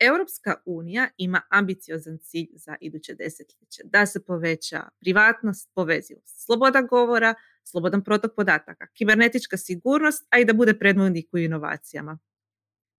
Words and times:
Europska 0.00 0.54
unija 0.64 1.08
ima 1.16 1.42
ambiciozan 1.50 2.18
cilj 2.18 2.48
za 2.54 2.76
iduće 2.80 3.14
desetljeće, 3.14 3.82
da 3.84 4.06
se 4.06 4.24
poveća 4.24 4.88
privatnost, 5.00 5.70
povezivost, 5.74 6.44
sloboda 6.44 6.82
govora, 6.82 7.34
slobodan 7.64 8.04
protok 8.04 8.34
podataka, 8.36 8.86
kibernetička 8.86 9.56
sigurnost, 9.56 10.26
a 10.30 10.38
i 10.38 10.44
da 10.44 10.52
bude 10.52 10.78
predvodnik 10.78 11.34
u 11.34 11.38
inovacijama. 11.38 12.18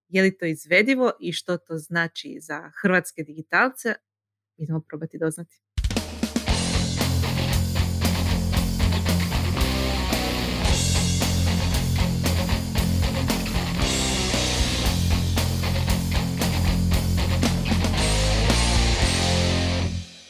Je 0.09 0.21
li 0.21 0.37
to 0.37 0.45
izvedivo 0.45 1.11
i 1.19 1.33
što 1.33 1.57
to 1.57 1.77
znači 1.77 2.37
za 2.41 2.71
hrvatske 2.81 3.23
digitalce? 3.23 3.93
Idemo 4.57 4.81
probati 4.81 5.17
doznati. 5.17 5.61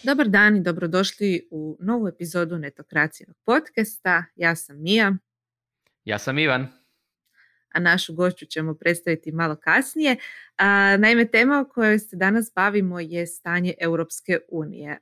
Dobar 0.04 0.28
dan 0.30 0.56
i 0.56 0.62
dobrodošli 0.62 1.48
u 1.52 1.78
novu 1.80 2.08
epizodu 2.08 2.58
Netokracijnog 2.58 3.36
podcasta. 3.46 4.24
Ja 4.36 4.56
sam 4.56 4.82
Mija. 4.82 5.16
Ja 6.04 6.20
sam 6.20 6.38
Ivan. 6.38 6.68
A 7.74 7.80
našu 7.80 8.14
gošću 8.14 8.46
ćemo 8.46 8.74
predstaviti 8.74 9.32
malo 9.32 9.56
kasnije. 9.56 10.18
A, 10.58 10.98
naime, 10.98 11.28
tema 11.28 11.60
o 11.60 11.74
kojoj 11.74 12.00
se 12.00 12.16
danas 12.16 12.52
bavimo 12.56 13.00
je 13.00 13.28
stanje 13.28 13.74
Europske 13.80 14.40
unije. 14.50 14.98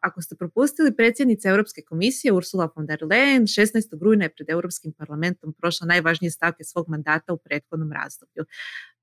ako 0.00 0.22
ste 0.22 0.36
propustili, 0.36 0.96
predsjednica 0.96 1.48
Europske 1.48 1.82
komisije 1.88 2.32
Ursula 2.32 2.68
von 2.76 2.86
der 2.86 2.98
Leyen 3.00 3.42
16. 3.42 4.02
rujna 4.02 4.24
je 4.24 4.34
pred 4.34 4.50
Europskim 4.50 4.92
parlamentom 4.92 5.54
prošla 5.58 5.86
najvažnije 5.86 6.30
stavke 6.30 6.64
svog 6.64 6.88
mandata 6.88 7.32
u 7.32 7.38
prethodnom 7.38 7.92
razdoblju. 7.92 8.44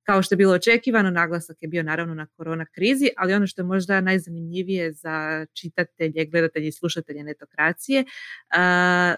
Kao 0.05 0.21
što 0.21 0.33
je 0.35 0.37
bilo 0.37 0.53
očekivano, 0.53 1.09
naglasak 1.09 1.57
je 1.61 1.67
bio 1.67 1.83
naravno 1.83 2.13
na 2.15 2.25
korona 2.25 2.65
krizi, 2.65 3.09
ali 3.17 3.33
ono 3.33 3.47
što 3.47 3.61
je 3.61 3.65
možda 3.65 4.01
najzanimljivije 4.01 4.93
za 4.93 5.45
čitatelje, 5.53 6.25
gledatelje 6.25 6.67
i 6.67 6.71
slušatelje 6.71 7.23
netokracije 7.23 8.03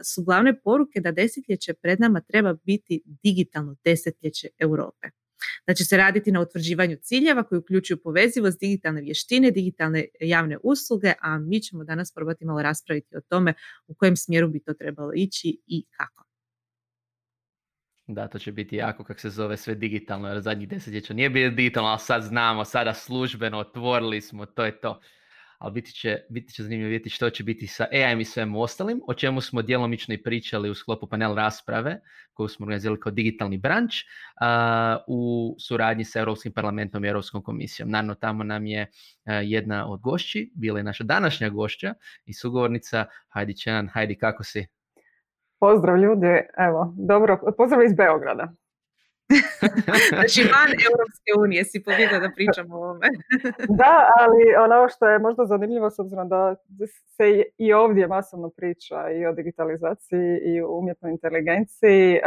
su 0.04 0.24
glavne 0.24 0.60
poruke 0.62 1.00
da 1.00 1.12
desetljeće 1.12 1.74
pred 1.74 2.00
nama 2.00 2.22
treba 2.22 2.54
biti 2.64 3.02
digitalno 3.24 3.76
desetljeće 3.84 4.48
Europe. 4.60 5.08
Da 5.68 5.74
će 5.74 5.86
se 5.86 5.98
raditi 5.98 6.32
na 6.32 6.42
utvrđivanju 6.42 6.98
ciljeva 7.02 7.44
koji 7.44 7.60
uključuju 7.60 7.98
povezivost, 8.04 8.60
digitalne 8.60 9.02
vještine, 9.02 9.52
digitalne 9.52 10.06
javne 10.20 10.58
usluge, 10.64 11.14
a 11.22 11.38
mi 11.38 11.60
ćemo 11.60 11.84
danas 11.84 12.14
probati 12.14 12.46
malo 12.46 12.62
raspraviti 12.62 13.16
o 13.18 13.22
tome 13.22 13.54
u 13.88 13.96
kojem 13.96 14.18
smjeru 14.18 14.50
bi 14.50 14.60
to 14.60 14.74
trebalo 14.74 15.12
ići 15.16 15.62
i 15.68 15.86
kako. 15.98 16.27
Da, 18.08 18.28
to 18.28 18.40
će 18.40 18.52
biti 18.52 18.76
jako, 18.76 19.04
kak 19.04 19.20
se 19.20 19.30
zove, 19.30 19.58
sve 19.58 19.76
digitalno, 19.76 20.28
jer 20.28 20.42
zadnjih 20.42 20.70
desetljeća 20.70 21.14
nije 21.14 21.30
bilo 21.30 21.50
digitalno, 21.56 21.90
ali 21.90 22.00
sad 22.00 22.24
znamo, 22.24 22.66
sada 22.66 22.94
službeno, 22.94 23.58
otvorili 23.58 24.22
smo, 24.22 24.46
to 24.46 24.66
je 24.66 24.82
to. 24.82 25.02
Ali 25.58 25.74
biti 25.74 25.92
će, 25.92 26.18
biti 26.30 26.54
će 26.54 26.64
zanimljivo 26.64 26.90
vidjeti 26.90 27.10
što 27.10 27.30
će 27.30 27.44
biti 27.44 27.68
sa 27.68 27.88
AI 27.92 28.22
i 28.22 28.26
svem 28.26 28.56
ostalim, 28.56 29.02
o 29.08 29.14
čemu 29.14 29.42
smo 29.42 29.62
djelomično 29.62 30.14
i 30.14 30.24
pričali 30.24 30.70
u 30.70 30.76
sklopu 30.76 31.08
panel 31.08 31.36
rasprave, 31.36 32.00
koju 32.34 32.48
smo 32.48 32.64
organizirali 32.64 33.00
kao 33.00 33.12
digitalni 33.12 33.58
branč, 33.58 33.96
u 35.08 35.56
suradnji 35.60 36.04
sa 36.06 36.20
Europskim 36.20 36.54
parlamentom 36.54 37.06
i 37.06 37.08
Europskom 37.08 37.44
komisijom. 37.44 37.90
Naravno, 37.90 38.16
tamo 38.16 38.44
nam 38.44 38.66
je 38.66 38.92
jedna 39.26 39.88
od 39.88 40.00
gošći, 40.02 40.52
bila 40.56 40.80
je 40.80 40.84
naša 40.84 41.04
današnja 41.04 41.50
gošća 41.50 41.94
i 42.26 42.34
sugovornica 42.34 43.06
Heidi 43.34 43.58
Čenan. 43.58 43.90
Heidi, 43.94 44.16
kako 44.16 44.44
si? 44.44 44.77
Pozdrav 45.60 45.98
ljudi, 45.98 46.42
evo, 46.58 46.94
dobro, 46.98 47.40
pozdrav 47.58 47.84
iz 47.84 47.94
Beograda. 47.94 48.54
znači 50.16 50.42
van 50.42 50.72
Europske 50.90 51.32
unije 51.44 51.66
si 51.66 51.84
pobjegla 51.84 52.20
da 52.20 52.32
pričamo 52.36 52.76
o 52.76 52.78
ovome. 52.78 53.08
da, 53.80 54.12
ali 54.20 54.44
ono 54.66 54.90
što 54.90 55.08
je 55.08 55.20
možda 55.20 55.46
zanimljivo 55.46 55.90
s 55.90 56.00
obzirom 56.00 56.30
da 56.30 56.56
se 57.18 57.44
i 57.58 57.74
ovdje 57.74 58.08
masovno 58.08 58.50
priča 58.50 59.10
i 59.12 59.26
o 59.26 59.34
digitalizaciji 59.34 60.40
i 60.46 60.62
o 60.62 60.72
umjetnoj 60.72 61.12
inteligenciji, 61.12 62.20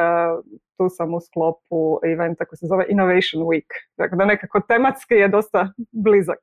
tu 0.77 0.89
sam 0.89 1.15
u 1.15 1.21
sklopu 1.21 2.01
eventa 2.05 2.45
koji 2.45 2.57
se 2.57 2.67
zove 2.67 2.85
Innovation 2.89 3.43
Week. 3.43 3.71
Dakle, 3.97 4.17
da 4.17 4.25
nekako 4.25 4.61
tematski 4.61 5.15
je 5.15 5.29
dosta 5.29 5.73
blizak. 5.93 6.41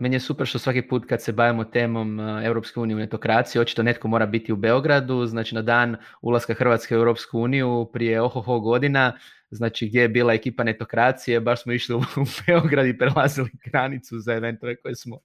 Meni 0.00 0.16
je 0.16 0.20
super 0.20 0.46
što 0.46 0.58
svaki 0.58 0.82
put 0.82 1.06
kad 1.08 1.22
se 1.22 1.32
bavimo 1.32 1.64
temom 1.64 2.20
Europske 2.20 2.80
unije 2.80 2.96
u 2.96 2.98
netokraciji, 2.98 3.62
očito 3.62 3.82
netko 3.82 4.08
mora 4.08 4.26
biti 4.26 4.52
u 4.52 4.56
Beogradu, 4.56 5.26
znači 5.26 5.54
na 5.54 5.62
dan 5.62 5.96
ulaska 6.22 6.54
Hrvatske 6.54 6.96
u 6.96 6.98
Europsku 6.98 7.40
uniju 7.40 7.90
prije 7.92 8.22
ohoho 8.22 8.60
godina, 8.60 9.18
znači 9.50 9.88
gdje 9.88 10.00
je 10.00 10.08
bila 10.08 10.34
ekipa 10.34 10.64
netokracije, 10.64 11.40
baš 11.40 11.62
smo 11.62 11.72
išli 11.72 11.94
u 11.94 12.00
Beograd 12.46 12.86
i 12.86 12.98
prelazili 12.98 13.50
granicu 13.64 14.18
za 14.18 14.34
eventove 14.34 14.76
koje 14.76 14.94
smo 14.94 15.18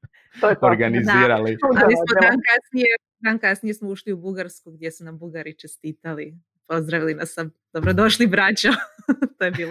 organizirali. 0.72 1.56
Ali 1.62 1.94
smo 1.96 2.20
dan 2.20 2.38
kasnije, 2.48 2.96
dan 3.20 3.38
kasnije 3.38 3.74
smo 3.74 3.88
ušli 3.88 4.12
u 4.12 4.16
Bugarsku 4.16 4.70
gdje 4.70 4.90
su 4.90 5.04
nam 5.04 5.18
Bugari 5.18 5.54
čestitali. 5.54 6.34
Pozdravili 6.66 7.14
nas 7.14 7.32
sam, 7.32 7.50
dobrodošli 7.72 8.26
braćo. 8.26 8.68
to 9.38 9.44
je 9.44 9.50
bilo, 9.50 9.70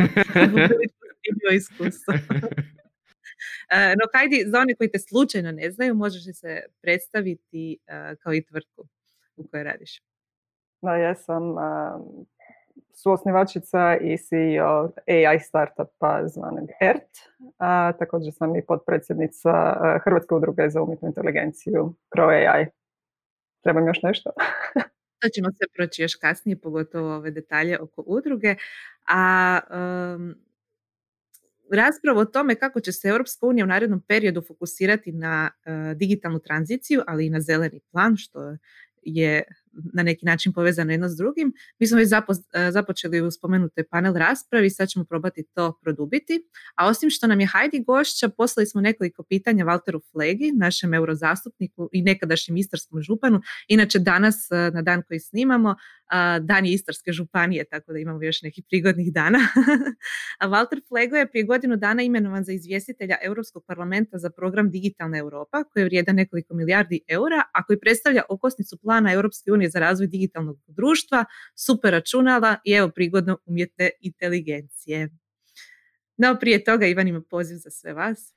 bilo 1.39 1.53
iskustvo. 1.53 2.13
E, 3.73 3.95
no 3.95 4.05
Kajdi, 4.11 4.43
za 4.47 4.59
one 4.59 4.75
koji 4.75 4.91
te 4.91 4.99
slučajno 4.99 5.51
ne 5.51 5.71
znaju, 5.71 5.95
možeš 5.95 6.25
li 6.25 6.33
se 6.33 6.61
predstaviti 6.81 7.77
e, 7.87 8.15
kao 8.15 8.33
i 8.33 8.45
tvrtku 8.45 8.87
u 9.35 9.47
kojoj 9.47 9.63
radiš? 9.63 10.01
Da, 10.81 10.95
ja 10.95 11.15
sam 11.15 11.51
uh, 11.51 11.59
suosnivačica 12.93 13.97
i 14.01 14.17
CEO 14.17 14.89
AI 15.07 15.39
startupa 15.39 16.27
zvanog 16.27 16.69
ERT. 16.81 17.17
A, 17.57 17.91
također 17.99 18.33
sam 18.33 18.55
i 18.55 18.65
potpredsjednica 18.65 19.51
Hrvatske 20.03 20.35
udruge 20.35 20.69
za 20.69 20.81
umjetnu 20.81 21.07
inteligenciju 21.07 21.93
Pro 22.11 22.27
AI. 22.27 22.65
Trebam 23.63 23.87
još 23.87 24.01
nešto? 24.01 24.29
to 25.21 25.29
ćemo 25.29 25.51
se 25.51 25.65
proći 25.75 26.01
još 26.01 26.15
kasnije, 26.15 26.61
pogotovo 26.61 27.15
ove 27.15 27.31
detalje 27.31 27.79
oko 27.79 28.03
udruge. 28.07 28.55
A 29.07 29.59
raspravu 31.71 32.19
o 32.19 32.25
tome 32.25 32.55
kako 32.55 32.79
će 32.79 32.91
se 32.91 33.07
Europska 33.07 33.45
unija 33.45 33.65
u 33.65 33.67
narednom 33.67 34.01
periodu 34.07 34.41
fokusirati 34.41 35.11
na 35.11 35.51
uh, 35.51 35.97
digitalnu 35.97 36.39
tranziciju, 36.39 37.01
ali 37.07 37.25
i 37.25 37.29
na 37.29 37.41
zeleni 37.41 37.79
plan, 37.91 38.17
što 38.17 38.57
je 39.05 39.43
na 39.93 40.03
neki 40.03 40.25
način 40.25 40.53
povezano 40.53 40.91
jedno 40.91 41.09
s 41.09 41.15
drugim. 41.15 41.53
Mi 41.79 41.87
smo 41.87 41.97
već 41.97 42.07
e, 42.11 42.71
započeli 42.71 43.21
u 43.21 43.31
spomenutoj 43.31 43.83
panel 43.87 44.13
raspravi, 44.13 44.69
sad 44.69 44.89
ćemo 44.89 45.05
probati 45.05 45.43
to 45.53 45.79
produbiti. 45.81 46.47
A 46.75 46.87
osim 46.87 47.09
što 47.09 47.27
nam 47.27 47.39
je 47.39 47.47
Heidi 47.47 47.83
gošća, 47.87 48.29
poslali 48.29 48.67
smo 48.67 48.81
nekoliko 48.81 49.23
pitanja 49.23 49.65
Walteru 49.65 50.01
Flegi, 50.11 50.51
našem 50.51 50.93
eurozastupniku 50.93 51.89
i 51.91 52.01
nekadašnjem 52.01 52.57
istarskom 52.57 53.01
županu. 53.01 53.41
Inače 53.67 53.99
danas, 53.99 54.51
e, 54.51 54.55
na 54.55 54.81
dan 54.81 55.01
koji 55.07 55.19
snimamo, 55.19 55.75
dan 56.41 56.65
je 56.65 56.73
Istarske 56.73 57.11
županije, 57.11 57.63
tako 57.63 57.93
da 57.93 57.99
imamo 57.99 58.23
još 58.23 58.41
nekih 58.41 58.63
prigodnih 58.69 59.13
dana. 59.13 59.39
a 60.41 60.47
Walter 60.47 60.87
Flego 60.87 61.15
je 61.15 61.29
prije 61.29 61.43
godinu 61.43 61.75
dana 61.75 62.03
imenovan 62.03 62.43
za 62.43 62.51
izvjestitelja 62.51 63.17
Europskog 63.21 63.63
parlamenta 63.67 64.17
za 64.17 64.29
program 64.29 64.69
Digitalna 64.71 65.17
Europa, 65.17 65.63
koji 65.63 65.81
je 65.81 65.85
vrijedan 65.85 66.15
nekoliko 66.15 66.53
milijardi 66.53 66.99
eura, 67.07 67.43
a 67.53 67.63
koji 67.65 67.79
predstavlja 67.79 68.21
okosnicu 68.29 68.77
plana 68.77 69.13
Europske 69.13 69.51
unije 69.51 69.69
za 69.69 69.79
razvoj 69.79 70.07
digitalnog 70.07 70.57
društva, 70.67 71.25
super 71.55 71.91
računala 71.91 72.57
i 72.65 72.71
evo 72.71 72.89
prigodno 72.89 73.37
umjetne 73.45 73.89
inteligencije. 73.99 75.09
No, 76.17 76.37
prije 76.39 76.63
toga 76.63 76.85
Ivan 76.85 77.07
ima 77.07 77.21
poziv 77.29 77.55
za 77.55 77.69
sve 77.69 77.93
vas. 77.93 78.33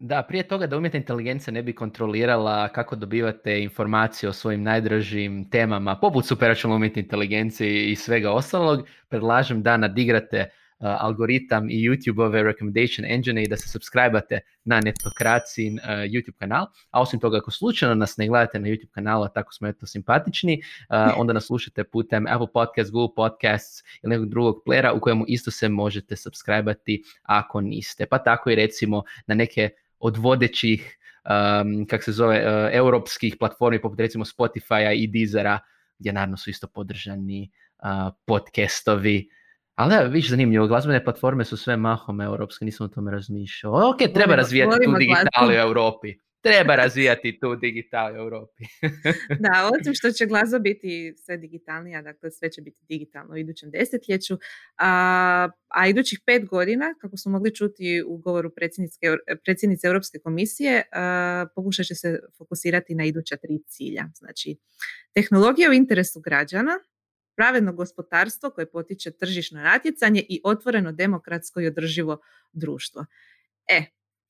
Da, 0.00 0.22
prije 0.22 0.48
toga 0.48 0.66
da 0.66 0.76
umjetna 0.76 0.98
inteligencija 0.98 1.54
ne 1.54 1.62
bi 1.62 1.72
kontrolirala 1.72 2.68
kako 2.68 2.96
dobivate 2.96 3.62
informacije 3.62 4.28
o 4.28 4.32
svojim 4.32 4.62
najdražim 4.62 5.50
temama, 5.50 5.96
poput 6.00 6.26
superračunalne 6.26 6.76
umjetne 6.76 7.02
inteligencije 7.02 7.90
i 7.90 7.96
svega 7.96 8.32
ostalog, 8.32 8.86
predlažem 9.08 9.62
da 9.62 9.76
nadigrate 9.76 10.50
Uh, 10.78 10.86
algoritam 10.98 11.70
i 11.70 11.88
YouTube-ove 11.88 12.42
recommendation 12.42 13.06
engine 13.08 13.42
i 13.42 13.48
da 13.48 13.56
se 13.56 13.68
subscribe 13.68 14.20
na 14.64 14.80
Netokraciji 14.80 15.72
uh, 15.72 15.88
YouTube 15.88 16.38
kanal. 16.38 16.66
A 16.90 17.00
osim 17.00 17.20
toga, 17.20 17.38
ako 17.38 17.50
slučajno 17.50 17.94
nas 17.94 18.16
ne 18.16 18.28
gledate 18.28 18.58
na 18.58 18.68
YouTube 18.68 18.90
kanalu, 18.90 19.28
tako 19.34 19.54
smo 19.54 19.68
eto 19.68 19.86
simpatični, 19.86 20.62
uh, 20.90 20.96
onda 21.20 21.32
nas 21.32 21.46
slušate 21.46 21.84
putem 21.84 22.26
Apple 22.28 22.52
Podcasts, 22.52 22.92
Google 22.92 23.14
Podcasts 23.16 23.82
ili 24.02 24.10
nekog 24.10 24.28
drugog 24.28 24.62
playera 24.66 24.92
u 24.96 25.00
kojemu 25.00 25.24
isto 25.28 25.50
se 25.50 25.68
možete 25.68 26.16
subscribe 26.16 26.74
ako 27.22 27.60
niste. 27.60 28.06
Pa 28.06 28.18
tako 28.18 28.50
i 28.50 28.54
recimo 28.54 29.02
na 29.26 29.34
neke 29.34 29.70
od 29.98 30.16
vodećih 30.16 30.98
um, 31.24 31.86
kak 31.86 32.04
se 32.04 32.12
zove, 32.12 32.36
uh, 32.36 32.70
europskih 32.72 33.36
platformi 33.38 33.80
poput 33.80 34.00
recimo 34.00 34.24
Spotify-a 34.24 34.92
i 34.92 35.06
Deezera, 35.06 35.58
gdje 35.98 36.12
naravno 36.12 36.36
su 36.36 36.50
isto 36.50 36.66
podržani 36.66 37.50
uh, 37.78 38.12
podcastovi 38.26 39.28
ali 39.76 39.90
da, 39.90 40.00
viš 40.00 40.30
zanimljivo, 40.30 40.66
glazbene 40.66 41.04
platforme 41.04 41.44
su 41.44 41.56
sve 41.56 41.76
mahom 41.76 42.20
europske, 42.20 42.64
nisam 42.64 42.84
o 42.86 42.88
tome 42.88 43.10
razmišljao. 43.10 43.90
Ok, 43.90 43.98
treba 44.14 44.34
razvijati 44.34 44.76
tu 44.84 44.92
digitali 44.98 45.54
u 45.54 45.60
Europi. 45.60 46.14
Treba 46.50 46.76
razvijati 46.76 47.38
tu 47.40 47.56
digital 47.56 48.16
Europi. 48.16 48.64
da, 49.44 49.70
osim 49.80 49.94
što 49.94 50.10
će 50.10 50.26
glazba 50.26 50.58
biti 50.58 51.14
sve 51.24 51.36
digitalnija, 51.36 52.02
dakle 52.02 52.30
sve 52.30 52.50
će 52.50 52.62
biti 52.62 52.80
digitalno 52.88 53.34
u 53.34 53.36
idućem 53.36 53.70
desetljeću, 53.70 54.38
a, 54.76 55.48
a 55.68 55.88
idućih 55.88 56.20
pet 56.26 56.44
godina, 56.44 56.94
kako 57.00 57.16
smo 57.16 57.32
mogli 57.32 57.54
čuti 57.54 58.02
u 58.06 58.16
govoru 58.18 58.50
predsjednice 59.44 59.86
Europske 59.86 60.18
komisije, 60.18 60.82
pokušat 61.54 61.86
će 61.86 61.94
se 61.94 62.18
fokusirati 62.38 62.94
na 62.94 63.04
iduća 63.04 63.36
tri 63.36 63.62
cilja. 63.66 64.04
Znači, 64.14 64.56
tehnologija 65.14 65.70
u 65.70 65.72
interesu 65.72 66.20
građana, 66.20 66.78
pravedno 67.36 67.72
gospodarstvo 67.72 68.50
koje 68.50 68.70
potiče 68.70 69.10
tržišno 69.10 69.60
natjecanje 69.60 70.24
i 70.28 70.40
otvoreno 70.44 70.92
demokratsko 70.92 71.60
i 71.60 71.66
održivo 71.66 72.20
društvo. 72.52 73.06
E, 73.68 73.84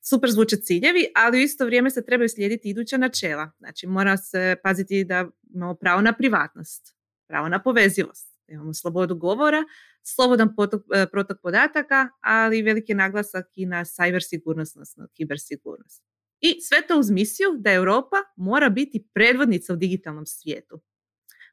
super 0.09 0.31
zvuče 0.31 0.57
ciljevi, 0.57 1.07
ali 1.15 1.39
u 1.39 1.41
isto 1.41 1.65
vrijeme 1.65 1.91
se 1.91 2.05
trebaju 2.05 2.29
slijediti 2.29 2.71
iduća 2.71 2.97
načela. 2.97 3.51
Znači 3.59 3.87
mora 3.87 4.17
se 4.17 4.57
paziti 4.63 5.05
da 5.05 5.29
imamo 5.55 5.75
pravo 5.75 6.01
na 6.01 6.13
privatnost, 6.13 6.97
pravo 7.29 7.49
na 7.49 7.63
povezivost, 7.63 8.37
imamo 8.49 8.75
slobodu 8.75 9.17
govora, 9.17 9.65
slobodan 10.03 10.55
potok, 10.57 10.83
e, 10.95 11.07
protok 11.13 11.41
podataka, 11.43 12.09
ali 12.21 12.63
veliki 12.63 12.95
naglasak 12.95 13.47
i 13.55 13.67
na 13.67 13.85
cyber 13.85 14.29
sigurnost, 14.29 14.77
odnosno 14.77 15.09
kibersigurnost. 15.15 16.03
I 16.41 16.61
sve 16.61 16.87
to 16.89 16.99
uz 16.99 17.11
misiju 17.11 17.49
da 17.59 17.73
Europa 17.73 18.17
mora 18.37 18.69
biti 18.71 19.09
predvodnica 19.15 19.73
u 19.73 19.77
digitalnom 19.77 20.27
svijetu. 20.27 20.81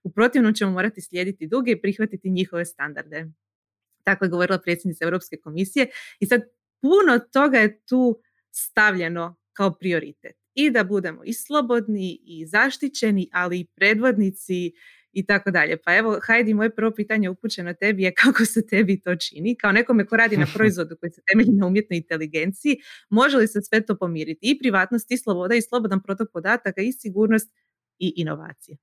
U 0.04 0.12
protivnom 0.12 0.54
ćemo 0.54 0.72
morati 0.72 1.02
slijediti 1.02 1.48
duge 1.48 1.72
i 1.72 1.82
prihvatiti 1.82 2.30
njihove 2.30 2.66
standarde. 2.66 3.32
Tako 4.04 4.26
je 4.26 4.30
govorila 4.30 4.60
predsjednica 4.60 5.06
Europske 5.06 5.38
komisije 5.38 5.88
i 6.20 6.26
sad 6.26 6.42
puno 6.82 7.20
toga 7.34 7.58
je 7.58 7.82
tu 7.86 8.22
stavljeno 8.56 9.36
kao 9.54 9.72
prioritet. 9.72 10.36
I 10.54 10.72
da 10.72 10.84
budemo 10.84 11.24
i 11.24 11.34
slobodni 11.34 12.20
i 12.26 12.46
zaštićeni, 12.46 13.30
ali 13.34 13.60
i 13.60 13.66
predvodnici 13.76 14.72
i 15.14 15.26
tako 15.26 15.52
dalje. 15.52 15.78
Pa 15.78 15.96
evo, 15.96 16.20
Hajdi, 16.24 16.54
moje 16.54 16.76
prvo 16.76 16.92
pitanje 16.92 17.30
upućeno 17.30 17.74
tebi 17.74 18.04
je 18.04 18.14
kako 18.14 18.46
se 18.46 18.68
tebi 18.68 19.02
to 19.02 19.16
čini? 19.16 19.56
Kao 19.56 19.72
nekome 19.72 20.06
ko 20.06 20.18
radi 20.18 20.38
na 20.38 20.46
proizvodu 20.56 20.96
koji 21.00 21.12
se 21.12 21.22
temelji 21.32 21.52
na 21.52 21.68
umjetnoj 21.68 21.98
inteligenciji, 21.98 22.78
može 23.10 23.38
li 23.38 23.48
se 23.48 23.62
sve 23.62 23.86
to 23.86 23.98
pomiriti? 23.98 24.40
I 24.42 24.60
privatnost, 24.60 25.12
i 25.12 25.18
sloboda, 25.18 25.56
i 25.56 25.62
slobodan 25.62 26.02
protok 26.04 26.30
podataka, 26.34 26.82
i 26.82 26.92
sigurnost, 26.92 27.54
i 28.00 28.14
inovacije. 28.16 28.78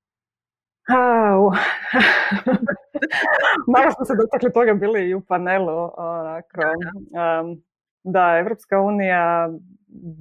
Au. 0.89 1.51
Malo 3.75 3.93
smo 3.97 4.05
se 4.05 4.15
dotakli 4.21 4.53
toga 4.53 4.75
bili 4.75 5.09
i 5.09 5.15
u 5.15 5.21
panelu. 5.21 5.91
Onako. 5.97 6.61
Um, 7.41 7.63
da, 8.03 8.39
Evropska 8.39 8.81
unija 8.81 9.51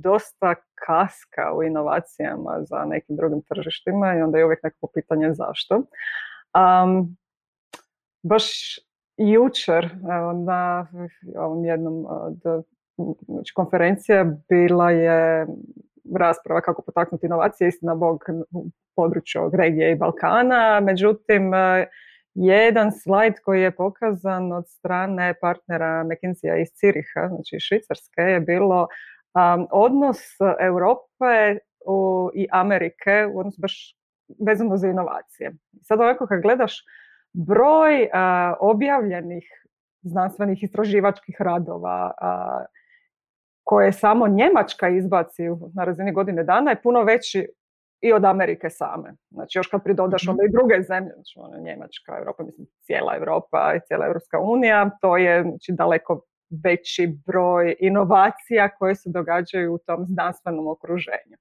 dosta 0.04 0.56
kaska 0.86 1.54
u 1.56 1.64
inovacijama 1.64 2.58
za 2.64 2.86
nekim 2.86 3.16
drugim 3.16 3.42
tržištima 3.42 4.16
i 4.16 4.22
onda 4.22 4.38
je 4.38 4.46
uvijek 4.46 4.64
neko 4.64 4.88
pitanje 4.94 5.34
zašto. 5.34 5.76
Um, 5.76 7.18
baš 8.24 8.46
jučer 9.18 9.90
na 10.46 10.88
ovom 11.38 11.66
jednom 11.66 12.06
od 12.10 12.64
znači, 13.28 13.54
konferencija 13.54 14.26
bila 14.50 14.92
je 14.92 15.48
rasprava 16.16 16.62
kako 16.62 16.82
potaknuti 16.82 17.26
inovacije, 17.26 17.68
istina 17.68 17.96
Bog 17.96 18.24
području 18.96 19.52
regije 19.54 19.92
i 19.92 19.96
Balkana, 19.96 20.80
međutim 20.80 21.52
jedan 22.46 22.92
slajd 22.92 23.34
koji 23.46 23.62
je 23.62 23.76
pokazan 23.76 24.52
od 24.52 24.70
strane 24.70 25.34
partnera 25.42 26.04
McKinsey 26.04 26.62
iz 26.62 26.70
Ciriha, 26.70 27.28
znači 27.28 27.60
Švicarske, 27.60 28.22
je 28.22 28.40
bilo 28.40 28.82
um, 28.82 29.68
odnos 29.72 30.18
Europe 30.60 31.60
u, 31.86 32.30
i 32.34 32.48
Amerike 32.52 33.28
u 33.34 33.40
odnosu 33.40 33.62
baš 33.62 33.96
vezano 34.48 34.78
za 34.78 34.88
inovacije. 34.88 35.52
Sad 35.84 36.02
ovako 36.02 36.28
kad 36.28 36.42
gledaš 36.42 36.84
broj 37.34 38.04
uh, 38.04 38.10
objavljenih 38.60 39.44
znanstvenih 40.02 40.64
istraživačkih 40.64 41.36
radova 41.40 42.12
uh, 42.22 42.66
koje 43.64 43.92
samo 43.92 44.28
Njemačka 44.28 44.90
izbaci 44.90 45.44
na 45.76 45.84
razini 45.84 46.14
godine 46.14 46.44
dana 46.44 46.72
je 46.72 46.82
puno 46.82 47.04
veći 47.04 47.48
i 48.02 48.14
od 48.14 48.26
Amerike 48.26 48.70
same. 48.70 49.14
Znači 49.30 49.58
još 49.58 49.68
kad 49.68 49.84
pridodaš 49.84 50.24
mhm. 50.24 50.32
onda 50.32 50.44
i 50.44 50.52
druge 50.52 50.82
zemlje, 50.82 51.12
znači 51.14 51.34
ono, 51.40 51.64
Njemačka, 51.64 52.18
Europa, 52.18 52.44
mislim 52.44 52.68
cijela 52.82 53.16
Europa 53.16 53.74
i 53.78 53.80
cijela 53.88 54.06
Europska 54.06 54.40
unija, 54.40 54.90
to 55.02 55.18
je 55.18 55.44
znači, 55.44 55.72
daleko 55.72 56.22
veći 56.64 57.20
broj 57.28 57.76
inovacija 57.80 58.70
koje 58.70 58.96
se 58.96 59.10
događaju 59.10 59.74
u 59.74 59.78
tom 59.78 60.06
znanstvenom 60.06 60.68
okruženju. 60.68 61.38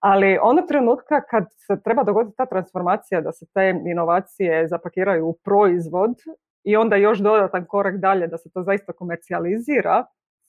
Ali 0.00 0.38
onog 0.42 0.64
trenutka 0.68 1.20
kad 1.30 1.44
se 1.66 1.82
treba 1.84 2.04
dogoditi 2.04 2.36
ta 2.36 2.46
transformacija 2.46 3.20
da 3.20 3.32
se 3.32 3.46
te 3.54 3.74
inovacije 3.86 4.68
zapakiraju 4.68 5.26
u 5.26 5.38
proizvod 5.44 6.14
i 6.64 6.76
onda 6.76 6.96
još 6.96 7.18
dodatan 7.18 7.66
korak 7.66 7.96
dalje 7.96 8.26
da 8.26 8.38
se 8.38 8.50
to 8.54 8.62
zaista 8.62 8.92
komercijalizira, 8.92 10.04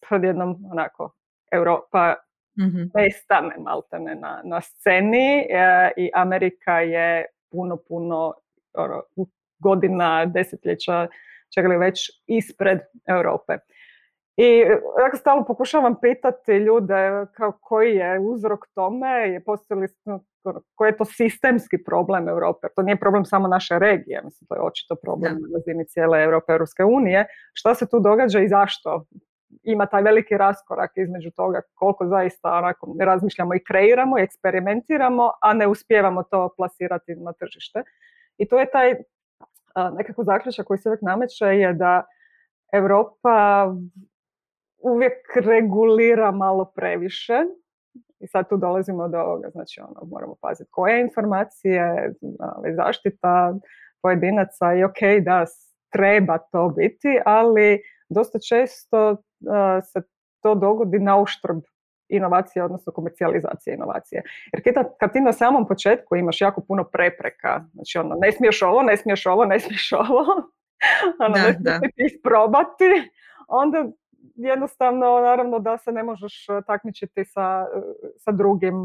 pod 0.09 0.23
jednom 0.23 0.55
onako 0.71 1.13
Europa 1.51 2.15
mm-hmm. 2.61 2.91
nestane 2.93 3.55
maltene 3.59 4.15
na, 4.15 4.41
na 4.43 4.61
sceni 4.61 5.47
e, 5.49 5.91
i 5.97 6.11
Amerika 6.13 6.79
je 6.79 7.25
puno, 7.51 7.77
puno 7.77 8.33
ono, 8.73 9.03
godina, 9.59 10.25
desetljeća, 10.25 11.07
čega 11.53 11.67
li 11.67 11.77
već 11.77 12.23
ispred 12.27 12.79
Europe. 13.07 13.57
I 14.37 14.63
dakle, 15.03 15.19
stalno 15.19 15.45
pokušavam 15.45 15.95
pitati 16.01 16.51
ljude 16.51 17.25
kao 17.33 17.51
koji 17.51 17.95
je 17.95 18.19
uzrok 18.19 18.67
tome, 18.73 19.07
je 19.07 19.43
postoji 19.43 19.87
ono, 20.05 20.23
koji 20.75 20.89
je 20.89 20.97
to 20.97 21.05
sistemski 21.05 21.83
problem 21.83 22.27
Europe. 22.27 22.67
To 22.75 22.81
nije 22.81 22.95
problem 22.95 23.25
samo 23.25 23.47
naše 23.47 23.79
regije, 23.79 24.21
mislim, 24.23 24.47
to 24.47 24.55
je 24.55 24.61
očito 24.61 24.95
problem 24.95 25.33
na 25.33 25.47
razini 25.53 25.85
cijele 25.85 26.23
Europe, 26.23 26.51
Europske 26.51 26.83
unije. 26.83 27.25
Šta 27.53 27.75
se 27.75 27.89
tu 27.89 27.99
događa 27.99 28.39
i 28.39 28.47
zašto 28.47 29.05
ima 29.63 29.85
taj 29.85 30.01
veliki 30.01 30.37
raskorak 30.37 30.91
između 30.95 31.31
toga 31.31 31.61
koliko 31.75 32.07
zaista 32.07 32.53
onako 32.53 32.95
razmišljamo 32.99 33.55
i 33.55 33.63
kreiramo 33.67 34.19
i 34.19 34.23
eksperimentiramo, 34.23 35.31
a 35.41 35.53
ne 35.53 35.67
uspijevamo 35.67 36.23
to 36.23 36.49
plasirati 36.57 37.15
na 37.15 37.33
tržište. 37.33 37.83
I 38.37 38.47
to 38.47 38.59
je 38.59 38.71
taj 38.71 38.95
nekako 39.97 40.23
zaključak 40.23 40.65
koji 40.65 40.77
se 40.77 40.89
uvijek 40.89 41.01
nameće 41.01 41.45
je 41.45 41.73
da 41.73 42.05
Europa 42.73 43.67
uvijek 44.77 45.13
regulira 45.35 46.31
malo 46.31 46.71
previše 46.75 47.43
i 48.19 48.27
sad 48.27 48.49
tu 48.49 48.57
dolazimo 48.57 49.07
do 49.07 49.19
ovoga, 49.19 49.49
znači 49.49 49.81
ono, 49.81 50.09
moramo 50.11 50.35
paziti 50.41 50.69
koje 50.71 51.01
informacije, 51.01 52.13
zaštita 52.75 53.53
pojedinaca 54.01 54.73
i 54.73 54.83
ok, 54.83 55.23
da 55.25 55.45
treba 55.91 56.37
to 56.37 56.69
biti, 56.69 57.19
ali 57.25 57.81
dosta 58.09 58.39
često 58.49 59.17
se 59.83 60.01
to 60.41 60.55
dogodi 60.55 60.99
na 60.99 61.17
uštrb 61.17 61.59
inovacije, 62.09 62.63
odnosno 62.63 62.93
komercijalizacije 62.93 63.73
inovacije. 63.73 64.23
Jer 64.53 64.85
kad 64.99 65.13
ti 65.13 65.21
na 65.21 65.33
samom 65.33 65.67
početku 65.67 66.15
imaš 66.15 66.41
jako 66.41 66.61
puno 66.61 66.83
prepreka, 66.83 67.63
znači 67.73 67.97
ono, 67.97 68.15
ne 68.15 68.31
smiješ 68.31 68.61
ovo, 68.61 68.81
ne 68.81 68.97
smiješ 68.97 69.25
ovo, 69.25 69.45
ne 69.45 69.59
smiješ 69.59 69.91
ovo, 70.09 70.25
ono, 71.19 71.35
da, 71.59 71.71
ne 71.71 71.77
smiješ 71.77 72.11
isprobati, 72.13 73.11
onda 73.47 73.85
jednostavno 74.35 75.19
naravno 75.19 75.59
da 75.59 75.77
se 75.77 75.91
ne 75.91 76.03
možeš 76.03 76.45
takmičiti 76.67 77.25
sa, 77.25 77.67
sa 78.17 78.31
drugim 78.31 78.83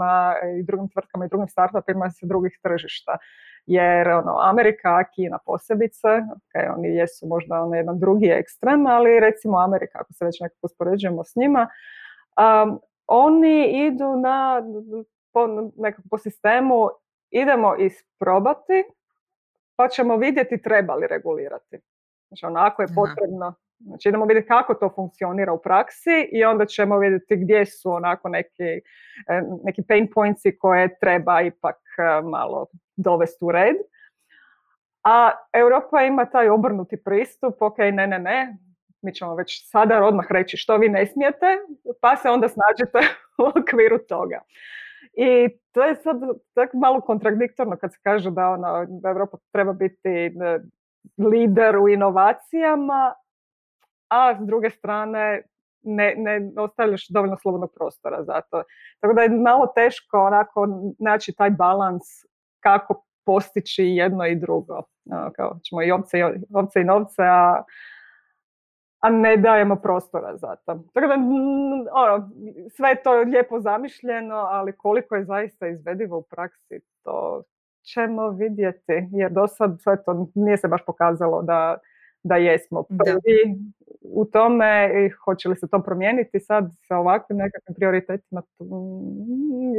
i 0.58 0.62
drugim 0.62 0.88
tvrtkama 0.88 1.24
i 1.24 1.28
drugim 1.28 1.48
startupima 1.48 2.10
sa 2.10 2.26
drugih 2.26 2.58
tržišta 2.62 3.18
jer 3.66 4.08
ono, 4.08 4.38
Amerika, 4.40 5.04
Kina 5.14 5.38
posebice, 5.46 6.08
okay, 6.08 6.74
oni 6.76 6.88
jesu 6.88 7.26
možda 7.26 7.62
ono 7.62 7.74
jedan 7.74 7.98
drugi 7.98 8.26
ekstrem, 8.26 8.86
ali 8.86 9.20
recimo 9.20 9.58
Amerika, 9.58 9.98
ako 10.00 10.12
se 10.12 10.24
već 10.24 10.40
nekako 10.40 10.60
uspoređujemo 10.62 11.24
s 11.24 11.36
njima, 11.36 11.68
um, 12.36 12.80
oni 13.06 13.86
idu 13.86 14.16
na, 14.16 14.62
po, 15.32 15.46
nekako 15.76 16.08
po 16.10 16.18
sistemu 16.18 16.88
idemo 17.30 17.76
isprobati, 17.76 18.84
pa 19.76 19.88
ćemo 19.88 20.16
vidjeti 20.16 20.62
treba 20.62 20.94
li 20.94 21.06
regulirati. 21.06 21.78
Znači 22.28 22.46
onako 22.46 22.82
je 22.82 22.88
potrebno, 22.94 23.54
znači 23.78 24.08
idemo 24.08 24.24
vidjeti 24.24 24.48
kako 24.48 24.74
to 24.74 24.92
funkcionira 24.94 25.52
u 25.52 25.62
praksi 25.62 26.28
i 26.32 26.44
onda 26.44 26.66
ćemo 26.66 26.98
vidjeti 26.98 27.36
gdje 27.36 27.66
su 27.66 27.90
onako 27.90 28.28
neki, 28.28 28.64
e, 29.28 29.42
neki 29.64 29.82
pain 29.88 30.08
pointsi 30.14 30.58
koje 30.58 30.98
treba 30.98 31.40
ipak 31.40 31.76
e, 31.98 32.22
malo 32.22 32.66
dovesti 32.96 33.44
u 33.44 33.52
red. 33.52 33.76
A 35.04 35.30
Europa 35.52 36.02
ima 36.02 36.24
taj 36.24 36.48
obrnuti 36.48 36.96
pristup, 37.04 37.62
ok, 37.62 37.78
ne, 37.78 38.06
ne, 38.06 38.18
ne, 38.18 38.56
mi 39.02 39.14
ćemo 39.14 39.34
već 39.34 39.70
sada 39.70 40.04
odmah 40.04 40.26
reći 40.30 40.56
što 40.56 40.76
vi 40.76 40.88
ne 40.88 41.06
smijete, 41.06 41.46
pa 42.00 42.16
se 42.16 42.28
onda 42.30 42.48
snađete 42.48 42.98
u 43.42 43.60
okviru 43.60 43.98
toga. 44.08 44.40
I 45.12 45.48
to 45.72 45.82
je 45.82 45.94
sad 45.94 46.20
tako 46.54 46.76
malo 46.76 47.00
kontradiktorno 47.00 47.76
kad 47.76 47.92
se 47.92 47.98
kaže 48.02 48.30
da, 48.30 48.48
ono, 48.48 48.86
Europa 49.04 49.38
treba 49.52 49.72
biti 49.72 50.08
e, 50.08 50.30
lider 51.18 51.76
u 51.76 51.88
inovacijama, 51.88 53.14
a 54.08 54.34
s 54.42 54.46
druge 54.46 54.70
strane 54.70 55.42
ne, 55.82 56.14
ne 56.16 56.50
ostavljaš 56.62 57.08
dovoljno 57.08 57.36
slobodnog 57.36 57.72
prostora 57.74 58.24
za 58.24 58.40
to. 58.40 58.62
Tako 59.00 59.14
da 59.14 59.22
je 59.22 59.28
malo 59.28 59.66
teško 59.66 60.18
onako 60.18 60.68
naći 60.98 61.32
taj 61.32 61.50
balans 61.50 62.02
kako 62.60 63.04
postići 63.26 63.84
jedno 63.84 64.26
i 64.26 64.36
drugo. 64.36 64.82
Kao 65.36 65.58
ćemo 65.64 65.82
i 65.82 65.90
ovce, 65.90 66.18
i 66.80 66.84
novce, 66.84 67.22
a, 67.22 67.62
a 69.00 69.10
ne 69.10 69.36
dajemo 69.36 69.76
prostora 69.76 70.36
za 70.36 70.56
to. 70.56 70.84
Tako 70.94 71.06
da, 71.06 71.14
ono, 71.92 72.30
sve 72.70 72.88
je 72.88 73.02
to 73.02 73.20
lijepo 73.20 73.60
zamišljeno, 73.60 74.34
ali 74.34 74.76
koliko 74.76 75.14
je 75.14 75.24
zaista 75.24 75.68
izvedivo 75.68 76.18
u 76.18 76.22
praksi, 76.22 76.80
to 77.02 77.42
ćemo 77.94 78.30
vidjeti. 78.30 79.08
Jer 79.12 79.32
do 79.32 79.46
sad 79.46 79.76
sve 79.80 80.04
to 80.04 80.28
nije 80.34 80.56
se 80.56 80.68
baš 80.68 80.84
pokazalo 80.86 81.42
da, 81.42 81.78
da 82.28 82.36
jesmo 82.36 82.82
prvi 82.82 83.38
u 84.02 84.24
tome 84.24 84.90
i 85.06 85.10
hoće 85.24 85.48
li 85.48 85.56
se 85.56 85.68
to 85.68 85.82
promijeniti 85.82 86.40
sad 86.40 86.70
sa 86.88 86.96
ovakvim 86.96 87.38
nekakvim 87.38 87.74
prioritetima. 87.74 88.42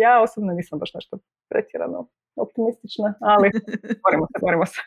Ja 0.01 0.21
osobno 0.21 0.53
nisam 0.53 0.79
baš 0.79 0.93
nešto 0.93 1.17
pretjerano 1.49 2.07
optimistična, 2.35 3.13
ali 3.19 3.49
borimo 4.03 4.25
se, 4.25 4.39
borimo 4.41 4.65
se. 4.65 4.81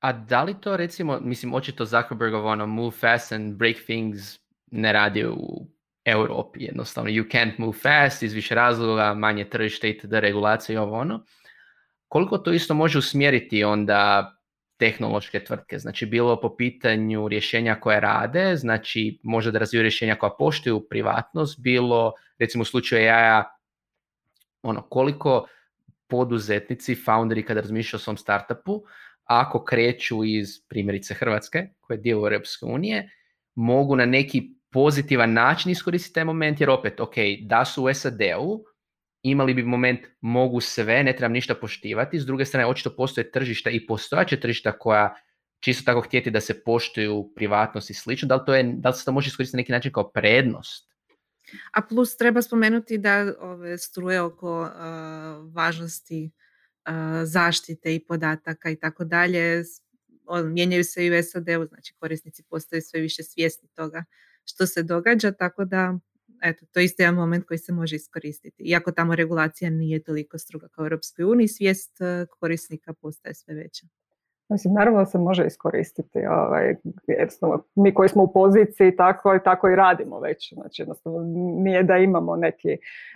A 0.00 0.12
da 0.12 0.42
li 0.42 0.60
to 0.60 0.76
recimo, 0.76 1.18
mislim, 1.20 1.54
očito 1.54 1.84
Zuckerbergov 1.84 2.46
ono 2.46 2.66
move 2.66 2.90
fast 2.90 3.32
and 3.32 3.56
break 3.56 3.76
things 3.76 4.38
ne 4.70 4.92
radi 4.92 5.26
u 5.26 5.66
Europi 6.04 6.64
jednostavno. 6.64 7.10
You 7.10 7.30
can't 7.32 7.52
move 7.58 7.78
fast 7.82 8.22
iz 8.22 8.32
više 8.32 8.54
razloga, 8.54 9.14
manje 9.14 9.44
tržište 9.44 9.90
itd. 9.90 10.12
regulacije 10.12 10.74
i 10.74 10.78
ovo 10.78 10.98
ono. 10.98 11.24
Koliko 12.08 12.38
to 12.38 12.52
isto 12.52 12.74
može 12.74 12.98
usmjeriti 12.98 13.64
onda 13.64 14.32
tehnološke 14.82 15.44
tvrtke, 15.44 15.78
znači 15.78 16.06
bilo 16.06 16.40
po 16.40 16.56
pitanju 16.56 17.28
rješenja 17.28 17.74
koje 17.80 18.00
rade, 18.00 18.56
znači 18.56 19.20
možda 19.22 19.50
da 19.50 19.58
razviju 19.62 19.82
rješenja 19.82 20.14
koja 20.14 20.30
poštuju 20.38 20.80
privatnost, 20.88 21.60
bilo 21.60 22.12
recimo 22.38 22.62
u 22.62 22.64
slučaju 22.64 23.02
AI-a 23.02 23.44
ono, 24.62 24.82
koliko 24.82 25.46
poduzetnici, 26.06 26.94
founderi 26.94 27.44
kada 27.46 27.60
razmišljaju 27.60 27.98
o 27.98 28.02
svom 28.02 28.16
startupu, 28.16 28.82
ako 29.24 29.64
kreću 29.64 30.24
iz 30.24 30.58
primjerice 30.68 31.14
Hrvatske, 31.14 31.68
koje 31.80 31.96
je 31.96 32.00
dio 32.00 32.16
Europske 32.16 32.66
unije, 32.66 33.10
mogu 33.54 33.96
na 33.96 34.06
neki 34.06 34.42
pozitivan 34.70 35.32
način 35.32 35.70
iskoristiti 35.70 36.14
taj 36.14 36.24
moment, 36.24 36.60
jer 36.60 36.70
opet, 36.70 37.00
ok, 37.00 37.14
da 37.46 37.64
su 37.64 37.84
u 37.84 37.94
SAD-u, 37.94 38.64
imali 39.22 39.54
bi 39.54 39.62
moment 39.62 40.00
mogu 40.20 40.60
sve, 40.60 41.02
ne 41.04 41.16
trebam 41.16 41.32
ništa 41.32 41.54
poštivati, 41.54 42.20
s 42.20 42.26
druge 42.26 42.44
strane 42.44 42.66
očito 42.66 42.96
postoje 42.96 43.30
tržišta 43.30 43.70
i 43.70 43.86
postojaće 43.86 44.40
tržišta 44.40 44.78
koja 44.78 45.14
čisto 45.60 45.84
tako 45.84 46.00
htjeti 46.00 46.30
da 46.30 46.40
se 46.40 46.62
poštuju 46.64 47.32
privatnost 47.34 47.90
i 47.90 47.94
slično, 47.94 48.28
da 48.28 48.34
li, 48.34 48.42
to 48.46 48.54
je, 48.54 48.62
da 48.76 48.88
li 48.88 48.94
se 48.94 49.04
to 49.04 49.12
može 49.12 49.28
iskoristiti 49.28 49.56
na 49.56 49.60
neki 49.60 49.72
način 49.72 49.92
kao 49.92 50.10
prednost? 50.10 50.92
A 51.72 51.82
plus 51.82 52.16
treba 52.16 52.42
spomenuti 52.42 52.98
da 52.98 53.34
ove 53.40 53.78
struje 53.78 54.20
oko 54.20 54.70
važnosti 55.52 56.30
zaštite 57.24 57.94
i 57.94 58.06
podataka 58.06 58.70
i 58.70 58.76
tako 58.76 59.04
dalje 59.04 59.62
mijenjaju 60.44 60.84
se 60.84 61.06
i 61.06 61.18
u 61.18 61.22
SAD-u, 61.22 61.66
znači 61.66 61.94
korisnici 61.98 62.42
postaju 62.42 62.82
sve 62.82 63.00
više 63.00 63.22
svjesni 63.22 63.68
toga 63.68 64.04
što 64.44 64.66
se 64.66 64.82
događa, 64.82 65.32
tako 65.32 65.64
da 65.64 65.98
eto, 66.42 66.66
to 66.72 66.80
je 66.80 66.84
isto 66.84 67.02
jedan 67.02 67.14
moment 67.14 67.44
koji 67.46 67.58
se 67.58 67.72
može 67.72 67.96
iskoristiti. 67.96 68.62
Iako 68.62 68.92
tamo 68.92 69.14
regulacija 69.14 69.70
nije 69.70 70.02
toliko 70.02 70.38
struga 70.38 70.68
kao 70.68 70.82
u 70.82 70.86
Europskoj 70.86 71.24
uniji, 71.24 71.48
svijest 71.48 71.98
korisnika 72.40 72.92
postaje 72.92 73.34
sve 73.34 73.54
veća. 73.54 73.86
Mislim, 74.48 74.74
naravno 74.74 74.98
da 74.98 75.06
se 75.06 75.18
može 75.18 75.46
iskoristiti. 75.46 76.18
Ovaj, 76.26 76.74
jednostavno, 77.06 77.62
mi 77.74 77.94
koji 77.94 78.08
smo 78.08 78.22
u 78.22 78.32
poziciji 78.32 78.96
tako, 78.96 79.38
tako 79.38 79.68
i 79.68 79.76
radimo 79.76 80.20
već. 80.20 80.52
Znači, 80.54 80.82
jednostavno, 80.82 81.18
nije 81.62 81.82
da 81.82 81.96
imamo 81.96 82.36
neki, 82.36 82.68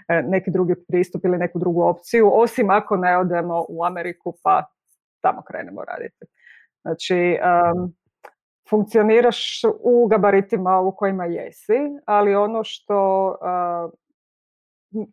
e, 0.09 0.23
neki 0.23 0.51
drugi 0.51 0.75
pristup 0.89 1.25
ili 1.25 1.39
neku 1.39 1.59
drugu 1.59 1.83
opciju, 1.83 2.31
osim 2.33 2.71
ako 2.71 2.97
ne 2.97 3.19
odemo 3.19 3.67
u 3.69 3.85
Ameriku 3.85 4.35
pa 4.43 4.65
tamo 5.21 5.43
krenemo 5.43 5.85
raditi. 5.85 6.27
Znači, 6.83 7.37
funkcioniraš 8.71 9.61
u 9.81 10.07
gabaritima 10.07 10.81
u 10.81 10.97
kojima 10.97 11.25
jesi, 11.25 11.79
ali 12.05 12.35
ono 12.35 12.65
što 12.65 13.37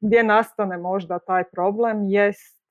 gdje 0.01 0.23
nastane 0.23 0.77
možda 0.77 1.19
taj 1.19 1.43
problem 1.43 2.03
jest 2.03 2.63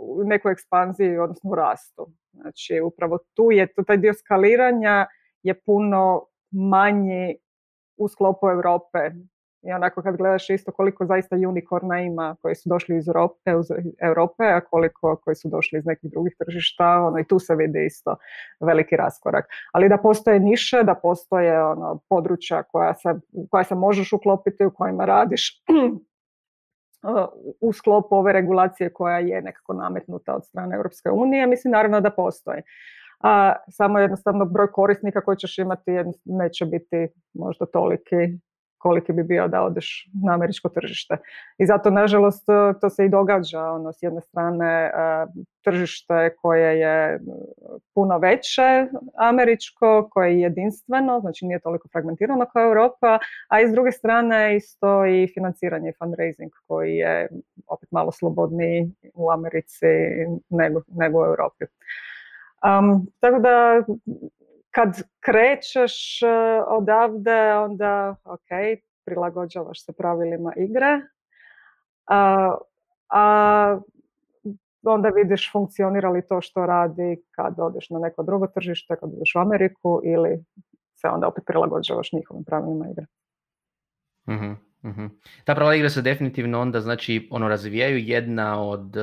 u 0.00 0.24
nekoj 0.24 0.52
ekspanziji, 0.52 1.18
odnosno 1.18 1.50
u 1.50 1.54
rastu. 1.54 2.06
Znači, 2.32 2.80
upravo 2.80 3.18
tu 3.34 3.50
je, 3.50 3.66
to, 3.74 3.82
taj 3.82 3.96
dio 3.96 4.14
skaliranja 4.14 5.06
je 5.42 5.60
puno 5.60 6.26
manji 6.50 7.36
u 7.96 8.08
sklopu 8.08 8.48
Europe. 8.48 9.10
I 9.68 9.72
onako 9.72 10.02
kad 10.02 10.16
gledaš 10.16 10.50
isto 10.50 10.72
koliko 10.72 11.06
zaista 11.06 11.36
unikorna 11.48 12.00
ima 12.00 12.36
koji 12.42 12.54
su 12.54 12.68
došli 12.68 12.96
iz 12.96 13.08
Europe, 13.08 13.50
Europe, 14.02 14.44
a 14.44 14.60
koliko 14.60 15.16
koji 15.24 15.34
su 15.34 15.48
došli 15.48 15.78
iz 15.78 15.86
nekih 15.86 16.10
drugih 16.10 16.34
tržišta, 16.38 17.02
ono 17.02 17.18
i 17.18 17.24
tu 17.24 17.38
se 17.38 17.54
vidi 17.54 17.86
isto 17.86 18.16
veliki 18.60 18.96
raskorak. 18.96 19.44
Ali 19.72 19.88
da 19.88 19.98
postoje 19.98 20.40
niše, 20.40 20.82
da 20.82 20.94
postoje 20.94 21.64
ono, 21.64 22.00
područja 22.08 22.62
koja 22.62 22.94
se, 22.94 23.14
koja 23.50 23.64
se 23.64 23.74
možeš 23.74 24.12
uklopiti, 24.12 24.64
u 24.64 24.70
kojima 24.70 25.04
radiš, 25.04 25.62
u 27.60 27.72
sklopu 27.72 28.14
ove 28.16 28.32
regulacije 28.32 28.92
koja 28.92 29.18
je 29.18 29.42
nekako 29.42 29.72
nametnuta 29.72 30.34
od 30.34 30.44
strane 30.44 30.76
Europske 30.76 31.10
unije, 31.10 31.46
mislim 31.46 31.72
naravno 31.72 32.00
da 32.00 32.10
postoji. 32.10 32.62
A 33.20 33.52
samo 33.70 33.98
jednostavno 33.98 34.44
broj 34.44 34.72
korisnika 34.72 35.20
koji 35.20 35.36
ćeš 35.36 35.58
imati 35.58 35.90
neće 36.24 36.66
biti 36.66 37.08
možda 37.34 37.66
toliki 37.66 38.16
koliki 38.78 39.12
bi 39.12 39.22
bio 39.22 39.48
da 39.48 39.62
odeš 39.62 40.08
na 40.24 40.34
američko 40.34 40.68
tržište. 40.68 41.16
I 41.58 41.66
zato, 41.66 41.90
nažalost, 41.90 42.46
to 42.80 42.90
se 42.90 43.04
i 43.04 43.08
događa. 43.08 43.62
Ono, 43.62 43.92
s 43.92 44.02
jedne 44.02 44.20
strane, 44.20 44.66
e, 44.66 44.90
tržište 45.64 46.34
koje 46.42 46.80
je 46.80 47.20
puno 47.94 48.18
veće 48.18 48.86
američko, 49.18 50.08
koje 50.10 50.32
je 50.32 50.40
jedinstveno, 50.40 51.20
znači 51.20 51.46
nije 51.46 51.60
toliko 51.60 51.88
fragmentirano 51.88 52.46
kao 52.52 52.62
Europa, 52.62 53.18
a 53.48 53.60
i 53.60 53.68
s 53.68 53.72
druge 53.72 53.92
strane 53.92 54.56
isto 54.56 55.06
i 55.06 55.28
financiranje 55.34 55.92
fundraising 55.98 56.52
koji 56.66 56.94
je 56.94 57.28
opet 57.66 57.88
malo 57.90 58.12
slobodniji 58.12 58.92
u 59.14 59.30
Americi 59.30 59.86
nego, 60.48 60.82
nego 60.88 61.20
u 61.20 61.24
Europi. 61.24 61.64
Um, 62.64 63.06
tako 63.20 63.38
da 63.38 63.82
kad 64.76 65.02
krećeš 65.20 66.22
e, 66.22 66.26
odavde, 66.68 67.54
onda 67.54 68.16
ok, 68.24 68.50
prilagođavaš 69.04 69.84
se 69.84 69.92
pravilima 69.92 70.52
igre, 70.56 71.00
a, 72.06 72.50
a 73.08 73.78
onda 74.82 75.08
vidiš 75.08 75.52
funkcionira 75.52 76.10
li 76.10 76.26
to 76.28 76.40
što 76.40 76.66
radi 76.66 77.22
kad 77.30 77.54
odeš 77.58 77.90
na 77.90 77.98
neko 77.98 78.22
drugo 78.22 78.46
tržište, 78.46 78.96
kad 79.00 79.12
odeš 79.16 79.34
u 79.34 79.38
Ameriku 79.38 80.00
ili 80.04 80.44
se 80.94 81.08
onda 81.08 81.28
opet 81.28 81.44
prilagođavaš 81.46 82.12
njihovim 82.12 82.44
pravilima 82.44 82.86
igre. 82.90 83.06
mm 84.28 85.06
Ta 85.44 85.54
pravila 85.54 85.74
igre 85.74 85.90
se 85.90 86.02
definitivno 86.02 86.60
onda 86.60 86.80
znači 86.80 87.28
ono 87.30 87.48
razvijaju 87.48 87.98
jedna 87.98 88.62
od 88.62 88.96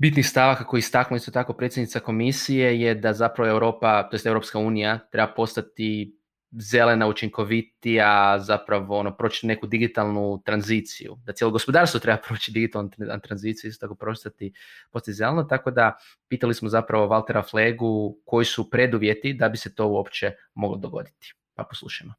bitnih 0.00 0.26
stavaka 0.26 0.64
koji 0.64 0.78
istaknuli 0.78 1.18
isto 1.18 1.30
tako 1.30 1.52
predsjednica 1.52 2.00
komisije 2.00 2.80
je 2.80 2.94
da 2.94 3.12
zapravo 3.12 3.50
Europa, 3.50 4.02
to 4.02 4.14
jest 4.14 4.26
Europska 4.26 4.58
unija, 4.58 4.98
treba 5.10 5.32
postati 5.34 6.16
zelena, 6.52 7.06
učinkovitija, 7.06 8.38
zapravo 8.38 8.98
ono, 8.98 9.16
proći 9.16 9.46
neku 9.46 9.66
digitalnu 9.66 10.42
tranziciju. 10.44 11.16
Da 11.24 11.32
cijelo 11.32 11.50
gospodarstvo 11.50 12.00
treba 12.00 12.18
proći 12.28 12.52
digitalnu 12.52 12.90
tranziciju, 13.22 13.68
isto 13.68 13.86
tako 13.86 13.94
postati, 13.94 14.52
postati 14.90 15.12
zeleno. 15.12 15.42
Tako 15.42 15.70
da 15.70 15.96
pitali 16.28 16.54
smo 16.54 16.68
zapravo 16.68 17.06
Valtera 17.06 17.42
Flegu 17.42 18.16
koji 18.24 18.44
su 18.44 18.70
preduvjeti 18.70 19.32
da 19.32 19.48
bi 19.48 19.56
se 19.56 19.74
to 19.74 19.86
uopće 19.86 20.32
moglo 20.54 20.76
dogoditi. 20.76 21.34
Pa 21.54 21.64
poslušajmo. 21.64 22.14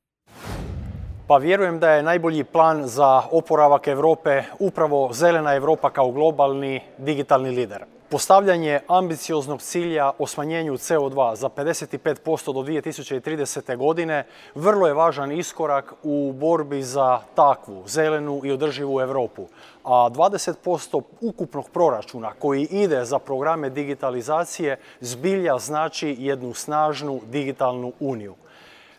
Pa 1.31 1.38
vjerujem 1.38 1.79
da 1.79 1.91
je 1.91 2.03
najbolji 2.03 2.43
plan 2.43 2.88
za 2.88 3.21
oporavak 3.31 3.88
Europe 3.88 4.43
upravo 4.59 5.09
zelena 5.13 5.55
Europa 5.55 5.89
kao 5.89 6.11
globalni 6.11 6.81
digitalni 6.97 7.50
lider. 7.50 7.85
Postavljanje 8.09 8.79
ambicioznog 8.88 9.61
cilja 9.61 10.11
o 10.19 10.27
smanjenju 10.27 10.73
CO2 10.73 11.35
za 11.35 11.50
55% 11.50 12.53
do 12.53 12.59
2030. 12.59 13.77
godine 13.77 14.25
vrlo 14.55 14.88
je 14.88 14.93
važan 14.93 15.31
iskorak 15.31 15.93
u 16.03 16.33
borbi 16.33 16.83
za 16.83 17.19
takvu 17.35 17.83
zelenu 17.88 18.41
i 18.43 18.51
održivu 18.51 19.01
Europu. 19.01 19.47
A 19.83 20.09
20% 20.09 21.01
ukupnog 21.21 21.69
proračuna 21.69 22.33
koji 22.39 22.67
ide 22.71 23.05
za 23.05 23.19
programe 23.19 23.69
digitalizacije 23.69 24.79
zbilja 25.00 25.57
znači 25.57 26.15
jednu 26.19 26.53
snažnu 26.53 27.21
digitalnu 27.25 27.93
uniju. 28.00 28.35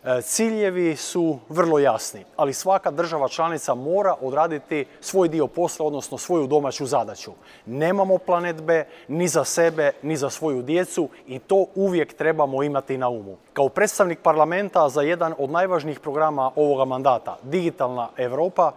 E, 0.05 0.21
ciljevi 0.21 0.95
su 0.95 1.39
vrlo 1.49 1.79
jasni, 1.79 2.25
ali 2.35 2.53
svaka 2.53 2.91
država 2.91 3.27
članica 3.27 3.73
mora 3.75 4.15
odraditi 4.21 4.85
svoj 5.01 5.27
dio 5.27 5.47
posla, 5.47 5.85
odnosno 5.85 6.17
svoju 6.17 6.47
domaću 6.47 6.85
zadaću. 6.85 7.31
Nemamo 7.65 8.17
planet 8.17 8.61
B 8.61 8.85
ni 9.07 9.27
za 9.27 9.43
sebe, 9.43 9.91
ni 10.01 10.15
za 10.15 10.29
svoju 10.29 10.61
djecu 10.61 11.09
i 11.27 11.39
to 11.39 11.65
uvijek 11.75 12.13
trebamo 12.13 12.63
imati 12.63 12.97
na 12.97 13.09
umu. 13.09 13.37
Kao 13.53 13.69
predstavnik 13.69 14.19
parlamenta 14.19 14.89
za 14.89 15.01
jedan 15.01 15.33
od 15.37 15.49
najvažnijih 15.49 15.99
programa 15.99 16.51
ovoga 16.55 16.85
mandata, 16.85 17.37
Digitalna 17.43 18.09
Europa, 18.17 18.71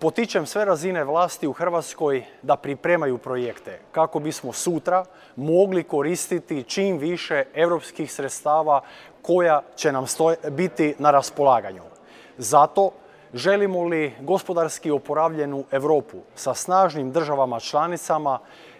Potičem 0.00 0.46
sve 0.46 0.64
razine 0.64 1.04
vlasti 1.04 1.46
u 1.46 1.52
Hrvatskoj 1.52 2.24
da 2.42 2.56
pripremaju 2.56 3.18
projekte 3.18 3.80
kako 3.92 4.18
bismo 4.18 4.52
sutra 4.52 5.04
mogli 5.36 5.82
koristiti 5.82 6.62
čim 6.62 6.98
više 6.98 7.44
europskih 7.54 8.12
sredstava 8.12 8.80
koja 9.22 9.62
će 9.76 9.92
nam 9.92 10.04
biti 10.50 10.94
na 10.98 11.10
raspolaganju. 11.10 11.82
Zato 12.36 12.90
želimo 13.34 13.84
li 13.84 14.14
gospodarski 14.20 14.90
oporavljenu 14.90 15.64
Europu 15.70 16.18
sa 16.34 16.54
snažnim 16.54 17.12
državama 17.12 17.60
članicama, 17.60 18.38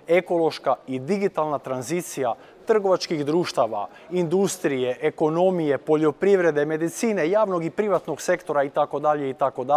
ekološka 0.08 0.74
i 0.86 0.98
digitalna 0.98 1.58
tranzicija 1.58 2.34
trgovačkih 2.68 3.24
društava, 3.26 3.88
industrije, 4.10 4.96
ekonomije, 5.00 5.78
poljoprivrede, 5.78 6.64
medicine, 6.64 7.30
javnog 7.30 7.64
i 7.64 7.70
privatnog 7.70 8.20
sektora 8.20 8.62
itd. 8.64 9.08
itd. 9.30 9.72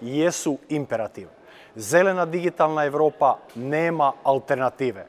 jesu 0.00 0.58
imperativ. 0.68 1.28
Zelena 1.74 2.26
digitalna 2.26 2.84
Europa 2.84 3.38
nema 3.54 4.12
alternative. 4.22 5.06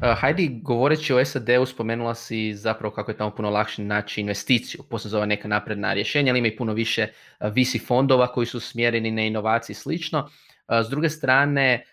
Hajdi, 0.00 0.60
govoreći 0.62 1.14
o 1.14 1.24
SAD-u, 1.24 1.66
spomenula 1.66 2.14
si 2.14 2.54
zapravo 2.54 2.94
kako 2.94 3.10
je 3.10 3.16
tamo 3.16 3.30
puno 3.30 3.50
lakše 3.50 3.82
naći 3.82 4.20
investiciju, 4.20 4.82
posebno 4.90 5.18
za 5.18 5.26
neka 5.26 5.48
napredna 5.48 5.92
rješenja, 5.92 6.32
ali 6.32 6.38
ima 6.38 6.48
i 6.48 6.56
puno 6.56 6.72
više 6.72 7.06
visi 7.40 7.78
fondova 7.78 8.32
koji 8.32 8.46
su 8.46 8.60
smjereni 8.60 9.10
na 9.10 9.22
inovacije 9.22 9.74
i 9.74 9.76
slično. 9.76 10.28
S 10.68 10.88
druge 10.88 11.08
strane, 11.08 11.84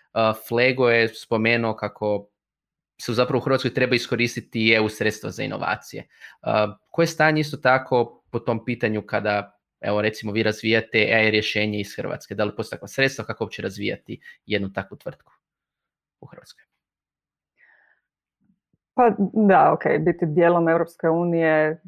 Flego 0.48 0.88
je 0.88 1.08
spomenuo 1.08 1.76
kako 1.76 2.28
se 3.00 3.12
zapravo 3.12 3.38
u 3.38 3.44
Hrvatskoj 3.44 3.74
treba 3.74 3.94
iskoristiti 3.94 4.72
EU 4.72 4.88
sredstva 4.88 5.30
za 5.30 5.42
inovacije. 5.42 6.08
Koje 6.90 7.02
je 7.04 7.06
stanje 7.06 7.40
isto 7.40 7.56
tako 7.56 8.22
po 8.30 8.38
tom 8.38 8.64
pitanju 8.64 9.02
kada 9.06 9.58
evo 9.80 10.02
recimo 10.02 10.32
vi 10.32 10.42
razvijate 10.42 10.98
AI 10.98 11.30
rješenje 11.30 11.80
iz 11.80 11.96
Hrvatske? 11.96 12.34
Da 12.34 12.44
li 12.44 12.56
postoje 12.56 12.76
takva 12.76 12.88
sredstva 12.88 13.24
kako 13.24 13.44
uopće 13.44 13.62
razvijati 13.62 14.20
jednu 14.46 14.72
takvu 14.72 14.96
tvrtku 14.96 15.32
u 16.20 16.26
Hrvatskoj? 16.26 16.64
Pa 18.94 19.10
da, 19.48 19.72
ok, 19.72 19.82
biti 20.00 20.26
dijelom 20.26 20.68
Europske 20.68 21.08
unije 21.08 21.82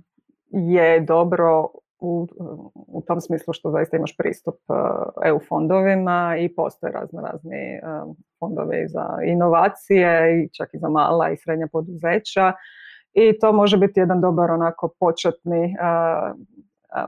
je 0.50 1.00
dobro 1.00 1.69
u, 2.00 2.28
u 2.75 3.02
tom 3.07 3.21
smislu 3.21 3.52
što 3.52 3.71
zaista 3.71 3.97
imaš 3.97 4.16
pristup 4.16 4.54
uh, 4.69 4.76
EU 5.25 5.38
fondovima 5.49 6.37
i 6.38 6.54
postoje 6.54 6.92
razno 6.92 7.21
razni 7.21 7.80
uh, 7.83 8.16
fondovi 8.38 8.88
za 8.88 9.19
inovacije 9.25 10.42
i 10.42 10.49
čak 10.52 10.75
i 10.75 10.78
za 10.78 10.88
mala 10.88 11.30
i 11.30 11.37
srednja 11.37 11.69
poduzeća 11.73 12.52
i 13.12 13.38
to 13.38 13.52
može 13.52 13.76
biti 13.76 14.00
jedan 14.00 14.21
dobar 14.21 14.50
onako 14.50 14.88
početni 15.00 15.64
uh, 15.64 16.37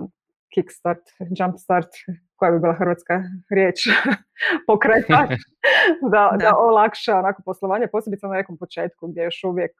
um, 0.00 0.12
kickstart, 0.54 1.02
jumpstart, 1.38 1.88
koja 2.36 2.52
bi 2.52 2.58
bila 2.58 2.74
hrvatska 2.74 3.22
riječ, 3.50 3.78
pokretač, 4.68 5.30
da, 6.12 6.36
da. 6.40 6.56
olakša 6.58 7.18
onako 7.18 7.42
poslovanje, 7.44 7.86
posebice 7.86 8.26
na 8.26 8.32
nekom 8.32 8.58
početku 8.58 9.06
gdje 9.06 9.22
još 9.22 9.44
uvijek 9.44 9.72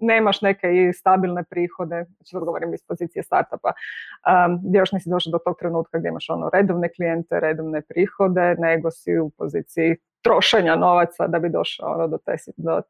nemaš 0.00 0.42
neke 0.42 0.68
i 0.74 0.92
stabilne 0.92 1.44
prihode, 1.44 2.04
znači 2.16 2.30
sad 2.30 2.44
govorim 2.44 2.74
iz 2.74 2.80
pozicije 2.88 3.22
startupa, 3.22 3.68
um, 3.68 4.60
gdje 4.64 4.78
još 4.78 4.92
nisi 4.92 5.10
došao 5.10 5.30
do 5.30 5.38
tog 5.38 5.58
trenutka 5.58 5.98
gdje 5.98 6.08
imaš 6.08 6.30
ono 6.30 6.50
redovne 6.52 6.88
klijente, 6.88 7.40
redovne 7.40 7.82
prihode, 7.82 8.54
nego 8.58 8.90
si 8.90 9.18
u 9.18 9.30
poziciji 9.30 9.96
trošenja 10.22 10.76
novaca 10.76 11.26
da 11.26 11.38
bi 11.38 11.48
došao 11.48 11.94
ono, 11.94 12.08
do, 12.08 12.18
te, 12.18 12.36
do 12.56 12.82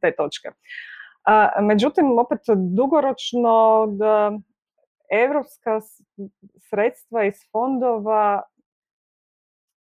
te 0.00 0.12
točke. 0.16 0.48
Uh, 0.48 1.64
međutim, 1.66 2.18
opet 2.18 2.40
dugoročno 2.56 3.86
da 3.86 4.32
evropska 5.10 5.80
sredstva 6.70 7.24
iz 7.24 7.34
fondova 7.52 8.42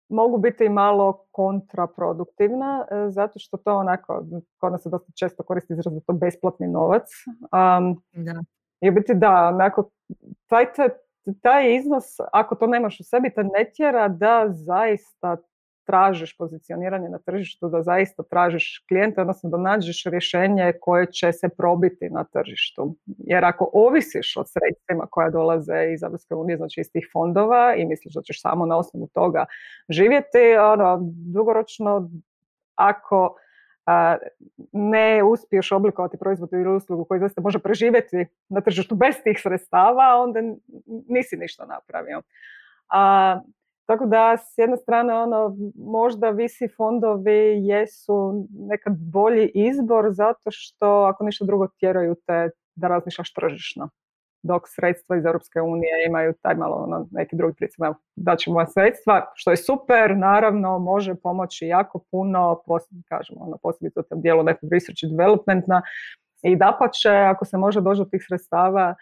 mogu 0.09 0.37
biti 0.37 0.65
i 0.65 0.69
malo 0.69 1.25
kontraproduktivna, 1.31 2.85
e, 2.91 3.09
zato 3.09 3.39
što 3.39 3.57
to 3.57 3.75
onako, 3.75 4.23
kod 4.57 4.71
nas 4.71 4.83
se 4.83 4.89
dosta 4.89 5.11
često 5.19 5.43
koristi 5.43 5.73
izraz 5.73 5.93
da 5.93 5.99
to 5.99 6.13
besplatni 6.13 6.67
novac. 6.67 7.09
Um, 7.27 8.01
da. 8.11 8.43
I 8.81 8.91
biti 8.91 9.13
da, 9.13 9.51
onako, 9.53 9.89
taj, 10.47 10.65
taj 11.41 11.75
iznos, 11.75 12.05
ako 12.33 12.55
to 12.55 12.67
nemaš 12.67 12.99
u 12.99 13.03
sebi, 13.03 13.33
te 13.33 13.43
ne 13.43 13.71
tjera 13.75 14.07
da 14.07 14.45
zaista 14.49 15.37
tražiš 15.89 16.37
pozicioniranje 16.37 17.09
na 17.09 17.17
tržištu, 17.17 17.69
da 17.69 17.81
zaista 17.81 18.23
tražiš 18.23 18.83
klijente, 18.87 19.21
odnosno 19.21 19.49
da 19.49 19.57
nađeš 19.57 20.03
rješenje 20.05 20.73
koje 20.81 21.11
će 21.11 21.31
se 21.31 21.49
probiti 21.49 22.09
na 22.09 22.23
tržištu. 22.23 22.95
Jer 23.17 23.45
ako 23.45 23.69
ovisiš 23.73 24.37
o 24.37 24.43
sredstvima 24.45 25.07
koja 25.11 25.29
dolaze 25.29 25.93
iz 25.93 26.01
unije, 26.29 26.57
znači 26.57 26.81
iz 26.81 26.91
tih 26.91 27.09
fondova 27.13 27.75
i 27.75 27.85
misliš 27.85 28.13
da 28.13 28.21
ćeš 28.21 28.41
samo 28.41 28.65
na 28.65 28.77
osnovu 28.77 29.07
toga 29.13 29.45
živjeti, 29.89 30.57
ono, 30.73 30.99
dugoročno 31.33 32.09
ako 32.75 33.35
ne 34.71 35.23
uspiješ 35.23 35.71
oblikovati 35.71 36.17
proizvod 36.17 36.53
ili 36.53 36.75
uslugu 36.75 37.05
koji 37.05 37.19
zaista 37.19 37.41
može 37.41 37.59
preživjeti 37.59 38.25
na 38.49 38.61
tržištu 38.61 38.95
bez 38.95 39.15
tih 39.23 39.39
sredstava, 39.41 40.23
onda 40.23 40.39
nisi 41.07 41.37
ništa 41.37 41.65
napravio. 41.65 42.21
A, 42.89 43.39
tako 43.89 44.05
da 44.05 44.37
s 44.37 44.57
jedne 44.57 44.77
strane 44.77 45.13
ono 45.13 45.55
možda 45.75 46.29
visi 46.29 46.67
fondovi 46.77 47.67
jesu 47.67 48.45
nekad 48.69 48.93
bolji 49.11 49.51
izbor 49.53 50.05
zato 50.11 50.49
što 50.51 50.85
ako 50.85 51.23
ništa 51.23 51.45
drugo 51.45 51.67
tjeraju 51.79 52.15
te 52.25 52.49
da 52.75 52.87
razmišljaš 52.87 53.33
tržišno. 53.33 53.89
Dok 54.43 54.63
sredstva 54.67 55.17
iz 55.17 55.25
Europske 55.25 55.61
unije 55.61 56.05
imaju 56.07 56.33
taj 56.41 56.55
malo 56.55 56.75
ono, 56.75 57.07
neki 57.11 57.35
drugi 57.35 57.53
princip, 57.55 57.79
da 58.15 58.35
ćemo 58.35 58.65
sredstva, 58.65 59.31
što 59.35 59.51
je 59.51 59.57
super, 59.57 60.17
naravno 60.17 60.79
može 60.79 61.15
pomoći 61.15 61.67
jako 61.67 61.99
puno, 62.11 62.61
kažemo, 63.07 63.41
ono, 63.41 63.57
posebice 63.63 63.99
u 63.99 64.03
tom 64.03 64.21
dijelu 64.21 64.43
nekog 64.43 64.69
research 64.73 65.01
developmenta 65.11 65.81
i 66.43 66.55
da 66.55 66.77
će, 67.01 67.09
ako 67.09 67.45
se 67.45 67.57
može 67.57 67.81
doći 67.81 67.99
do 67.99 68.05
tih 68.05 68.21
sredstava, 68.27 68.95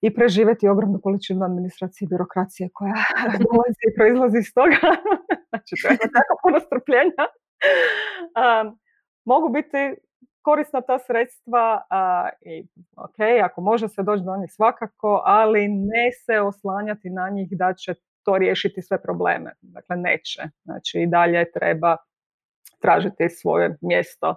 i 0.00 0.14
preživjeti 0.14 0.68
ogromnu 0.68 1.00
količinu 1.02 1.44
administracije 1.44 2.06
i 2.06 2.08
birokracije 2.08 2.68
koja 2.72 2.94
dolazi 3.44 3.82
i 3.88 3.94
proizlazi 3.96 4.38
iz 4.38 4.54
toga. 4.54 4.80
znači, 5.50 5.74
to 5.82 5.88
je 5.88 5.98
tako 6.18 6.34
puno 6.42 6.60
strpljenja. 6.60 7.24
Um, 8.40 8.78
mogu 9.24 9.48
biti 9.48 9.94
korisna 10.42 10.80
ta 10.80 10.98
sredstva 10.98 11.82
i 12.40 12.66
ok, 12.96 13.18
ako 13.44 13.60
može 13.60 13.88
se 13.88 14.02
doći 14.02 14.22
do 14.24 14.36
njih 14.36 14.52
svakako, 14.52 15.22
ali 15.24 15.68
ne 15.68 16.12
se 16.26 16.40
oslanjati 16.40 17.10
na 17.10 17.30
njih 17.30 17.48
da 17.50 17.74
će 17.74 17.94
to 18.24 18.38
riješiti 18.38 18.82
sve 18.82 19.02
probleme. 19.02 19.52
Dakle, 19.60 19.96
neće. 19.96 20.42
Znači, 20.64 21.00
i 21.00 21.06
dalje 21.06 21.52
treba 21.52 21.96
tražiti 22.80 23.28
svoje 23.28 23.76
mjesto 23.80 24.36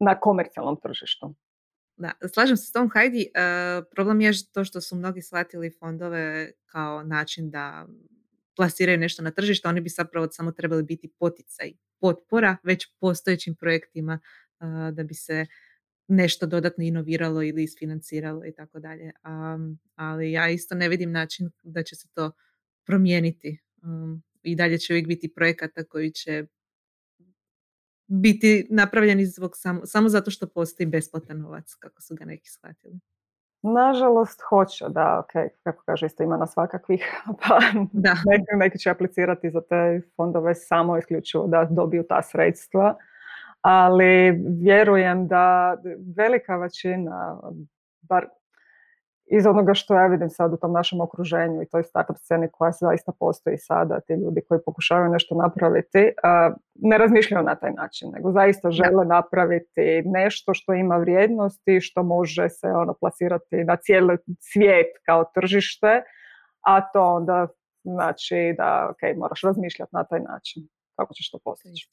na 0.00 0.20
komercijalnom 0.20 0.76
tržištu. 0.82 1.34
Da, 1.96 2.12
slažem 2.34 2.56
se 2.56 2.66
s 2.66 2.72
tom 2.72 2.90
Hajdi. 2.90 3.20
E, 3.20 3.28
problem 3.94 4.20
je 4.20 4.32
to 4.52 4.64
što 4.64 4.80
su 4.80 4.96
mnogi 4.96 5.22
shvatili 5.22 5.70
fondove 5.78 6.52
kao 6.66 7.02
način 7.02 7.50
da 7.50 7.86
plasiraju 8.56 8.98
nešto 8.98 9.22
na 9.22 9.30
tržište. 9.30 9.68
Oni 9.68 9.80
bi 9.80 9.88
zapravo 9.88 10.28
samo 10.30 10.52
trebali 10.52 10.82
biti 10.82 11.08
poticaj, 11.18 11.72
potpora 12.00 12.56
već 12.62 12.86
postojećim 13.00 13.54
projektima 13.54 14.20
e, 14.60 14.92
da 14.92 15.02
bi 15.02 15.14
se 15.14 15.46
nešto 16.08 16.46
dodatno 16.46 16.84
inoviralo 16.84 17.42
ili 17.42 17.62
isfinanciralo 17.62 18.46
i 18.46 18.52
tako 18.52 18.80
dalje. 18.80 19.12
Ali 19.94 20.32
ja 20.32 20.50
isto 20.50 20.74
ne 20.74 20.88
vidim 20.88 21.12
način 21.12 21.50
da 21.62 21.82
će 21.82 21.96
se 21.96 22.08
to 22.14 22.32
promijeniti. 22.86 23.58
Um, 23.82 24.22
I 24.42 24.56
dalje 24.56 24.78
će 24.78 24.92
uvijek 24.92 25.06
biti 25.06 25.34
projekata 25.34 25.84
koji 25.84 26.10
će 26.10 26.46
biti 28.06 28.66
napravljeni 28.70 29.26
zbog 29.26 29.50
samo, 29.54 29.86
samo 29.86 30.08
zato 30.08 30.30
što 30.30 30.46
postoji 30.46 30.86
besplatan 30.86 31.40
novac, 31.40 31.74
kako 31.74 32.02
su 32.02 32.14
ga 32.14 32.24
neki 32.24 32.50
shvatili. 32.50 32.98
Nažalost 33.62 34.40
hoće, 34.48 34.84
da, 34.88 35.18
ok, 35.24 35.32
kako 35.62 35.82
kaže, 35.86 36.06
isto 36.06 36.22
ima 36.22 36.36
na 36.36 36.46
svakakvih, 36.46 37.22
pa 37.48 37.58
da. 37.92 38.14
Neki, 38.26 38.44
neki 38.56 38.78
će 38.78 38.90
aplicirati 38.90 39.50
za 39.50 39.60
te 39.60 40.00
fondove 40.16 40.54
samo 40.54 40.98
isključivo 40.98 41.46
da 41.46 41.68
dobiju 41.70 42.04
ta 42.08 42.22
sredstva, 42.22 42.96
ali 43.60 44.30
vjerujem 44.60 45.28
da 45.28 45.76
velika 46.16 46.56
većina, 46.56 47.40
bar 48.02 48.26
iz 49.26 49.46
onoga 49.46 49.74
što 49.74 49.94
ja 49.94 50.06
vidim 50.06 50.30
sad 50.30 50.52
u 50.52 50.56
tom 50.56 50.72
našem 50.72 51.00
okruženju 51.00 51.62
i 51.62 51.68
toj 51.68 51.82
startup 51.82 52.16
sceni 52.16 52.48
koja 52.52 52.72
zaista 52.72 53.12
postoji 53.18 53.58
sada, 53.58 54.00
ti 54.00 54.12
ljudi 54.12 54.40
koji 54.48 54.60
pokušavaju 54.66 55.10
nešto 55.10 55.34
napraviti, 55.34 56.12
ne 56.74 56.98
razmišljaju 56.98 57.44
na 57.44 57.54
taj 57.54 57.72
način, 57.72 58.10
nego 58.14 58.32
zaista 58.32 58.70
žele 58.70 59.04
napraviti 59.04 60.02
nešto 60.04 60.54
što 60.54 60.72
ima 60.72 60.96
vrijednost 60.96 61.68
i 61.68 61.80
što 61.80 62.02
može 62.02 62.48
se 62.48 62.66
ono 62.66 62.94
plasirati 62.94 63.64
na 63.64 63.76
cijeli 63.76 64.18
svijet 64.40 64.86
kao 65.06 65.24
tržište, 65.34 66.02
a 66.60 66.92
to 66.92 67.02
onda 67.02 67.48
znači 67.84 68.54
da 68.56 68.88
ok, 68.90 69.16
moraš 69.16 69.42
razmišljati 69.42 69.90
na 69.92 70.04
taj 70.04 70.20
način 70.20 70.62
kako 70.96 71.14
ćeš 71.14 71.30
to 71.30 71.38
postići. 71.44 71.90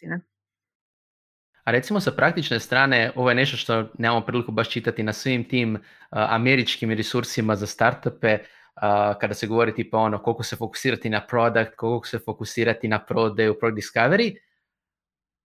A 1.63 1.71
recimo 1.71 1.99
sa 1.99 2.11
praktične 2.11 2.59
strane, 2.59 3.11
ovo 3.15 3.29
je 3.29 3.35
nešto 3.35 3.57
što 3.57 3.89
nemamo 3.97 4.25
priliku 4.25 4.51
baš 4.51 4.69
čitati 4.69 5.03
na 5.03 5.13
svim 5.13 5.43
tim 5.43 5.77
američkim 6.09 6.91
resursima 6.91 7.55
za 7.55 7.67
startupe, 7.67 8.33
uh, 8.33 8.81
kada 9.21 9.33
se 9.33 9.47
govori 9.47 9.75
tipa 9.75 9.97
ono 9.97 10.17
koliko 10.23 10.43
se 10.43 10.55
fokusirati 10.55 11.09
na 11.09 11.21
product, 11.27 11.75
koliko 11.75 12.07
se 12.07 12.19
fokusirati 12.19 12.87
na 12.87 12.99
prodaju, 13.05 13.59
product 13.59 13.87
discovery. 13.87 14.35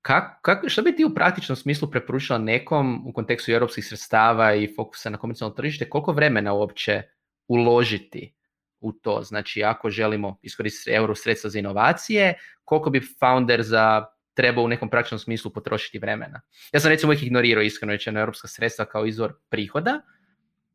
Kak, 0.02 0.64
što 0.66 0.82
bi 0.82 0.96
ti 0.96 1.04
u 1.04 1.14
praktičnom 1.14 1.56
smislu 1.56 1.90
preporučila 1.90 2.38
nekom 2.38 3.08
u 3.08 3.12
kontekstu 3.12 3.52
europskih 3.52 3.86
sredstava 3.86 4.54
i 4.54 4.74
fokusa 4.76 5.10
na 5.10 5.18
komercijalno 5.18 5.54
tržište, 5.54 5.88
koliko 5.88 6.12
vremena 6.12 6.52
uopće 6.52 7.02
uložiti 7.48 8.34
u 8.80 8.92
to? 8.92 9.22
Znači, 9.22 9.64
ako 9.64 9.90
želimo 9.90 10.38
iskoristiti 10.42 10.96
euro 10.96 11.14
sredstva 11.14 11.50
za 11.50 11.58
inovacije, 11.58 12.34
koliko 12.64 12.90
bi 12.90 13.00
founder 13.20 13.62
za 13.62 14.06
treba 14.38 14.62
u 14.62 14.68
nekom 14.68 14.90
praktičnom 14.90 15.18
smislu 15.18 15.50
potrošiti 15.50 15.98
vremena. 15.98 16.40
Ja 16.72 16.80
sam 16.80 16.90
recimo 16.90 17.10
uvijek 17.10 17.22
ignorirao 17.22 17.62
iskreno 17.62 17.92
rečeno 17.92 18.20
europska 18.20 18.48
sredstva 18.48 18.84
kao 18.84 19.06
izvor 19.06 19.32
prihoda, 19.50 20.00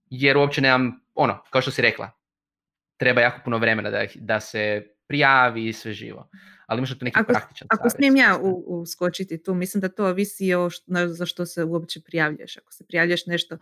jer 0.09 0.37
uopće 0.37 0.61
nemam, 0.61 0.91
ono, 1.15 1.43
kao 1.49 1.61
što 1.61 1.71
si 1.71 1.81
rekla, 1.81 2.11
treba 2.97 3.21
jako 3.21 3.39
puno 3.43 3.57
vremena 3.57 3.89
da, 3.89 4.05
da 4.15 4.39
se 4.39 4.87
prijavi 5.07 5.67
i 5.67 5.73
sve 5.73 5.93
živo 5.93 6.29
ali 6.73 6.79
imaš 6.79 6.99
tu 6.99 7.05
neki 7.05 7.19
ako, 7.19 7.33
praktičan 7.33 7.67
Ako 7.71 7.89
smijem 7.89 8.15
ja 8.15 8.39
uskočiti 8.65 9.43
tu, 9.43 9.53
mislim 9.53 9.81
da 9.81 9.89
to 9.89 10.07
ovisi 10.07 10.53
o 10.53 10.69
za 11.07 11.25
što 11.25 11.45
se 11.45 11.63
uopće 11.63 12.01
prijavljuješ. 12.01 12.57
Ako 12.57 12.73
se 12.73 12.85
prijavljaš 12.87 13.25
nešto 13.25 13.57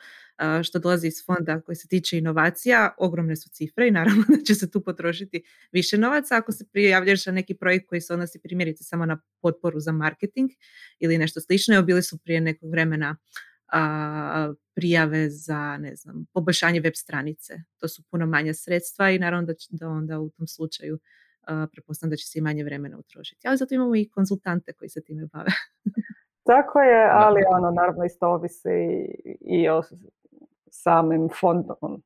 što 0.64 0.80
dolazi 0.80 1.08
iz 1.08 1.26
fonda 1.26 1.62
koji 1.62 1.76
se 1.76 1.88
tiče 1.88 2.18
inovacija, 2.18 2.96
ogromne 2.98 3.36
su 3.36 3.50
cifre 3.50 3.88
i 3.88 3.92
naravno 3.92 4.24
da 4.38 4.44
će 4.44 4.56
se 4.56 4.72
tu 4.72 4.82
potrošiti 4.82 5.44
više 5.72 5.98
novaca. 5.98 6.38
Ako 6.38 6.52
se 6.52 6.66
prijavljaš 6.72 7.26
na 7.26 7.32
neki 7.32 7.54
projekt 7.54 7.88
koji 7.88 8.02
se 8.02 8.14
odnosi 8.14 8.40
primjerice 8.40 8.84
samo 8.84 9.06
na 9.06 9.22
potporu 9.42 9.80
za 9.80 9.92
marketing 9.92 10.52
ili 11.00 11.18
nešto 11.18 11.42
slično, 11.42 11.76
evo 11.76 11.84
bili 11.84 12.04
su 12.04 12.18
prije 12.18 12.42
nekog 12.42 12.72
vremena 12.72 13.18
prijave 14.76 15.30
za 15.30 15.78
ne 15.78 15.96
znam, 15.96 16.26
poboljšanje 16.34 16.80
web 16.80 16.94
stranice. 16.96 17.54
To 17.78 17.88
su 17.88 18.04
puno 18.12 18.26
manja 18.26 18.54
sredstva 18.54 19.12
i 19.12 19.20
naravno 19.20 19.46
da, 19.46 19.54
da 19.70 19.88
onda 19.88 20.20
u 20.20 20.30
tom 20.30 20.48
slučaju 20.48 21.00
pretpostavljam 21.72 22.10
da 22.10 22.16
će 22.16 22.28
se 22.28 22.40
i 22.40 22.42
manje 22.42 22.64
vremena 22.64 22.98
utrošiti. 22.98 23.48
Ali 23.48 23.58
zato 23.58 23.76
imamo 23.76 23.96
i 23.96 24.10
konzultante 24.10 24.74
koji 24.74 24.90
se 24.90 25.02
time 25.04 25.26
bave. 25.34 25.52
Tako 26.44 26.80
je, 26.80 27.10
ali 27.26 27.42
ono, 27.50 27.72
naravno 27.72 28.04
isto 28.06 28.28
ovisi 28.28 28.70
i 29.42 29.70
o 29.70 29.82
samim 30.72 31.30
fondom, 31.40 32.04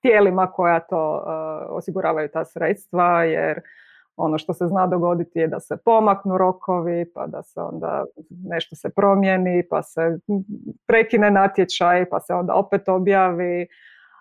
tijelima 0.00 0.46
koja 0.52 0.80
to 0.80 1.24
osiguravaju 1.68 2.28
ta 2.32 2.44
sredstva, 2.44 3.24
jer 3.24 3.60
ono 4.16 4.38
što 4.38 4.54
se 4.54 4.66
zna 4.66 4.86
dogoditi 4.86 5.38
je 5.38 5.48
da 5.48 5.60
se 5.60 5.76
pomaknu 5.84 6.38
rokovi, 6.38 7.12
pa 7.14 7.26
da 7.26 7.42
se 7.42 7.60
onda 7.60 8.04
nešto 8.44 8.76
se 8.76 8.88
promijeni, 8.90 9.62
pa 9.70 9.82
se 9.82 10.18
prekine 10.86 11.30
natječaj, 11.30 12.08
pa 12.10 12.20
se 12.20 12.34
onda 12.34 12.54
opet 12.54 12.88
objavi. 12.88 13.66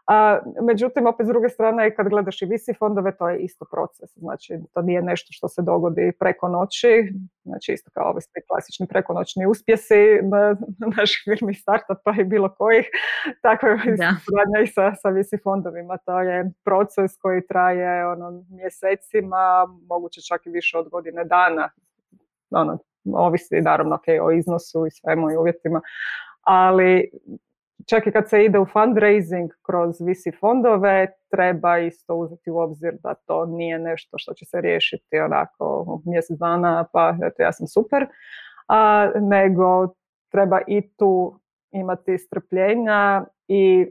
A, 0.06 0.40
međutim, 0.62 1.08
opet 1.08 1.26
s 1.26 1.30
druge 1.30 1.50
strane, 1.50 1.96
kad 1.96 2.10
gledaš 2.10 2.42
i 2.42 2.46
visi 2.46 2.74
fondove, 2.74 3.18
to 3.18 3.30
je 3.30 3.40
isto 3.40 3.66
proces. 3.72 4.10
Znači, 4.16 4.60
to 4.74 4.82
nije 4.82 5.02
nešto 5.02 5.28
što 5.32 5.48
se 5.48 5.62
dogodi 5.62 6.12
preko 6.20 6.50
noći. 6.50 7.14
Znači, 7.44 7.74
isto 7.74 7.92
kao 7.94 8.10
ovi 8.10 8.22
svi 8.22 8.42
klasični 8.48 8.88
prekonoćni 8.88 9.46
uspjesi 9.46 10.20
na, 10.24 10.56
naših 10.98 11.22
firmi 11.24 11.54
startupa 11.54 12.14
i 12.20 12.24
bilo 12.24 12.56
kojih. 12.56 12.88
Tako 13.42 13.68
je 13.68 13.78
suradnja 14.26 14.60
i 14.64 14.68
sa, 14.68 14.96
sa 14.96 15.10
visi 15.10 15.38
fondovima. 15.44 15.98
To 15.98 16.22
je 16.22 16.52
proces 16.66 17.18
koji 17.18 17.48
traje 17.48 18.08
ono, 18.08 18.44
mjesecima, 18.50 19.68
moguće 19.90 20.22
čak 20.22 20.46
i 20.46 20.50
više 20.50 20.78
od 20.78 20.90
godine 20.90 21.24
dana. 21.24 21.70
Ono, 22.52 22.78
ovisi 23.14 23.62
naravno 23.62 23.98
okay, 23.98 24.22
o 24.22 24.32
iznosu 24.32 24.86
i 24.88 24.92
svemu 24.92 25.32
i 25.32 25.38
uvjetima. 25.38 25.82
Ali 26.42 27.12
čak 27.90 28.08
i 28.08 28.12
kad 28.12 28.30
se 28.30 28.46
ide 28.46 28.60
u 28.60 28.66
fundraising 28.66 29.52
kroz 29.66 30.02
visi 30.02 30.32
fondove, 30.40 31.08
treba 31.32 31.78
isto 31.78 32.16
uzeti 32.16 32.52
u 32.52 32.58
obzir 32.58 32.94
da 33.04 33.14
to 33.14 33.46
nije 33.46 33.80
nešto 33.80 34.18
što 34.18 34.34
će 34.34 34.46
se 34.46 34.62
riješiti 34.62 35.20
onako 35.20 35.86
mjesec 36.06 36.38
dana, 36.38 36.88
pa 36.94 37.16
eto 37.24 37.44
ja 37.44 37.52
sam 37.52 37.68
super, 37.68 38.08
a, 38.68 39.12
nego 39.22 39.94
treba 40.32 40.60
i 40.68 40.90
tu 40.98 41.40
imati 41.72 42.18
strpljenja 42.18 43.26
i 43.48 43.88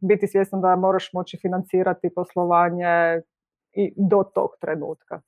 biti 0.00 0.26
svjestan 0.26 0.60
da 0.60 0.76
moraš 0.76 1.12
moći 1.12 1.38
financirati 1.42 2.14
poslovanje 2.14 3.20
i 3.72 3.92
do 3.96 4.24
tog 4.34 4.50
trenutka. 4.60 5.20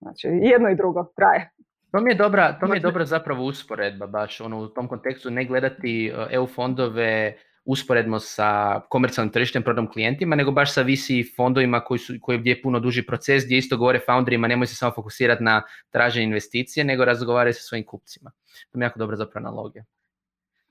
Znači, 0.00 0.28
jedno 0.28 0.68
i 0.68 0.76
drugo 0.76 1.04
traje. 1.16 1.50
To 1.92 2.00
mi 2.00 2.10
je 2.10 2.14
dobra, 2.14 2.58
to 2.60 2.66
mi 2.66 2.76
je 2.76 2.80
dobra 2.80 3.04
zapravo 3.04 3.44
usporedba 3.44 4.06
baš 4.06 4.40
ono, 4.40 4.58
u 4.58 4.68
tom 4.68 4.88
kontekstu 4.88 5.30
ne 5.30 5.44
gledati 5.44 6.06
e, 6.06 6.26
EU 6.30 6.46
fondove 6.46 7.36
usporedno 7.64 8.18
sa 8.18 8.80
komercijalnim 8.88 9.32
tržištem, 9.32 9.62
prodom 9.62 9.90
klijentima, 9.92 10.36
nego 10.36 10.50
baš 10.50 10.72
sa 10.72 10.82
VC 10.82 11.36
fondovima 11.36 11.80
koji, 11.80 11.98
su, 11.98 12.14
koji 12.20 12.38
gdje 12.38 12.50
je 12.50 12.62
puno 12.62 12.80
duži 12.80 13.02
proces, 13.02 13.44
gdje 13.44 13.58
isto 13.58 13.76
govore 13.76 14.00
founderima, 14.06 14.48
nemoj 14.48 14.66
se 14.66 14.74
samo 14.74 14.92
fokusirati 14.92 15.44
na 15.44 15.62
traženje 15.90 16.24
investicije, 16.24 16.84
nego 16.84 17.04
razgovaraju 17.04 17.54
sa 17.54 17.60
svojim 17.60 17.86
kupcima. 17.86 18.30
To 18.70 18.78
mi 18.78 18.84
je 18.84 18.86
jako 18.86 18.98
dobra 18.98 19.16
zapravo 19.16 19.46
analogija. 19.46 19.84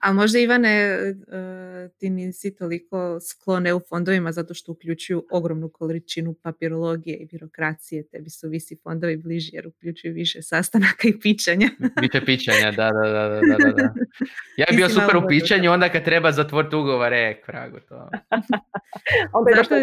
A 0.02 0.14
možda 0.14 0.40
Ivane, 0.40 0.70
e, 0.70 1.14
ti 1.98 2.10
nisi 2.10 2.56
toliko 2.56 3.20
sklone 3.20 3.74
u 3.74 3.80
fondovima 3.80 4.32
zato 4.32 4.54
što 4.54 4.72
uključuju 4.72 5.26
ogromnu 5.32 5.70
količinu 5.70 6.34
papirologije 6.34 7.18
i 7.18 7.26
birokracije. 7.26 8.08
Tebi 8.08 8.30
su 8.30 8.50
visi 8.50 8.76
fondovi 8.84 9.18
bliži 9.18 9.56
jer 9.56 9.68
uključuju 9.68 10.14
više 10.14 10.42
sastanaka 10.42 11.08
i 11.08 11.20
pićanja. 11.20 11.70
Više 12.02 12.26
pićanja, 12.26 12.72
da, 12.72 12.92
da, 12.92 13.10
da, 13.10 13.42
da, 13.58 13.72
da. 13.72 13.94
Ja 14.58 14.66
bi 14.70 14.76
bio 14.76 14.90
super 14.90 15.18
u 15.18 15.28
pićanju, 15.28 15.72
onda 15.72 15.90
kad 15.90 16.04
treba 16.04 16.32
zatvoriti 16.32 16.76
ugovor, 16.76 17.14
e, 17.14 17.42
kragu 17.46 17.80
to. 17.80 17.96
onda 19.38 19.52
je 19.52 19.64
to 19.64 19.76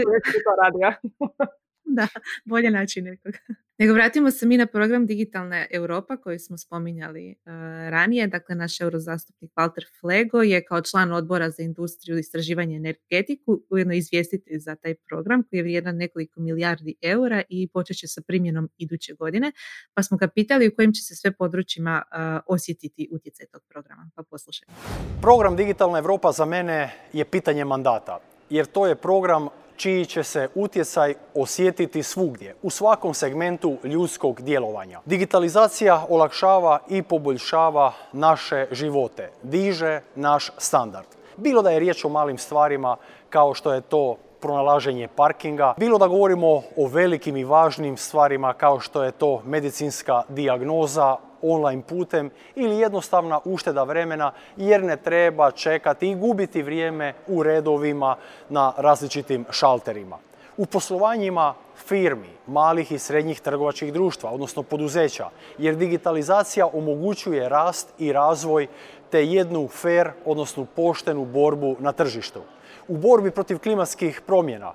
radio. 0.62 0.98
da, 1.96 2.08
bolje 2.44 2.70
način 2.70 3.04
nekog. 3.04 3.34
Nego 3.80 3.94
vratimo 3.94 4.30
se 4.30 4.46
mi 4.46 4.56
na 4.56 4.66
program 4.66 5.06
Digitalna 5.06 5.66
Europa 5.70 6.16
koji 6.16 6.38
smo 6.38 6.58
spominjali 6.58 7.30
uh, 7.30 7.52
ranije. 7.90 8.26
Dakle, 8.26 8.54
naš 8.54 8.80
eurozastupnik 8.80 9.50
Walter 9.56 10.00
Flego 10.00 10.42
je 10.42 10.64
kao 10.64 10.82
član 10.82 11.12
odbora 11.12 11.50
za 11.50 11.62
industriju 11.62 12.16
i 12.16 12.20
istraživanje 12.20 12.76
energetiku 12.76 13.60
ujedno 13.70 13.94
izvjestitelj 13.94 14.58
za 14.58 14.76
taj 14.76 14.94
program 14.94 15.42
koji 15.42 15.58
je 15.58 15.62
vrijedan 15.62 15.96
nekoliko 15.96 16.40
milijardi 16.40 16.94
eura 17.02 17.42
i 17.48 17.68
počet 17.68 17.96
će 17.96 18.08
sa 18.08 18.20
primjenom 18.26 18.68
iduće 18.78 19.14
godine. 19.14 19.52
Pa 19.94 20.02
smo 20.02 20.16
ga 20.16 20.28
pitali 20.28 20.68
u 20.68 20.74
kojim 20.76 20.92
će 20.92 21.02
se 21.02 21.16
sve 21.16 21.32
područjima 21.32 22.02
uh, 22.02 22.40
osjetiti 22.46 23.08
utjecaj 23.12 23.46
tog 23.46 23.62
programa. 23.68 24.10
Pa 24.14 24.22
poslušajmo. 24.22 24.74
Program 25.20 25.56
Digitalna 25.56 25.98
Europa 25.98 26.32
za 26.32 26.44
mene 26.44 26.90
je 27.12 27.24
pitanje 27.24 27.64
mandata 27.64 28.18
jer 28.50 28.66
to 28.66 28.86
je 28.86 28.94
program 28.94 29.48
čiji 29.78 30.06
će 30.06 30.22
se 30.22 30.48
utjecaj 30.54 31.14
osjetiti 31.34 32.02
svugdje, 32.02 32.54
u 32.62 32.70
svakom 32.70 33.14
segmentu 33.14 33.76
ljudskog 33.84 34.42
djelovanja. 34.42 35.00
Digitalizacija 35.04 36.06
olakšava 36.08 36.78
i 36.88 37.02
poboljšava 37.02 37.92
naše 38.12 38.66
živote, 38.70 39.30
diže 39.42 40.00
naš 40.14 40.50
standard. 40.58 41.06
Bilo 41.36 41.62
da 41.62 41.70
je 41.70 41.78
riječ 41.78 42.04
o 42.04 42.08
malim 42.08 42.38
stvarima 42.38 42.96
kao 43.30 43.54
što 43.54 43.72
je 43.72 43.80
to 43.80 44.16
pronalaženje 44.40 45.08
parkinga, 45.16 45.74
bilo 45.76 45.98
da 45.98 46.06
govorimo 46.06 46.62
o 46.76 46.86
velikim 46.86 47.36
i 47.36 47.44
važnim 47.44 47.96
stvarima 47.96 48.52
kao 48.52 48.80
što 48.80 49.02
je 49.02 49.12
to 49.12 49.42
medicinska 49.46 50.22
dijagnoza, 50.28 51.16
online 51.42 51.82
putem 51.82 52.30
ili 52.54 52.78
jednostavna 52.78 53.40
ušteda 53.44 53.82
vremena 53.82 54.32
jer 54.56 54.84
ne 54.84 54.96
treba 54.96 55.50
čekati 55.50 56.10
i 56.10 56.14
gubiti 56.14 56.62
vrijeme 56.62 57.14
u 57.26 57.42
redovima 57.42 58.16
na 58.48 58.72
različitim 58.76 59.44
šalterima. 59.50 60.18
U 60.56 60.66
poslovanjima 60.66 61.54
firmi, 61.76 62.28
malih 62.46 62.92
i 62.92 62.98
srednjih 62.98 63.40
trgovačkih 63.40 63.92
društva, 63.92 64.30
odnosno 64.30 64.62
poduzeća, 64.62 65.28
jer 65.58 65.76
digitalizacija 65.76 66.66
omogućuje 66.66 67.48
rast 67.48 67.88
i 67.98 68.12
razvoj 68.12 68.66
te 69.10 69.26
jednu 69.26 69.68
fair, 69.68 70.10
odnosno 70.24 70.66
poštenu 70.76 71.24
borbu 71.24 71.76
na 71.78 71.92
tržištu. 71.92 72.42
U 72.88 72.96
borbi 72.96 73.30
protiv 73.30 73.58
klimatskih 73.58 74.20
promjena, 74.26 74.72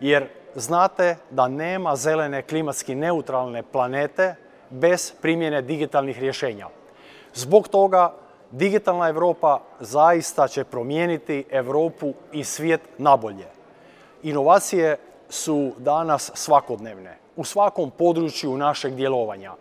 jer 0.00 0.28
znate 0.54 1.16
da 1.30 1.48
nema 1.48 1.96
zelene 1.96 2.42
klimatski 2.42 2.94
neutralne 2.94 3.62
planete 3.62 4.34
bez 4.72 5.12
primjene 5.22 5.62
digitalnih 5.62 6.18
rješenja. 6.18 6.68
Zbog 7.34 7.68
toga 7.68 8.12
digitalna 8.50 9.08
Europa 9.08 9.60
zaista 9.80 10.48
će 10.48 10.64
promijeniti 10.64 11.44
Europu 11.50 12.12
i 12.32 12.44
svijet 12.44 12.80
nabolje. 12.98 13.46
Inovacije 14.22 14.96
su 15.28 15.72
danas 15.78 16.30
svakodnevne 16.34 17.18
u 17.36 17.44
svakom 17.44 17.90
području 17.90 18.56
našeg 18.56 18.94
djelovanja, 18.94 19.52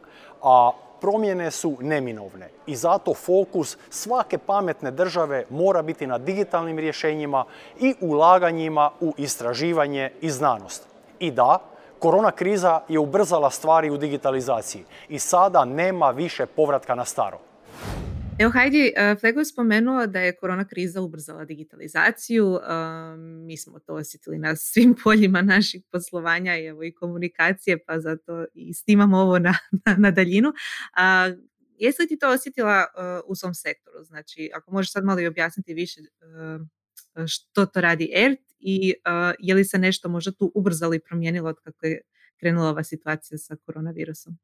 a 0.41 0.71
promjene 1.01 1.51
su 1.51 1.77
neminovne 1.79 2.49
i 2.65 2.75
zato 2.75 3.13
fokus 3.13 3.77
svake 3.89 4.37
pametne 4.37 4.91
države 4.91 5.45
mora 5.49 5.81
biti 5.81 6.07
na 6.07 6.17
digitalnim 6.17 6.79
rješenjima 6.79 7.45
i 7.79 7.95
ulaganjima 8.01 8.91
u 8.99 9.13
istraživanje 9.17 10.11
i 10.21 10.29
znanost. 10.29 10.87
I 11.19 11.31
da, 11.31 11.59
korona 12.01 12.31
kriza 12.31 12.81
je 12.89 12.99
ubrzala 12.99 13.51
stvari 13.51 13.89
u 13.89 13.97
digitalizaciji 13.97 14.83
i 15.09 15.19
sada 15.19 15.65
nema 15.65 16.11
više 16.11 16.45
povratka 16.45 16.95
na 16.95 17.05
staro. 17.05 17.39
Evo 18.39 18.51
Hajdi, 18.51 18.93
e, 18.95 19.15
Flego 19.19 19.39
je 19.39 19.45
spomenuo 19.45 20.07
da 20.07 20.19
je 20.19 20.35
korona 20.35 20.65
kriza 20.67 21.01
ubrzala 21.01 21.45
digitalizaciju. 21.45 22.55
E, 22.55 22.59
mi 23.17 23.57
smo 23.57 23.79
to 23.79 23.93
osjetili 23.93 24.37
na 24.37 24.55
svim 24.55 24.95
poljima 25.03 25.41
naših 25.41 25.83
poslovanja 25.91 26.57
i, 26.57 26.65
evo, 26.65 26.83
i 26.83 26.93
komunikacije, 26.93 27.83
pa 27.85 27.99
zato 27.99 28.45
i 28.53 28.73
snimamo 28.73 29.17
ovo 29.17 29.39
na, 29.47 29.55
na, 29.97 30.11
daljinu. 30.11 30.53
A, 30.97 31.31
jesi 31.77 32.01
li 32.01 32.07
ti 32.07 32.19
to 32.19 32.29
osjetila 32.29 32.79
e, 32.79 32.85
u 33.25 33.35
svom 33.35 33.53
sektoru? 33.53 34.03
Znači, 34.03 34.51
ako 34.53 34.71
možeš 34.71 34.91
sad 34.91 35.03
malo 35.03 35.19
i 35.19 35.27
objasniti 35.27 35.73
više 35.73 36.01
što 37.27 37.65
to 37.65 37.81
radi 37.81 38.11
ERT 38.15 38.39
i 38.59 38.93
je 39.39 39.55
li 39.55 39.65
se 39.65 39.77
nešto 39.77 40.09
možda 40.09 40.31
tu 40.31 40.51
ubrzalo 40.55 40.93
i 40.93 40.99
promijenilo 40.99 41.49
od 41.49 41.59
kako 41.63 41.85
je 41.85 42.01
krenula 42.39 42.69
ova 42.69 42.83
situacija 42.83 43.37
sa 43.37 43.55
koronavirusom? 43.65 44.37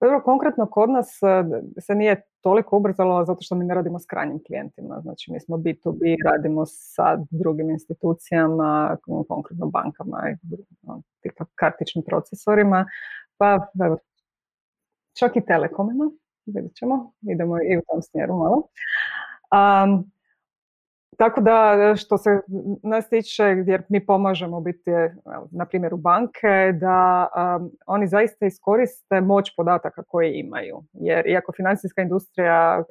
Dobro, 0.00 0.20
konkretno 0.20 0.66
kod 0.66 0.90
nas 0.90 1.22
e, 1.22 1.80
se 1.80 1.94
nije 1.94 2.22
toliko 2.40 2.76
ubrzalo 2.76 3.24
zato 3.24 3.42
što 3.42 3.54
mi 3.54 3.64
ne 3.64 3.74
radimo 3.74 3.98
s 3.98 4.06
krajnjim 4.06 4.42
klijentima. 4.46 5.00
Znači 5.00 5.32
mi 5.32 5.40
smo 5.40 5.56
B2B, 5.56 6.16
radimo 6.24 6.66
sa 6.66 7.18
drugim 7.30 7.70
institucijama, 7.70 8.96
konkretno 9.28 9.66
bankama 9.66 10.18
i 10.30 10.56
tipa 11.20 11.44
kartičnim 11.54 12.04
procesorima. 12.04 12.86
Pa 13.36 13.66
čak 15.18 15.36
i 15.36 15.46
telekomima, 15.46 16.10
vidjet 16.46 16.74
ćemo, 16.74 17.12
idemo 17.20 17.56
i 17.56 17.78
u 17.78 17.82
tom 17.88 18.02
smjeru 18.02 18.34
malo. 18.34 18.68
Um, 19.54 20.13
tako 21.18 21.40
da 21.40 21.94
što 21.96 22.18
se 22.18 22.40
nas 22.82 23.08
tiče 23.08 23.54
gdje 23.54 23.82
mi 23.88 24.06
pomažemo 24.06 24.60
biti 24.60 24.90
na 25.50 25.66
primjeru 25.66 25.96
banke 25.96 26.72
da 26.80 27.28
oni 27.86 28.06
zaista 28.06 28.46
iskoriste 28.46 29.20
moć 29.20 29.56
podataka 29.56 30.02
koje 30.02 30.38
imaju. 30.38 30.82
Jer 30.92 31.26
iako 31.26 31.52
financijska 31.56 32.02
industrija 32.02 32.84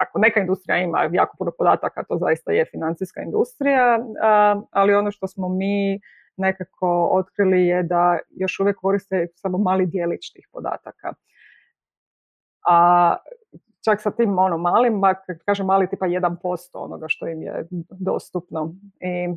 ako 0.00 0.18
neka 0.18 0.40
industrija 0.40 0.78
ima 0.78 1.08
jako 1.12 1.36
puno 1.36 1.50
podataka, 1.58 2.04
to 2.04 2.18
zaista 2.18 2.52
je 2.52 2.64
financijska 2.64 3.22
industrija, 3.22 3.98
ali 4.70 4.94
ono 4.94 5.10
što 5.10 5.28
smo 5.28 5.48
mi 5.48 6.00
nekako 6.36 7.08
otkrili 7.12 7.66
je 7.66 7.82
da 7.82 8.18
još 8.30 8.60
uvijek 8.60 8.76
koriste 8.76 9.26
samo 9.34 9.58
mali 9.58 9.86
dijelić 9.86 10.32
tih 10.32 10.48
podataka. 10.52 11.12
A 12.68 13.16
čak 13.84 14.02
sa 14.02 14.10
tim 14.10 14.38
ono 14.38 14.58
malim, 14.58 15.02
kažem 15.44 15.66
mali 15.66 15.88
tipa 15.88 16.06
1% 16.06 16.36
onoga 16.74 17.06
što 17.08 17.28
im 17.28 17.42
je 17.42 17.66
dostupno. 17.90 18.74
I 19.00 19.34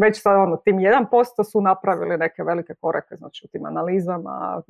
već 0.00 0.22
sa 0.22 0.30
ono, 0.30 0.56
tim 0.56 0.76
1% 0.76 1.50
su 1.50 1.60
napravili 1.60 2.18
neke 2.18 2.42
velike 2.42 2.74
korake 2.80 3.16
znači 3.16 3.46
u 3.46 3.48
tim 3.48 3.66
analizama, 3.66 4.62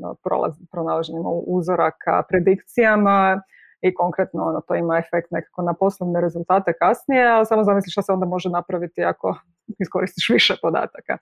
pronalaženjima 0.70 1.30
uzoraka, 1.30 2.22
predikcijama 2.28 3.42
i 3.82 3.94
konkretno 3.94 4.44
ono, 4.44 4.60
to 4.60 4.74
ima 4.74 4.98
efekt 4.98 5.30
nekako 5.30 5.62
na 5.62 5.74
poslovne 5.74 6.20
rezultate 6.20 6.72
kasnije, 6.72 7.28
ali 7.28 7.46
samo 7.46 7.64
zamisli 7.64 7.90
što 7.90 8.02
se 8.02 8.12
onda 8.12 8.26
može 8.26 8.50
napraviti 8.50 9.04
ako 9.04 9.36
iskoristiš 9.82 10.28
više 10.28 10.54
podataka. 10.62 11.18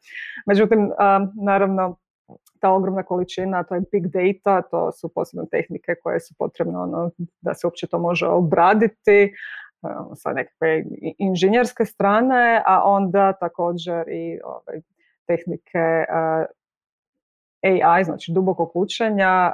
Međutim, 0.46 0.90
naravno, 1.42 1.96
ta 2.60 2.70
ogromna 2.70 3.02
količina, 3.02 3.62
to 3.62 3.74
je 3.74 3.82
big 3.92 4.06
data, 4.06 4.62
to 4.62 4.92
su 4.92 5.08
posebne 5.08 5.46
tehnike 5.50 5.94
koje 6.02 6.20
su 6.20 6.34
potrebne 6.38 6.78
ono, 6.78 7.10
da 7.40 7.54
se 7.54 7.66
uopće 7.66 7.86
to 7.86 7.98
može 7.98 8.26
obraditi 8.26 9.34
sa 10.14 10.32
nekakve 10.32 10.84
inženjerske 11.18 11.84
strane, 11.84 12.62
a 12.66 12.82
onda 12.84 13.32
također 13.32 14.08
i 14.08 14.40
ovaj, 14.44 14.80
tehnike 15.26 16.04
AI, 17.62 18.04
znači 18.04 18.32
dubokog 18.32 18.70
učenja, 18.74 19.52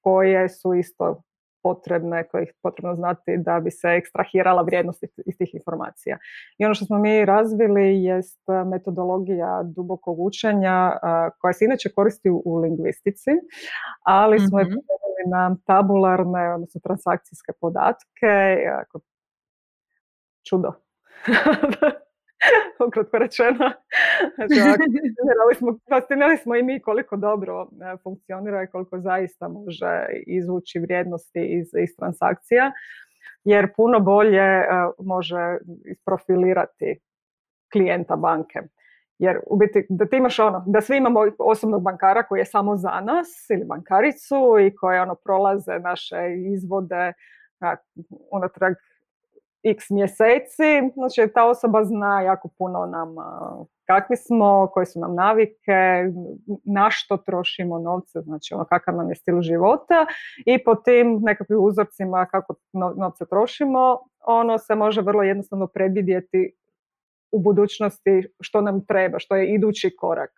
koje 0.00 0.48
su 0.48 0.74
isto 0.74 1.22
potrebne, 1.62 2.28
koje 2.28 2.42
je 2.42 2.52
potrebno 2.62 2.94
znati 2.94 3.36
da 3.36 3.60
bi 3.60 3.70
se 3.70 3.88
ekstrahirala 3.88 4.62
vrijednost 4.62 5.02
iz 5.02 5.38
tih 5.38 5.54
informacija. 5.54 6.18
I 6.58 6.64
ono 6.64 6.74
što 6.74 6.84
smo 6.84 6.98
mi 6.98 7.24
razvili 7.24 8.04
jest 8.04 8.40
metodologija 8.70 9.62
dubokog 9.62 10.20
učenja 10.20 10.92
koja 11.40 11.52
se 11.52 11.64
inače 11.64 11.88
koristi 11.94 12.30
u 12.30 12.56
lingvistici, 12.56 13.30
ali 14.02 14.38
smo 14.48 14.58
je 14.58 14.64
mm 14.64 15.00
na 15.26 15.56
tabularne, 15.66 16.54
odnosno 16.54 16.80
transakcijske 16.84 17.52
podatke. 17.60 18.56
Čudo. 20.48 20.72
ukratko 22.86 23.18
rečeno. 23.18 23.70
Znači, 24.34 24.54
smo, 25.58 25.78
fascinirali 25.88 26.36
smo 26.36 26.56
i 26.56 26.62
mi 26.62 26.80
koliko 26.80 27.16
dobro 27.16 27.62
e, 27.62 27.96
funkcionira 28.02 28.62
i 28.62 28.66
koliko 28.66 29.00
zaista 29.00 29.48
može 29.48 30.06
izvući 30.26 30.78
vrijednosti 30.78 31.40
iz, 31.40 31.66
iz 31.82 31.96
transakcija, 31.96 32.72
jer 33.44 33.72
puno 33.76 34.00
bolje 34.00 34.40
e, 34.40 34.66
može 34.98 35.58
isprofilirati 35.84 37.00
klijenta 37.72 38.16
banke. 38.16 38.60
Jer 39.18 39.40
u 39.46 39.56
biti 39.56 39.86
da 39.88 40.06
ti 40.06 40.16
imaš 40.16 40.38
ono, 40.38 40.64
da 40.66 40.80
svi 40.80 40.96
imamo 40.96 41.20
osobnog 41.38 41.82
bankara 41.82 42.22
koji 42.22 42.38
je 42.38 42.44
samo 42.44 42.76
za 42.76 43.00
nas 43.00 43.50
ili 43.50 43.64
bankaricu 43.64 44.58
i 44.66 44.76
koje 44.76 45.02
ono 45.02 45.14
prolaze 45.14 45.78
naše 45.78 46.16
izvode 46.54 47.12
unatrag 48.32 48.74
x 49.62 49.90
mjeseci, 49.90 50.92
znači 50.94 51.32
ta 51.34 51.48
osoba 51.48 51.84
zna 51.84 52.20
jako 52.20 52.48
puno 52.58 52.86
nam 52.86 53.14
kakvi 53.86 54.16
smo, 54.16 54.70
koje 54.72 54.86
su 54.86 55.00
nam 55.00 55.14
navike, 55.14 56.04
na 56.64 56.90
što 56.90 57.16
trošimo 57.16 57.78
novce, 57.78 58.20
znači 58.20 58.54
ono 58.54 58.64
kakav 58.64 58.96
nam 58.96 59.08
je 59.08 59.14
stil 59.14 59.40
života 59.40 60.06
i 60.46 60.64
po 60.64 60.74
tim 60.74 61.18
nekakvim 61.22 61.58
uzorcima 61.60 62.26
kako 62.26 62.54
novce 62.72 63.26
trošimo, 63.26 63.98
ono 64.26 64.58
se 64.58 64.74
može 64.74 65.00
vrlo 65.02 65.22
jednostavno 65.22 65.66
predvidjeti 65.66 66.52
u 67.32 67.40
budućnosti 67.40 68.28
što 68.40 68.60
nam 68.60 68.86
treba, 68.86 69.18
što 69.18 69.36
je 69.36 69.54
idući 69.54 69.96
korak. 69.96 70.30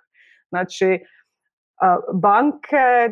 Znači, 0.49 1.05
banke 2.15 3.11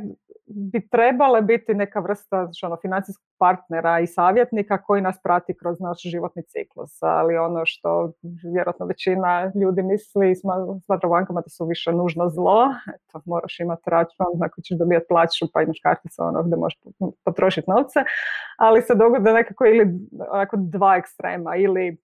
bi 0.54 0.88
trebale 0.88 1.42
biti 1.42 1.74
neka 1.74 2.00
vrsta 2.00 2.44
znači, 2.44 2.66
ono, 2.66 2.76
financijskog 2.76 3.26
partnera 3.38 4.00
i 4.00 4.06
savjetnika 4.06 4.82
koji 4.82 5.02
nas 5.02 5.16
prati 5.22 5.54
kroz 5.56 5.80
naš 5.80 6.02
životni 6.02 6.42
ciklus. 6.42 7.02
Ali 7.02 7.36
ono 7.36 7.62
što 7.66 8.12
vjerojatno 8.54 8.86
većina 8.86 9.52
ljudi 9.54 9.82
misli 9.82 10.34
smatra 10.84 11.08
bankama 11.08 11.40
da 11.40 11.48
su 11.48 11.66
više 11.66 11.92
nužno 11.92 12.28
zlo. 12.28 12.68
Eto, 12.94 13.20
moraš 13.24 13.60
imati 13.60 13.90
račun, 13.90 14.26
ako 14.42 14.60
ćeš 14.60 14.78
dobijati 14.78 15.06
plaću 15.08 15.46
pa 15.52 15.62
imaš 15.62 15.80
karticu 15.82 16.22
ono 16.22 16.42
gdje 16.42 16.56
možeš 16.56 16.78
potrošiti 17.24 17.70
novce. 17.70 18.00
Ali 18.58 18.82
se 18.82 18.94
dogode 18.94 19.32
nekako 19.32 19.64
ili 19.64 19.86
dva 20.56 20.96
ekstrema. 20.96 21.56
Ili 21.56 21.96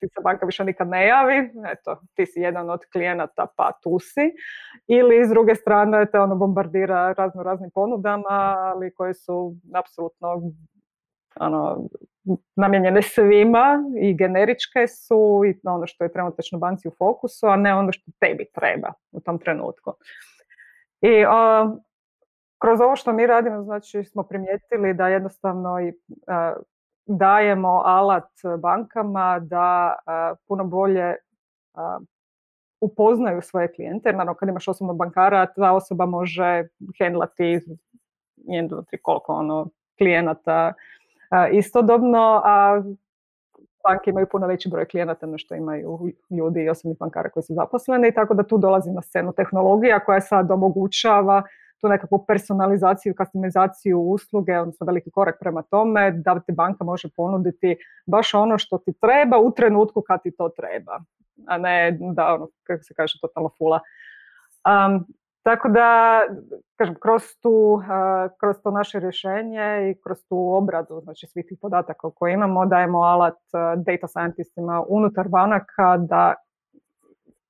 ti 0.00 0.08
se 0.08 0.20
banka 0.24 0.46
više 0.46 0.64
nikad 0.64 0.88
ne 0.88 1.06
javi, 1.06 1.50
eto, 1.72 2.00
ti 2.14 2.26
si 2.26 2.40
jedan 2.40 2.70
od 2.70 2.80
klijenata 2.92 3.46
pa 3.56 3.72
tu 3.82 3.98
si. 3.98 4.32
Ili 4.86 5.26
s 5.26 5.28
druge 5.28 5.54
strane 5.54 6.06
te 6.10 6.20
ono 6.20 6.36
bombardira 6.36 7.12
razno 7.12 7.42
raznim 7.42 7.70
ponudama, 7.74 8.56
ali 8.58 8.94
koje 8.94 9.14
su 9.14 9.54
apsolutno 9.74 10.42
ono, 11.40 11.88
namijenjene 12.56 13.02
svima 13.02 13.84
i 14.00 14.16
generičke 14.16 14.86
su 14.88 15.42
i 15.46 15.60
ono 15.64 15.86
što 15.86 16.04
je 16.04 16.12
trenutačno 16.12 16.58
banci 16.58 16.88
u 16.88 16.92
fokusu, 16.98 17.46
a 17.46 17.56
ne 17.56 17.74
ono 17.74 17.92
što 17.92 18.10
tebi 18.20 18.46
treba 18.54 18.92
u 19.12 19.20
tom 19.20 19.38
trenutku. 19.38 19.92
I 21.00 21.24
kroz 22.60 22.80
ovo 22.80 22.96
što 22.96 23.12
mi 23.12 23.26
radimo, 23.26 23.62
znači 23.62 24.04
smo 24.04 24.22
primijetili 24.22 24.94
da 24.94 25.08
jednostavno 25.08 25.80
i 25.80 25.92
dajemo 27.06 27.82
alat 27.84 28.30
bankama 28.58 29.38
da 29.38 29.94
puno 30.48 30.64
bolje 30.64 31.14
upoznaju 32.80 33.42
svoje 33.42 33.72
klijente. 33.72 34.12
Naravno 34.12 34.34
kad 34.34 34.48
imaš 34.48 34.68
osobnog 34.68 34.96
bankara, 34.96 35.46
ta 35.46 35.72
osoba 35.72 36.06
može 36.06 36.68
hendlati 36.98 37.60
jedan, 38.36 38.84
koliko 39.02 39.32
ono, 39.32 39.68
klijenata 39.98 40.72
istodobno, 41.52 42.42
a 42.44 42.82
banke 43.88 44.10
imaju 44.10 44.26
puno 44.30 44.46
veći 44.46 44.68
broj 44.68 44.84
klijenata 44.84 45.26
nego 45.26 45.38
što 45.38 45.54
imaju 45.54 45.98
ljudi 46.30 46.62
i 46.62 46.68
osobnih 46.68 46.98
bankara 46.98 47.30
koji 47.30 47.42
su 47.42 47.54
zaposleni, 47.54 48.14
tako 48.14 48.34
da 48.34 48.42
tu 48.42 48.58
dolazi 48.58 48.90
na 48.90 49.02
scenu 49.02 49.32
tehnologija 49.32 50.04
koja 50.04 50.20
sad 50.20 50.50
omogućava 50.50 51.42
tu 51.84 51.88
nekakvu 51.88 52.24
personalizaciju, 52.26 53.14
customizaciju 53.18 54.00
usluge, 54.00 54.58
odnosno 54.58 54.86
veliki 54.86 55.10
korak 55.10 55.36
prema 55.40 55.62
tome 55.62 56.10
da 56.10 56.40
ti 56.40 56.52
banka 56.52 56.84
može 56.84 57.08
ponuditi 57.16 57.76
baš 58.06 58.34
ono 58.34 58.58
što 58.58 58.78
ti 58.78 58.92
treba 59.00 59.38
u 59.38 59.50
trenutku 59.50 60.02
kad 60.06 60.22
ti 60.22 60.30
to 60.36 60.48
treba, 60.48 61.00
a 61.46 61.58
ne 61.58 61.98
da 62.00 62.34
ono, 62.34 62.48
kako 62.62 62.82
se 62.82 62.94
kaže, 62.94 63.18
totalno 63.20 63.50
fula. 63.58 63.80
Um, 64.64 65.06
tako 65.42 65.68
da, 65.68 66.20
kažem, 66.76 66.94
kroz, 67.02 67.22
tu, 67.42 67.82
kroz 68.40 68.56
to 68.62 68.70
naše 68.70 69.00
rješenje 69.00 69.90
i 69.90 70.00
kroz 70.02 70.18
tu 70.28 70.38
obradu 70.54 71.00
znači 71.00 71.26
svih 71.26 71.44
tih 71.48 71.58
podataka 71.60 72.10
koje 72.10 72.32
imamo, 72.32 72.66
dajemo 72.66 72.98
alat 72.98 73.38
data 73.76 74.08
scientistima 74.08 74.84
unutar 74.88 75.28
banaka 75.28 75.96
da 75.96 76.34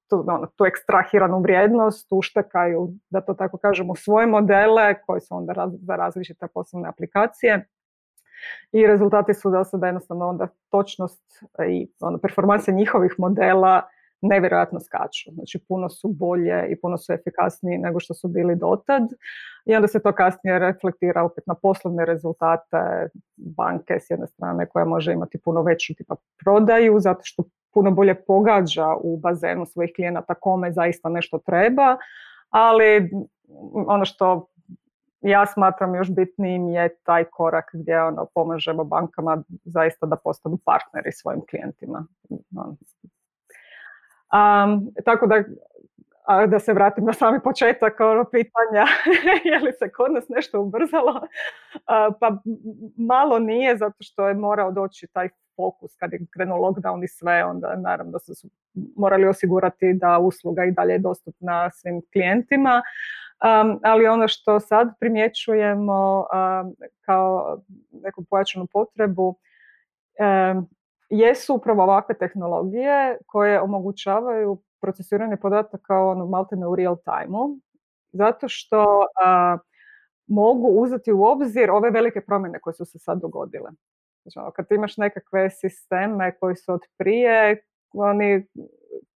tu, 0.08 0.24
ono, 0.28 0.46
tu 0.46 0.64
ekstrahiranu 0.64 1.40
vrijednost 1.40 2.08
uštekaju, 2.10 2.88
da 3.10 3.20
to 3.20 3.34
tako 3.34 3.58
kažemo, 3.58 3.92
u 3.92 3.96
svoje 3.96 4.26
modele 4.26 5.00
koji 5.06 5.20
su 5.20 5.36
onda 5.36 5.52
raz, 5.52 5.72
za 5.82 5.96
različite 5.96 6.46
poslovne 6.54 6.88
aplikacije. 6.88 7.68
I 8.72 8.86
rezultati 8.86 9.34
su 9.34 9.50
da 9.50 9.64
sada 9.64 9.86
jednostavno 9.86 10.28
onda 10.28 10.48
točnost 10.70 11.44
i 11.68 11.88
ono, 12.00 12.18
performanse 12.18 12.72
njihovih 12.72 13.14
modela 13.18 13.82
nevjerojatno 14.24 14.80
skaču. 14.80 15.30
Znači 15.32 15.58
puno 15.68 15.88
su 15.88 16.08
bolje 16.08 16.66
i 16.68 16.80
puno 16.80 16.98
su 16.98 17.12
efikasniji 17.12 17.78
nego 17.78 18.00
što 18.00 18.14
su 18.14 18.28
bili 18.28 18.56
dotad. 18.56 19.02
I 19.64 19.74
onda 19.74 19.88
se 19.88 20.02
to 20.02 20.12
kasnije 20.12 20.58
reflektira 20.58 21.22
opet 21.22 21.46
na 21.46 21.54
poslovne 21.54 22.04
rezultate 22.04 23.08
banke 23.36 24.00
s 24.00 24.10
jedne 24.10 24.26
strane 24.26 24.68
koja 24.68 24.84
može 24.84 25.12
imati 25.12 25.38
puno 25.44 25.62
veću 25.62 25.94
tipa 25.94 26.16
prodaju 26.44 27.00
zato 27.00 27.20
što 27.24 27.42
puno 27.74 27.90
bolje 27.90 28.14
pogađa 28.14 28.94
u 29.00 29.16
bazenu 29.16 29.66
svojih 29.66 29.92
klijenata 29.96 30.34
kome 30.34 30.72
zaista 30.72 31.08
nešto 31.08 31.38
treba, 31.38 31.96
ali 32.50 33.10
ono 33.86 34.04
što 34.04 34.46
ja 35.20 35.46
smatram 35.46 35.94
još 35.94 36.10
bitnijim 36.10 36.68
je 36.68 36.96
taj 37.02 37.24
korak 37.24 37.70
gdje 37.72 38.02
ono, 38.02 38.26
pomažemo 38.34 38.84
bankama 38.84 39.42
zaista 39.64 40.06
da 40.06 40.16
postanu 40.16 40.58
partneri 40.64 41.12
svojim 41.12 41.42
klijentima. 41.50 42.06
Um, 44.34 44.92
tako 45.04 45.26
da, 45.26 45.42
a 46.24 46.46
da 46.46 46.58
se 46.58 46.72
vratim 46.72 47.04
na 47.04 47.12
sami 47.12 47.40
početak 47.40 48.00
ono 48.00 48.24
pitanja 48.24 48.84
je 49.52 49.58
li 49.58 49.72
se 49.72 49.92
kod 49.92 50.12
nas 50.12 50.28
nešto 50.28 50.60
ubrzalo, 50.60 51.20
pa 52.20 52.36
malo 52.96 53.38
nije 53.38 53.76
zato 53.76 53.96
što 54.00 54.28
je 54.28 54.34
morao 54.34 54.72
doći 54.72 55.06
taj 55.12 55.28
fokus 55.56 55.96
kad 55.96 56.12
je 56.12 56.26
krenuo 56.30 56.58
lockdown 56.58 57.04
i 57.04 57.08
sve, 57.08 57.44
onda 57.44 57.76
naravno 57.76 58.12
da 58.12 58.18
su 58.18 58.48
morali 58.96 59.26
osigurati 59.26 59.92
da 59.92 60.18
usluga 60.18 60.64
i 60.64 60.72
dalje 60.72 60.92
je 60.92 60.98
dostupna 60.98 61.70
svim 61.70 62.02
klijentima. 62.12 62.82
Um, 63.62 63.80
ali 63.82 64.06
ono 64.06 64.28
što 64.28 64.60
sad 64.60 64.88
primjećujemo 65.00 66.18
um, 66.18 66.74
kao 67.00 67.58
neku 67.90 68.24
pojačanu 68.24 68.66
potrebu 68.72 69.28
um, 69.28 70.68
jesu 71.10 71.54
upravo 71.54 71.82
ovakve 71.82 72.14
tehnologije 72.18 73.18
koje 73.26 73.60
omogućavaju 73.60 74.58
procesiranje 74.80 75.36
podataka 75.36 75.98
ono, 75.98 76.26
maltene 76.26 76.66
u 76.66 76.76
real 76.76 76.96
time 76.96 77.58
zato 78.14 78.48
što 78.48 79.06
mogu 80.26 80.68
uzeti 80.68 81.12
u 81.12 81.24
obzir 81.24 81.70
ove 81.70 81.90
velike 81.90 82.20
promjene 82.20 82.60
koje 82.60 82.74
su 82.74 82.84
se 82.84 82.98
sad 82.98 83.20
dogodile. 83.20 83.70
Znači, 84.24 84.54
kad 84.56 84.66
imaš 84.70 84.96
nekakve 84.96 85.50
sisteme 85.50 86.36
koji 86.38 86.56
su 86.56 86.72
od 86.72 86.80
prije, 86.98 87.62
oni 87.92 88.46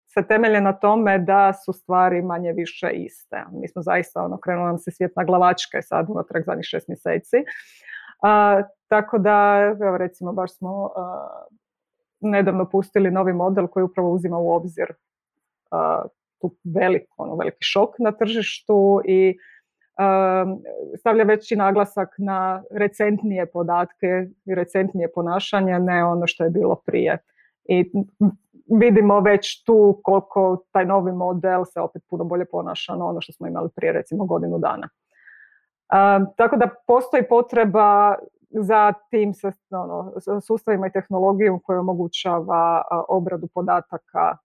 se 0.07 0.23
temelje 0.29 0.61
na 0.61 0.73
tome 0.73 1.19
da 1.19 1.53
su 1.53 1.73
stvari 1.73 2.23
manje 2.23 2.53
više 2.53 2.91
iste. 2.91 3.45
Mi 3.53 3.69
smo 3.69 3.83
zaista, 3.83 4.23
ono, 4.23 4.39
krenuo 4.41 4.67
nam 4.67 4.79
se 4.79 4.91
svijet 4.91 5.17
na 5.17 5.25
glavačke 5.25 5.83
sad 5.83 6.07
unatrag 6.09 6.43
zadnjih 6.47 6.67
šest 6.67 6.89
mjeseci. 6.89 7.37
tako 8.89 9.19
da, 9.19 9.59
evo 9.81 9.99
recimo, 9.99 10.33
baš 10.33 10.57
smo 10.57 10.91
nedavno 12.21 12.69
pustili 12.71 13.11
novi 13.11 13.33
model 13.33 13.67
koji 13.67 13.85
upravo 13.85 14.13
uzima 14.13 14.39
u 14.39 14.51
obzir 14.51 14.87
tu 16.41 16.57
velik, 16.65 17.09
ono, 17.17 17.37
veliki 17.37 17.59
šok 17.61 17.91
na 17.99 18.13
tržištu 18.13 19.01
i 19.05 19.39
stavlja 20.99 21.25
veći 21.25 21.57
naglasak 21.57 22.09
na 22.19 22.63
recentnije 22.71 23.47
podatke 23.47 24.29
i 24.45 24.55
recentnije 24.55 25.13
ponašanje, 25.13 25.79
ne 25.79 26.05
ono 26.05 26.27
što 26.27 26.45
je 26.45 26.51
bilo 26.51 26.75
prije. 26.87 27.19
I 27.65 27.93
vidimo 28.81 29.21
već 29.21 29.65
tu 29.65 30.01
koliko 30.05 30.65
taj 30.73 30.85
novi 30.85 31.13
model 31.13 31.65
se 31.65 31.81
opet 31.81 32.03
puno 32.11 32.25
bolje 32.25 32.45
ponaša 32.45 32.97
na 32.97 33.07
ono 33.07 33.21
što 33.21 33.33
smo 33.33 33.47
imali 33.47 33.69
prije 33.77 33.93
recimo 33.93 34.25
godinu 34.25 34.59
dana. 34.59 34.89
tako 36.37 36.57
da 36.57 36.69
postoji 36.87 37.29
potreba 37.29 38.15
za 38.51 38.93
tim 39.11 39.33
ono, 39.71 40.13
sustavima 40.41 40.87
i 40.87 40.93
tehnologijom 40.93 41.61
koja 41.61 41.81
omogućava 41.81 42.83
obradu 43.09 43.49
podataka 43.55 44.37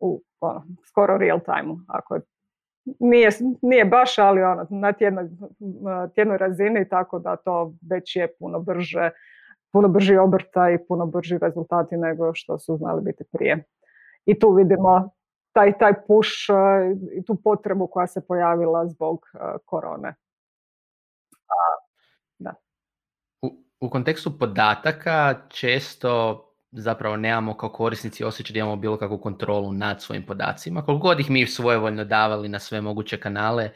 u 0.00 0.22
ono, 0.40 0.62
skoro 0.88 1.18
real 1.18 1.40
time 1.40 1.74
ako 1.88 2.14
je 2.14 2.20
nije, 2.98 3.30
nije 3.62 3.84
baš, 3.84 4.18
ali 4.18 4.42
ono, 4.42 4.66
na 4.70 4.92
tjednoj, 4.92 5.28
tjednoj 6.14 6.38
razini, 6.38 6.88
tako 6.88 7.18
da 7.18 7.36
to 7.36 7.74
već 7.90 8.16
je 8.16 8.34
puno 8.38 8.60
brže, 8.60 9.10
puno 9.72 9.88
brži 9.88 10.16
obrta 10.16 10.70
i 10.70 10.86
puno 10.88 11.06
brži 11.06 11.38
rezultati 11.38 11.96
nego 11.96 12.34
što 12.34 12.58
su 12.58 12.76
znali 12.76 13.02
biti 13.02 13.24
prije. 13.32 13.64
I 14.26 14.38
tu 14.38 14.54
vidimo 14.54 15.10
taj, 15.52 15.78
taj 15.78 15.92
push 16.06 16.30
i 17.12 17.24
tu 17.24 17.36
potrebu 17.44 17.86
koja 17.86 18.06
se 18.06 18.26
pojavila 18.26 18.86
zbog 18.86 19.20
korone. 19.64 20.14
Da. 22.38 22.54
U, 23.42 23.48
u 23.80 23.90
kontekstu 23.90 24.38
podataka 24.38 25.34
često 25.48 26.44
zapravo 26.80 27.16
nemamo 27.16 27.56
kao 27.56 27.68
korisnici 27.68 28.24
osjećaj 28.24 28.54
da 28.54 28.58
imamo 28.58 28.76
bilo 28.76 28.96
kakvu 28.96 29.18
kontrolu 29.18 29.72
nad 29.72 30.02
svojim 30.02 30.22
podacima. 30.26 30.82
Koliko 30.82 31.02
god 31.02 31.20
ih 31.20 31.30
mi 31.30 31.46
svojevoljno 31.46 32.04
davali 32.04 32.48
na 32.48 32.58
sve 32.58 32.80
moguće 32.80 33.20
kanale 33.20 33.70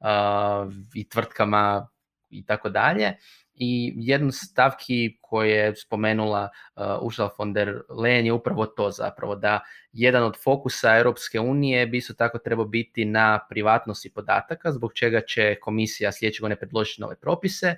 uh, 0.00 0.72
i 0.94 1.08
tvrtkama 1.08 1.88
i 2.30 2.46
tako 2.46 2.68
dalje. 2.68 3.12
I 3.54 3.92
jednu 3.96 4.32
stavki 4.32 5.18
koje 5.20 5.50
je 5.50 5.76
spomenula 5.76 6.48
uh, 6.76 6.82
Ursula 7.02 7.30
von 7.38 7.52
der 7.52 7.80
Leyen 7.88 8.24
je 8.24 8.32
upravo 8.32 8.66
to 8.66 8.90
zapravo, 8.90 9.36
da 9.36 9.60
jedan 9.92 10.22
od 10.22 10.36
fokusa 10.44 10.96
Europske 10.96 11.40
unije 11.40 11.86
bi 11.86 11.96
isto 11.96 12.14
tako 12.14 12.38
trebao 12.38 12.64
biti 12.64 13.04
na 13.04 13.46
privatnosti 13.50 14.12
podataka, 14.12 14.72
zbog 14.72 14.92
čega 14.94 15.20
će 15.20 15.56
komisija 15.60 16.12
sljedeće 16.12 16.40
godine 16.40 16.56
predložiti 16.56 17.00
nove 17.00 17.16
propise, 17.16 17.76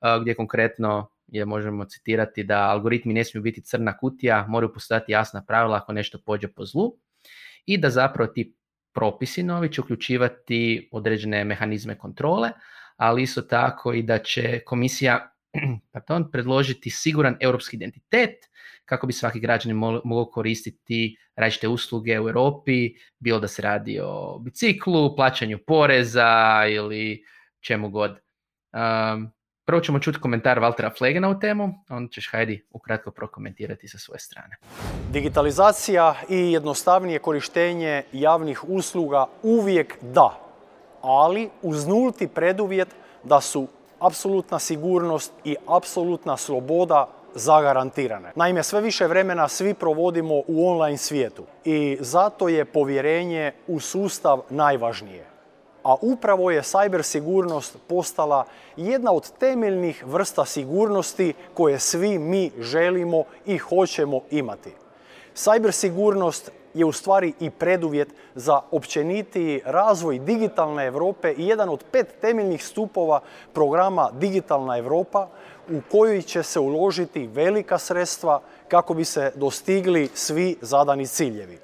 uh, 0.00 0.22
gdje 0.22 0.34
konkretno 0.34 1.10
je 1.28 1.44
možemo 1.44 1.84
citirati 1.84 2.44
da 2.44 2.70
algoritmi 2.70 3.14
ne 3.14 3.24
smiju 3.24 3.42
biti 3.42 3.62
crna 3.62 3.98
kutija, 3.98 4.46
moraju 4.48 4.72
postojati 4.72 5.12
jasna 5.12 5.44
pravila 5.44 5.76
ako 5.76 5.92
nešto 5.92 6.18
pođe 6.26 6.48
po 6.48 6.64
zlu 6.64 6.92
i 7.66 7.78
da 7.78 7.90
zapravo 7.90 8.32
ti 8.32 8.54
propisi 8.92 9.42
novi 9.42 9.72
će 9.72 9.80
uključivati 9.80 10.88
određene 10.92 11.44
mehanizme 11.44 11.98
kontrole, 11.98 12.50
ali 12.96 13.22
isto 13.22 13.42
tako 13.42 13.92
i 13.92 14.02
da 14.02 14.18
će 14.18 14.60
komisija 14.66 15.34
pardon, 15.92 16.30
predložiti 16.30 16.90
siguran 16.90 17.36
europski 17.40 17.76
identitet 17.76 18.34
kako 18.84 19.06
bi 19.06 19.12
svaki 19.12 19.40
građanin 19.40 19.76
mogao 20.04 20.30
koristiti 20.30 21.16
različite 21.36 21.68
usluge 21.68 22.20
u 22.20 22.28
Europi, 22.28 22.90
bilo 23.18 23.40
da 23.40 23.48
se 23.48 23.62
radi 23.62 24.00
o 24.02 24.38
biciklu, 24.38 25.16
plaćanju 25.16 25.58
poreza 25.66 26.62
ili 26.70 27.24
čemu 27.60 27.90
god. 27.90 28.10
Um, 28.10 29.32
Prvo 29.68 29.80
ćemo 29.80 29.98
čuti 29.98 30.20
komentar 30.20 30.58
Valtera 30.58 30.90
Flegena 30.98 31.28
u 31.28 31.38
temu, 31.40 31.74
a 31.88 31.96
onda 31.96 32.10
ćeš 32.10 32.30
Heidi 32.30 32.64
ukratko 32.72 33.10
prokomentirati 33.10 33.88
sa 33.88 33.98
svoje 33.98 34.18
strane. 34.18 34.56
Digitalizacija 35.12 36.14
i 36.28 36.52
jednostavnije 36.52 37.18
korištenje 37.18 38.02
javnih 38.12 38.64
usluga 38.68 39.26
uvijek 39.42 39.98
da, 40.00 40.38
ali 41.02 41.50
uz 41.62 41.86
nulti 41.86 42.28
preduvjet 42.28 42.88
da 43.24 43.40
su 43.40 43.68
apsolutna 44.00 44.58
sigurnost 44.58 45.32
i 45.44 45.56
apsolutna 45.66 46.36
sloboda 46.36 47.08
zagarantirane. 47.34 48.32
Naime, 48.36 48.62
sve 48.62 48.80
više 48.80 49.06
vremena 49.06 49.48
svi 49.48 49.74
provodimo 49.74 50.34
u 50.34 50.68
online 50.68 50.98
svijetu 50.98 51.44
i 51.64 51.98
zato 52.00 52.48
je 52.48 52.64
povjerenje 52.64 53.52
u 53.66 53.80
sustav 53.80 54.40
najvažnije 54.50 55.37
a 55.82 55.94
upravo 56.00 56.50
je 56.50 56.62
cyber 56.62 57.02
sigurnost 57.02 57.76
postala 57.86 58.44
jedna 58.76 59.12
od 59.12 59.30
temeljnih 59.38 60.04
vrsta 60.06 60.44
sigurnosti 60.44 61.34
koje 61.54 61.78
svi 61.78 62.18
mi 62.18 62.50
želimo 62.58 63.24
i 63.46 63.58
hoćemo 63.58 64.20
imati. 64.30 64.72
Cyber 65.34 65.70
sigurnost 65.70 66.50
je 66.74 66.84
u 66.84 66.92
stvari 66.92 67.32
i 67.40 67.50
preduvjet 67.50 68.08
za 68.34 68.60
općenitiji 68.70 69.60
razvoj 69.64 70.18
digitalne 70.18 70.86
Europe 70.86 71.32
i 71.36 71.46
jedan 71.46 71.68
od 71.68 71.84
pet 71.92 72.14
temeljnih 72.20 72.64
stupova 72.64 73.20
programa 73.52 74.10
Digitalna 74.12 74.78
Europa 74.78 75.28
u 75.70 75.80
kojoj 75.90 76.22
će 76.22 76.42
se 76.42 76.60
uložiti 76.60 77.26
velika 77.26 77.78
sredstva 77.78 78.40
kako 78.68 78.94
bi 78.94 79.04
se 79.04 79.32
dostigli 79.34 80.08
svi 80.14 80.56
zadani 80.60 81.06
ciljevi. 81.06 81.58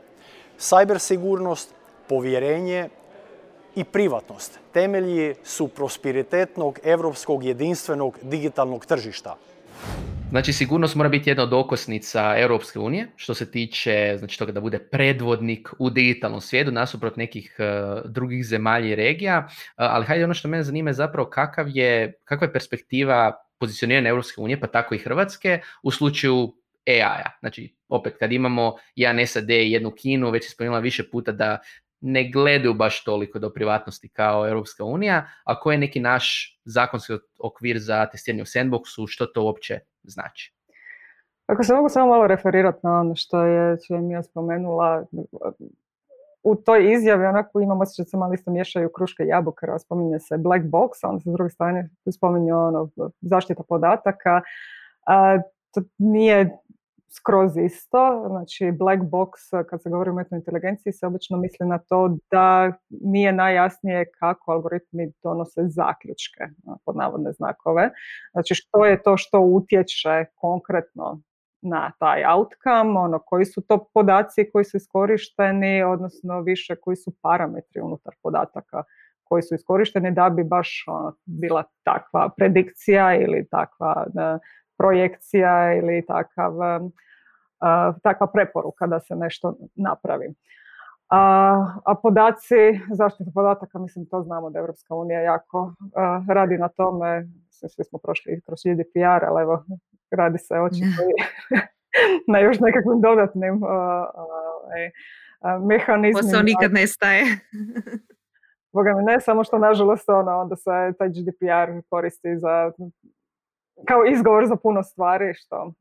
Cyber 0.58 0.98
sigurnost, 0.98 1.74
povjerenje, 2.08 2.88
i 3.76 3.84
privatnost 3.84 4.58
temelji 4.72 5.34
su 5.44 5.68
prosperitetnog 5.68 6.78
europskog 6.84 7.44
jedinstvenog 7.44 8.18
digitalnog 8.22 8.86
tržišta. 8.86 9.36
Znači, 10.30 10.52
sigurnost 10.52 10.94
mora 10.94 11.08
biti 11.08 11.30
jedna 11.30 11.42
od 11.42 11.52
okosnica 11.52 12.34
Europske 12.38 12.78
unije, 12.78 13.06
što 13.16 13.34
se 13.34 13.50
tiče 13.50 14.16
znači, 14.18 14.38
toga 14.38 14.52
da 14.52 14.60
bude 14.60 14.78
predvodnik 14.78 15.68
u 15.78 15.90
digitalnom 15.90 16.40
svijetu, 16.40 16.72
nasuprot 16.72 17.16
nekih 17.16 17.56
uh, 17.58 18.10
drugih 18.10 18.46
zemalja 18.46 18.86
i 18.86 18.94
regija. 18.94 19.46
Uh, 19.48 19.52
ali 19.76 20.04
hajde, 20.04 20.24
ono 20.24 20.34
što 20.34 20.48
mene 20.48 20.62
zanima 20.62 20.90
je 20.90 20.94
zapravo 20.94 21.30
kakav 21.30 21.66
je, 21.68 22.12
kakva 22.24 22.46
je 22.46 22.52
perspektiva 22.52 23.32
pozicioniranja 23.60 24.10
Europske 24.10 24.40
unije, 24.40 24.60
pa 24.60 24.66
tako 24.66 24.94
i 24.94 24.98
Hrvatske, 24.98 25.60
u 25.82 25.90
slučaju 25.90 26.54
AI-a. 26.86 27.30
Znači, 27.40 27.76
opet, 27.88 28.14
kad 28.18 28.32
imamo 28.32 28.74
jedan 28.96 29.26
SAD 29.26 29.50
i 29.50 29.72
jednu 29.72 29.90
Kinu, 29.90 30.30
već 30.30 30.44
je 30.44 30.50
spomenula 30.50 30.80
više 30.80 31.10
puta 31.10 31.32
da 31.32 31.58
ne 32.06 32.30
gledaju 32.30 32.74
baš 32.74 33.04
toliko 33.04 33.38
do 33.38 33.50
privatnosti 33.50 34.08
kao 34.08 34.48
Europska 34.48 34.84
unija, 34.84 35.26
a 35.44 35.60
koji 35.60 35.74
je 35.74 35.78
neki 35.78 36.00
naš 36.00 36.58
zakonski 36.64 37.12
okvir 37.38 37.78
za 37.78 38.06
testiranje 38.06 38.42
u 38.42 38.46
sandboxu, 38.46 39.06
što 39.06 39.26
to 39.26 39.44
uopće 39.44 39.78
znači? 40.02 40.54
Ako 41.46 41.62
se 41.64 41.74
mogu 41.74 41.88
samo 41.88 42.06
malo 42.06 42.26
referirati 42.26 42.78
na 42.82 43.00
ono 43.00 43.14
što 43.16 43.44
je 43.44 43.76
Čemija 43.86 44.22
spomenula, 44.22 45.04
u 46.42 46.54
toj 46.54 46.92
izjavi 46.92 47.26
onako 47.26 47.60
imamo 47.60 47.82
osjećaj 47.82 48.04
se 48.04 48.16
malo 48.16 48.34
isto 48.34 48.50
miješaju 48.50 48.92
kruške 48.92 49.22
i 49.22 49.28
jabuke, 49.28 49.66
spominje 49.80 50.20
se 50.20 50.38
black 50.38 50.64
box, 50.64 50.88
a 51.02 51.08
onda 51.08 51.20
se 51.20 51.30
s 51.30 51.32
druge 51.32 51.50
strane 51.50 51.90
spominje 52.14 52.54
ono, 52.54 52.90
zaštita 53.20 53.62
podataka. 53.68 54.42
A, 55.06 55.38
to 55.74 55.82
nije 55.98 56.58
skroz 57.16 57.56
isto. 57.56 58.24
Znači, 58.28 58.72
black 58.78 59.02
box, 59.02 59.30
kad 59.70 59.82
se 59.82 59.90
govori 59.90 60.10
o 60.10 60.12
umjetnoj 60.12 60.38
inteligenciji, 60.38 60.92
se 60.92 61.06
obično 61.06 61.38
misli 61.38 61.66
na 61.66 61.78
to 61.78 62.16
da 62.30 62.72
nije 62.90 63.32
najjasnije 63.32 64.04
kako 64.18 64.52
algoritmi 64.52 65.12
donose 65.22 65.60
zaključke, 65.68 66.44
pod 66.84 66.96
navodne 66.96 67.32
znakove. 67.32 67.90
Znači, 68.32 68.54
što 68.54 68.84
je 68.84 69.02
to 69.02 69.16
što 69.16 69.40
utječe 69.40 70.24
konkretno 70.34 71.20
na 71.62 71.92
taj 71.98 72.24
outcome, 72.34 73.00
ono, 73.00 73.18
koji 73.18 73.44
su 73.44 73.60
to 73.60 73.88
podaci 73.94 74.50
koji 74.52 74.64
su 74.64 74.76
iskorišteni, 74.76 75.82
odnosno 75.82 76.40
više 76.40 76.76
koji 76.76 76.96
su 76.96 77.12
parametri 77.22 77.80
unutar 77.80 78.14
podataka 78.22 78.82
koji 79.24 79.42
su 79.42 79.54
iskorišteni 79.54 80.10
da 80.10 80.30
bi 80.30 80.44
baš 80.44 80.84
ono, 80.86 81.16
bila 81.24 81.64
takva 81.84 82.30
predikcija 82.36 83.16
ili 83.16 83.48
takva 83.50 84.06
projekcija 84.78 85.74
ili 85.74 86.06
takav, 86.06 86.52
takva 88.02 88.26
preporuka 88.26 88.86
da 88.86 89.00
se 89.00 89.16
nešto 89.16 89.56
napravi. 89.74 90.34
A, 91.08 91.20
a 91.84 91.94
podaci, 91.94 92.80
zaštita 92.92 93.30
podataka, 93.34 93.78
mislim 93.78 94.06
to 94.06 94.22
znamo 94.22 94.50
da 94.50 94.58
Evropska 94.58 94.94
unija 94.94 95.20
jako 95.20 95.74
radi 96.28 96.58
na 96.58 96.68
tome, 96.68 97.28
svi 97.50 97.84
smo 97.84 97.98
prošli 97.98 98.40
kroz 98.46 98.58
GDPR, 98.64 99.24
ali 99.28 99.42
evo 99.42 99.64
radi 100.10 100.38
se 100.38 100.54
očito 100.60 101.02
na 102.32 102.38
još 102.38 102.60
nekakvim 102.60 103.00
dodatnim 103.00 103.62
uh, 103.62 103.68
mehanizmima. 105.68 106.20
Posao 106.20 106.42
nikad 106.42 106.72
ne 106.72 106.86
staje. 106.86 107.24
Boga 108.72 108.94
mi 108.96 109.02
ne, 109.02 109.20
samo 109.20 109.44
što 109.44 109.58
nažalost 109.58 110.08
ono, 110.08 110.38
onda 110.38 110.56
se 110.56 110.70
taj 110.98 111.08
GDPR 111.08 111.88
koristi 111.90 112.38
za 112.38 112.72
kao 113.88 114.04
izgovor 114.04 114.46
za 114.46 114.56
puno 114.56 114.82
stvari, 114.82 115.34
što 115.34 115.72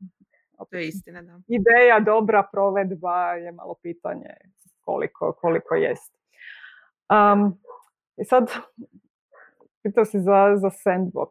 to 0.70 0.76
je 0.76 0.88
istina, 0.88 1.22
da. 1.22 1.40
Ideja, 1.48 2.00
dobra 2.00 2.48
provedba 2.52 3.32
je 3.32 3.52
malo 3.52 3.74
pitanje 3.82 4.30
koliko, 4.80 5.32
koliko 5.32 5.74
jest. 5.74 6.14
Um, 7.10 7.58
I 8.16 8.24
sad, 8.24 8.50
pitao 9.82 10.04
si 10.04 10.20
za, 10.20 10.56
za 10.56 10.70
sandbox. 10.70 11.30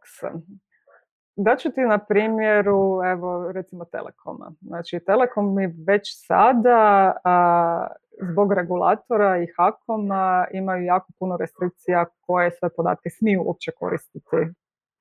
Daću 1.35 1.71
ti 1.71 1.81
na 1.81 1.97
primjeru, 1.97 3.01
evo, 3.05 3.51
recimo 3.51 3.85
Telekoma. 3.85 4.51
Znači, 4.61 4.99
Telekom 4.99 5.55
mi 5.55 5.73
već 5.87 6.25
sada 6.27 7.13
a, 7.23 7.87
zbog 8.31 8.53
regulatora 8.53 9.43
i 9.43 9.47
Hakoma 9.57 10.47
imaju 10.51 10.83
jako 10.85 11.11
puno 11.19 11.37
restrikcija 11.37 12.05
koje 12.21 12.51
sve 12.51 12.69
podatke 12.69 13.09
smiju 13.09 13.43
uopće 13.45 13.71
koristiti 13.71 14.37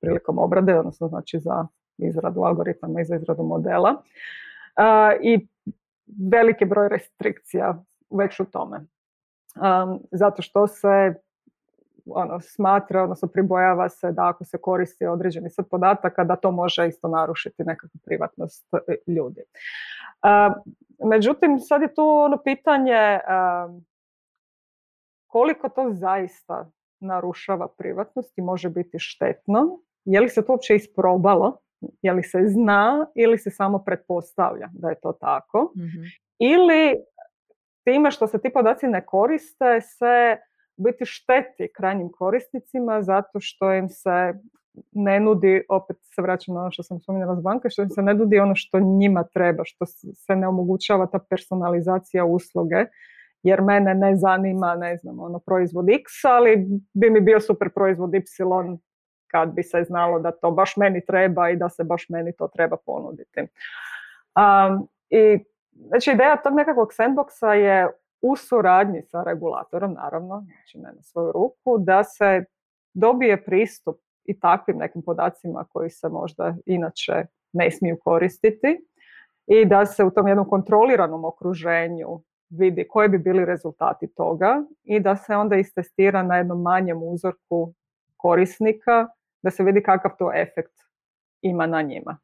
prilikom 0.03 0.39
obrade, 0.39 0.79
odnosno 0.79 1.07
znači 1.07 1.39
za 1.39 1.67
izradu 1.97 2.41
algoritama 2.41 3.01
i 3.01 3.05
za 3.05 3.15
izradu 3.15 3.43
modela. 3.43 4.03
I 5.21 5.47
veliki 6.31 6.65
broj 6.65 6.89
restrikcija 6.89 7.83
već 8.09 8.39
u 8.39 8.45
tome. 8.45 8.79
zato 10.11 10.41
što 10.41 10.67
se 10.67 11.13
ono, 12.05 12.39
smatra, 12.39 13.03
odnosno 13.03 13.27
pribojava 13.27 13.89
se 13.89 14.11
da 14.11 14.27
ako 14.27 14.45
se 14.45 14.57
koristi 14.57 15.05
određeni 15.05 15.49
set 15.49 15.65
podataka, 15.69 16.23
da 16.23 16.35
to 16.35 16.51
može 16.51 16.87
isto 16.87 17.07
narušiti 17.07 17.63
nekakvu 17.63 17.99
privatnost 18.05 18.67
e, 18.73 18.95
ljudi. 19.07 19.41
međutim, 21.05 21.59
sad 21.59 21.81
je 21.81 21.93
tu 21.93 22.07
ono 22.07 22.37
pitanje 22.37 23.19
koliko 25.27 25.69
to 25.69 25.89
zaista 25.91 26.69
narušava 26.99 27.67
privatnost 27.67 28.37
i 28.37 28.41
može 28.41 28.69
biti 28.69 28.99
štetno 28.99 29.79
je 30.05 30.21
li 30.21 30.29
se 30.29 30.45
to 30.45 30.51
uopće 30.51 30.75
isprobalo, 30.75 31.57
je 32.01 32.13
li 32.13 32.23
se 32.23 32.39
zna 32.47 33.07
ili 33.15 33.37
se 33.37 33.49
samo 33.49 33.83
pretpostavlja 33.85 34.69
da 34.73 34.89
je 34.89 34.99
to 35.01 35.11
tako, 35.11 35.73
mm 35.75 36.23
ili 36.39 36.95
time 37.83 38.11
što 38.11 38.27
se 38.27 38.41
ti 38.41 38.49
podaci 38.53 38.87
ne 38.87 39.05
koriste 39.05 39.81
se 39.81 40.37
biti 40.77 41.05
šteti 41.05 41.71
krajnjim 41.75 42.09
korisnicima 42.11 43.01
zato 43.01 43.39
što 43.39 43.73
im 43.73 43.89
se 43.89 44.33
ne 44.91 45.19
nudi, 45.19 45.65
opet 45.69 45.97
se 46.15 46.21
vraćam 46.21 46.55
na 46.55 46.61
ono 46.61 46.71
što 46.71 46.83
sam 46.83 46.99
spominjala 46.99 47.35
s 47.35 47.43
banke, 47.43 47.69
što 47.69 47.81
im 47.81 47.89
se 47.89 48.01
ne 48.01 48.13
nudi 48.13 48.39
ono 48.39 48.55
što 48.55 48.79
njima 48.79 49.23
treba, 49.33 49.63
što 49.65 49.85
se 50.25 50.35
ne 50.35 50.47
omogućava 50.47 51.07
ta 51.07 51.19
personalizacija 51.29 52.25
usluge, 52.25 52.85
jer 53.43 53.61
mene 53.61 53.95
ne 53.95 54.15
zanima, 54.15 54.75
ne 54.75 54.97
znam, 54.97 55.19
ono 55.19 55.39
proizvod 55.39 55.89
X, 55.89 56.03
ali 56.23 56.67
bi 56.93 57.09
mi 57.09 57.21
bio 57.21 57.39
super 57.39 57.69
proizvod 57.69 58.13
Y 58.13 58.19
kad 59.33 59.53
bi 59.53 59.63
se 59.63 59.83
znalo 59.83 60.19
da 60.19 60.31
to 60.31 60.51
baš 60.51 60.77
meni 60.77 61.05
treba 61.05 61.49
i 61.49 61.55
da 61.55 61.69
se 61.69 61.83
baš 61.83 62.09
meni 62.09 62.33
to 62.37 62.47
treba 62.47 62.77
ponuditi. 62.85 63.39
Um, 63.41 64.87
I 65.09 65.39
znači 65.87 66.11
ideja 66.11 66.35
tog 66.35 66.53
nekakvog 66.53 66.89
sandboxa 66.93 67.51
je 67.51 67.87
u 68.21 68.35
suradnji 68.35 69.01
sa 69.01 69.23
regulatorom, 69.23 69.93
naravno, 69.93 70.45
znači 70.47 70.77
na 70.77 71.01
svoju 71.01 71.31
ruku, 71.31 71.77
da 71.77 72.03
se 72.03 72.45
dobije 72.93 73.43
pristup 73.43 73.97
i 74.25 74.39
takvim 74.39 74.77
nekim 74.77 75.01
podacima 75.01 75.65
koji 75.69 75.89
se 75.89 76.09
možda 76.09 76.55
inače 76.65 77.25
ne 77.53 77.71
smiju 77.71 77.97
koristiti 78.03 78.85
i 79.47 79.65
da 79.65 79.85
se 79.85 80.03
u 80.03 80.11
tom 80.11 80.27
jednom 80.27 80.49
kontroliranom 80.49 81.25
okruženju 81.25 82.21
vidi 82.49 82.87
koji 82.87 83.09
bi 83.09 83.17
bili 83.17 83.45
rezultati 83.45 84.07
toga 84.07 84.63
i 84.83 84.99
da 84.99 85.15
se 85.15 85.35
onda 85.35 85.55
istestira 85.55 86.23
na 86.23 86.37
jednom 86.37 86.61
manjem 86.61 87.03
uzorku 87.03 87.73
korisnika 88.17 89.07
da 89.43 89.51
se 89.51 89.63
vidi 89.63 89.83
kakav 89.83 90.11
to 90.19 90.31
efekt 90.35 90.73
ima 91.41 91.67
na 91.67 91.81
njima. 91.81 92.17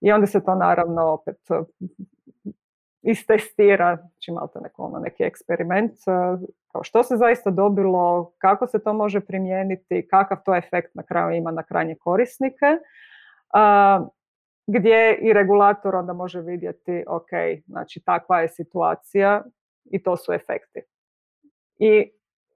I 0.00 0.12
onda 0.12 0.26
se 0.26 0.44
to 0.44 0.54
naravno 0.54 1.12
opet 1.12 1.50
e, 1.50 1.54
istestira, 3.02 3.96
znači 3.96 4.32
malo 4.32 4.46
to 4.46 4.60
neko, 4.60 4.82
ono, 4.82 4.98
neki 4.98 5.24
eksperiment, 5.24 5.92
e, 5.92 6.46
kao 6.72 6.82
što 6.84 7.02
se 7.02 7.16
zaista 7.16 7.50
dobilo, 7.50 8.32
kako 8.38 8.66
se 8.66 8.78
to 8.78 8.92
može 8.92 9.20
primijeniti, 9.20 10.06
kakav 10.10 10.38
to 10.44 10.54
efekt 10.56 10.94
na 10.94 11.02
kraju 11.02 11.36
ima 11.36 11.50
na 11.50 11.62
krajnje 11.62 11.96
korisnike, 12.00 12.66
gdje 14.66 15.18
i 15.22 15.32
regulator 15.32 15.96
onda 15.96 16.12
može 16.12 16.40
vidjeti, 16.40 17.04
ok, 17.08 17.28
znači 17.66 18.02
takva 18.04 18.40
je 18.40 18.48
situacija 18.48 19.44
i 19.84 20.02
to 20.02 20.16
su 20.16 20.32
efekti. 20.32 20.80
I 21.78 22.12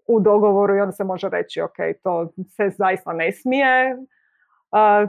u 0.08 0.20
dogovoru 0.20 0.76
i 0.76 0.80
onda 0.80 0.92
se 0.92 1.04
može 1.04 1.28
reći 1.28 1.60
ok, 1.60 1.76
to 2.02 2.28
se 2.48 2.70
zaista 2.70 3.12
ne 3.12 3.32
smije, 3.32 3.96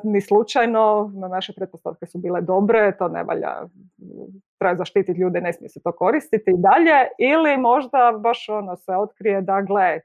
ni 0.03 0.21
slučajno, 0.21 1.11
na 1.15 1.27
naše 1.27 1.53
pretpostavke 1.53 2.05
su 2.05 2.17
bile 2.17 2.41
dobre, 2.41 2.97
to 2.97 3.07
ne 3.07 3.23
valja, 3.23 3.67
treba 4.57 4.75
zaštititi 4.75 5.19
ljude, 5.19 5.41
ne 5.41 5.53
smije 5.53 5.69
se 5.69 5.81
to 5.83 5.91
koristiti 5.91 6.51
i 6.51 6.61
dalje, 6.61 7.07
ili 7.17 7.57
možda 7.57 8.19
baš 8.19 8.49
ono 8.49 8.75
se 8.75 8.91
otkrije 8.95 9.41
da 9.41 9.61
gle, 9.61 9.99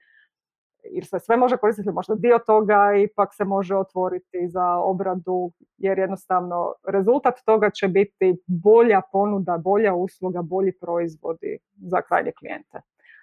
jer 0.85 1.07
se 1.07 1.19
sve 1.21 1.37
može 1.37 1.57
koristiti, 1.57 1.91
možda 1.91 2.15
dio 2.15 2.39
toga 2.47 2.95
ipak 2.97 3.35
se 3.35 3.45
može 3.45 3.77
otvoriti 3.77 4.49
za 4.49 4.77
obradu, 4.77 5.53
jer 5.79 5.99
jednostavno 5.99 6.75
rezultat 6.89 7.35
toga 7.45 7.71
će 7.71 7.89
biti 7.89 8.37
bolja 8.47 9.01
ponuda, 9.13 9.59
bolja 9.59 9.95
usluga, 9.95 10.43
bolji 10.43 10.73
proizvodi 10.81 11.59
za 11.77 12.03
krajnje 12.03 12.33
klijente 12.39 12.81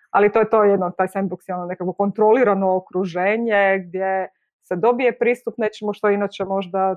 ali 0.10 0.32
to 0.32 0.39
je 0.39 0.49
to 0.49 0.64
jedno, 0.64 0.91
taj 0.91 1.07
sandbox 1.07 1.49
je 1.49 1.55
ono 1.55 1.66
nekako 1.66 1.93
kontrolirano 1.93 2.76
okruženje 2.76 3.84
gdje 3.86 4.28
se 4.64 4.76
dobije 4.76 5.18
pristup 5.20 5.53
nečemu 5.57 5.93
što 5.93 6.10
inače 6.10 6.45
možda 6.45 6.95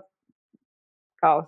kao 1.16 1.46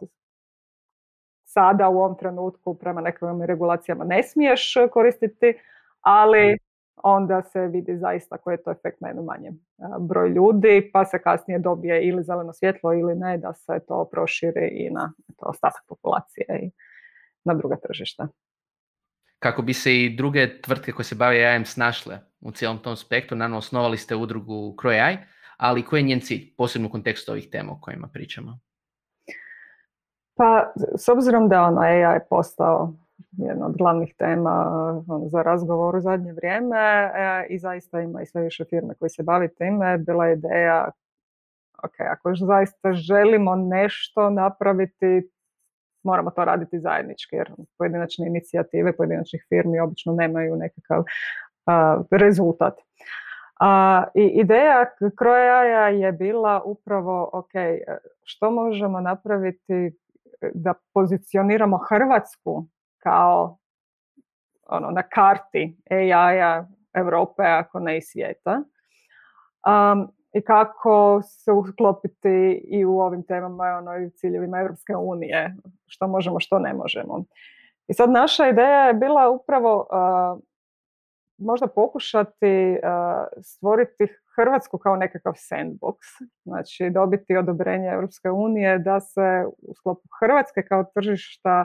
sada 1.45 1.89
u 1.89 1.99
ovom 1.99 2.19
trenutku 2.19 2.75
prema 2.75 3.01
nekakvim 3.01 3.43
regulacijama 3.43 4.05
ne 4.05 4.23
smiješ 4.23 4.75
koristiti, 4.93 5.55
ali 6.01 6.59
onda 6.97 7.43
se 7.43 7.67
vidi 7.67 7.97
zaista 7.97 8.39
koji 8.39 8.55
je 8.55 8.62
to 8.62 8.71
efekt 8.71 9.01
na 9.01 9.09
jedno 9.09 9.23
manje 9.23 9.53
broj 10.01 10.29
ljudi, 10.29 10.91
pa 10.93 11.05
se 11.05 11.23
kasnije 11.23 11.59
dobije 11.59 12.03
ili 12.09 12.23
zeleno 12.23 12.53
svjetlo 12.53 12.93
ili 12.93 13.15
ne, 13.15 13.39
da 13.39 13.55
se 13.55 13.81
to 13.89 14.09
proširi 14.11 14.69
i 14.69 14.91
na 14.91 15.12
to 15.37 15.47
ostatak 15.47 15.83
populacije 15.89 16.47
i 16.62 16.71
na 17.45 17.55
druga 17.55 17.77
tržišta. 17.77 18.29
Kako 19.45 19.62
bi 19.62 19.74
se 19.74 19.97
i 19.97 20.16
druge 20.16 20.61
tvrtke 20.61 20.92
koje 20.92 21.05
se 21.05 21.14
bave 21.14 21.45
AI 21.45 21.64
snašle 21.64 22.18
u 22.40 22.51
cijelom 22.51 22.78
tom 22.78 22.97
spektru, 22.97 23.36
naravno 23.36 23.59
osnovali 23.59 23.97
ste 23.97 24.16
udrugu 24.16 24.76
CroAI, 24.80 25.16
ali 25.57 25.82
koji 25.82 26.01
je 26.01 26.05
njen 26.05 26.20
cilj, 26.20 26.55
posebno 26.57 26.88
u 26.88 26.90
kontekstu 26.90 27.32
ovih 27.32 27.49
tema 27.53 27.72
o 27.72 27.78
kojima 27.80 28.09
pričamo? 28.12 28.59
Pa, 30.36 30.72
s 30.97 31.09
obzirom 31.09 31.49
da 31.49 31.62
ono, 31.62 31.80
AI 31.80 32.14
je 32.14 32.26
postao 32.30 32.95
jedna 33.32 33.66
od 33.66 33.76
glavnih 33.76 34.14
tema 34.18 34.51
ono, 35.09 35.28
za 35.28 35.42
razgovor 35.42 35.97
u 35.97 36.01
zadnje 36.01 36.32
vrijeme 36.32 36.78
e, 36.78 37.47
i 37.51 37.59
zaista 37.59 38.01
ima 38.01 38.22
i 38.22 38.26
sve 38.26 38.42
više 38.42 38.64
firme 38.64 38.95
koji 38.95 39.11
se 39.11 39.22
bavi 39.22 39.55
time, 39.55 39.99
bila 39.99 40.26
je 40.26 40.36
ideja 40.36 40.90
ok, 41.84 42.01
ako 42.01 42.34
zaista 42.34 42.92
želimo 42.92 43.57
nešto 43.57 44.30
napraviti, 44.30 45.30
moramo 46.05 46.31
to 46.31 46.45
raditi 46.45 46.81
zajednički, 46.81 47.37
jer 47.37 47.53
pojedinačne 47.79 48.27
inicijative 48.27 48.97
pojedinačnih 48.97 49.47
firmi 49.49 49.81
obično 49.81 50.13
nemaju 50.13 50.57
nekakav 50.57 51.05
rezultat. 52.11 52.75
A, 53.61 54.05
I 54.15 54.23
ideja 54.23 54.85
Krojaja 55.19 55.89
je 55.89 56.13
bila 56.13 56.63
upravo, 56.65 57.31
ok, 57.33 57.51
što 58.23 58.51
možemo 58.51 59.01
napraviti 59.01 59.97
da 60.55 60.75
pozicioniramo 60.95 61.79
Hrvatsku 61.89 62.67
kao 62.99 63.59
ono, 64.67 64.91
na 64.91 65.03
karti 65.03 65.77
AI-a 65.91 66.65
Europe, 66.95 67.43
ako 67.43 67.81
ne 67.81 67.97
i 67.99 68.03
svijeta. 68.03 68.63
I 70.35 70.41
kako 70.41 71.20
se 71.22 71.53
uklopiti 71.53 72.64
i 72.64 72.85
u 72.85 72.99
ovim 72.99 73.22
temama 73.22 73.64
ono, 73.64 73.99
i 73.99 74.07
u 74.07 74.11
ciljevima 74.11 74.61
Europske 74.61 74.97
unije, 74.97 75.55
što 75.87 76.09
možemo, 76.09 76.41
što 76.41 76.59
ne 76.59 76.74
možemo. 76.74 77.24
I 77.89 77.95
sad 77.95 78.11
naša 78.11 78.49
ideja 78.49 78.87
je 78.87 78.95
bila 78.95 79.28
upravo 79.28 79.76
uh, 79.76 80.43
možda 81.39 81.66
pokušati 81.66 82.78
uh, 82.82 83.43
stvoriti 83.43 84.07
Hrvatsku 84.37 84.78
kao 84.78 84.97
nekakav 84.97 85.32
sandbox, 85.32 85.97
znači 86.45 86.91
dobiti 86.91 87.37
odobrenje 87.37 87.89
Europske 87.89 88.30
unije 88.30 88.78
da 88.78 89.01
se 89.01 89.45
u 89.62 89.74
sklopu 89.74 90.09
Hrvatske 90.20 90.62
kao 90.62 90.85
tržišta 90.95 91.64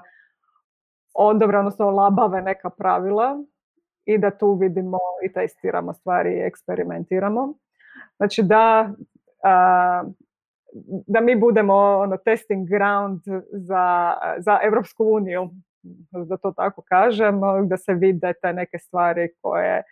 odobre, 1.14 1.58
odnosno 1.58 1.90
labave 1.90 2.42
neka 2.42 2.70
pravila 2.70 3.44
i 4.06 4.18
da 4.18 4.38
tu 4.38 4.54
vidimo 4.54 4.98
i 5.24 5.34
testiramo 5.34 5.94
stvari 5.94 6.34
i 6.34 6.42
eksperimentiramo. 6.42 7.54
Znači 8.18 8.44
da, 8.44 8.94
da 11.08 11.22
mi 11.22 11.36
budemo 11.36 11.76
ono, 11.76 12.18
testing 12.18 12.70
ground 12.70 13.22
za, 13.52 14.14
za 14.38 14.60
Europsku 14.64 15.06
uniju, 15.06 15.50
da 16.12 16.38
to 16.38 16.52
tako 16.52 16.82
kažem, 16.82 17.42
da 17.68 17.78
se 17.78 17.94
vide 17.94 18.34
te 18.42 18.54
neke 18.54 18.80
stvari 18.80 19.30
koje 19.42 19.84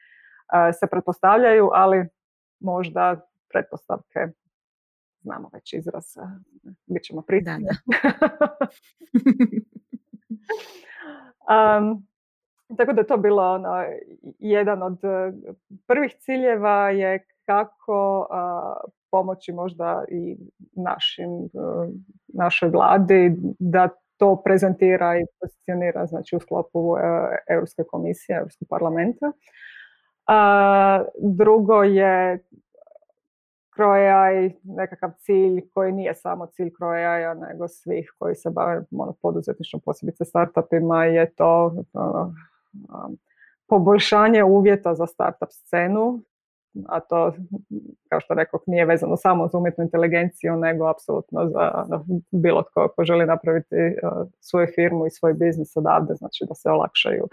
se 0.79 0.87
pretpostavljaju, 0.87 1.69
ali 1.73 2.05
možda 2.59 3.27
pretpostavke 3.49 4.27
znamo 5.21 5.49
već 5.53 5.73
izraz, 5.73 6.05
bit 6.85 7.03
ćemo 7.03 7.21
prisutni. 7.21 7.67
Um, 11.49 12.07
tako 12.77 12.93
da 12.93 13.03
to 13.03 13.17
bilo 13.17 13.53
ono, 13.53 13.85
jedan 14.39 14.83
od 14.83 14.99
prvih 15.87 16.15
ciljeva 16.19 16.89
je 16.89 17.25
kako 17.47 18.27
pomoći 19.11 19.53
možda 19.53 20.03
i 20.09 20.37
našim, 20.75 21.45
e, 21.45 21.49
našoj 22.27 22.69
vladi 22.69 23.35
da 23.59 23.89
to 24.17 24.41
prezentira 24.45 25.17
i 25.17 25.25
pozicionira 25.39 26.05
znači, 26.05 26.35
u 26.35 26.39
sklopu 26.39 26.97
e, 26.97 27.01
Europske 27.49 27.83
komisije, 27.83 28.37
Europskog 28.37 28.67
parlamenta. 28.69 29.31
A, 30.27 31.03
drugo 31.19 31.83
je 31.83 32.43
i 34.45 34.53
nekakav 34.63 35.11
cilj 35.17 35.69
koji 35.73 35.91
nije 35.91 36.15
samo 36.15 36.45
cilj 36.45 36.71
Krojaja, 36.77 37.33
nego 37.33 37.67
svih 37.67 38.13
koji 38.19 38.35
se 38.35 38.49
bave 38.49 38.83
ono, 38.91 39.13
poduzetničnom, 39.21 39.81
posebice 39.85 40.25
startupima, 40.25 41.05
je 41.05 41.33
to 41.35 41.75
ono, 41.93 42.33
poboljšanje 43.67 44.43
uvjeta 44.43 44.95
za 44.95 45.07
startup 45.07 45.49
scenu, 45.51 46.21
a 46.87 46.99
to, 46.99 47.33
kao 48.09 48.19
što 48.19 48.33
rekao, 48.33 48.59
nije 48.67 48.85
vezano 48.85 49.17
samo 49.17 49.47
za 49.47 49.57
umjetnu 49.57 49.83
inteligenciju, 49.83 50.55
nego 50.55 50.87
apsolutno 50.87 51.49
za 51.49 51.71
bilo 52.31 52.63
tko 52.63 52.87
ko 52.95 53.03
želi 53.03 53.25
napraviti 53.25 53.75
uh, 53.75 54.27
svoju 54.39 54.67
firmu 54.75 55.05
i 55.05 55.11
svoj 55.11 55.33
biznis 55.33 55.77
odavde, 55.77 56.13
znači 56.13 56.45
da 56.47 56.55
se 56.55 56.69
olakšaju 56.69 57.27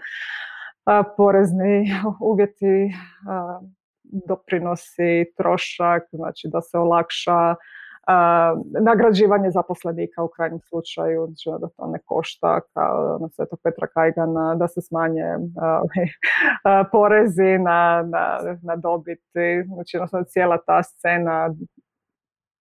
porezni 1.17 1.85
uvjeti, 2.31 2.91
doprinosi, 4.03 5.33
trošak, 5.37 6.03
znači 6.11 6.47
da 6.51 6.61
se 6.61 6.77
olakša 6.77 7.55
nagrađivanje 8.81 9.51
zaposlenika 9.51 10.23
u 10.23 10.27
krajnjem 10.27 10.59
slučaju, 10.59 11.25
znači 11.27 11.49
da 11.61 11.67
to 11.77 11.87
ne 11.87 11.99
košta 12.05 12.59
kao 12.73 13.17
na 13.21 13.29
Svetog 13.29 13.59
Petra 13.63 13.87
Kajgana, 13.87 14.55
da 14.55 14.67
se 14.67 14.81
smanje 14.81 15.23
porezi 16.91 17.57
na, 17.57 18.03
na, 18.07 18.39
na 18.61 18.75
dobiti, 18.75 19.63
znači 19.73 19.97
jednostavno 19.97 20.25
cijela 20.25 20.57
ta 20.65 20.83
scena 20.83 21.49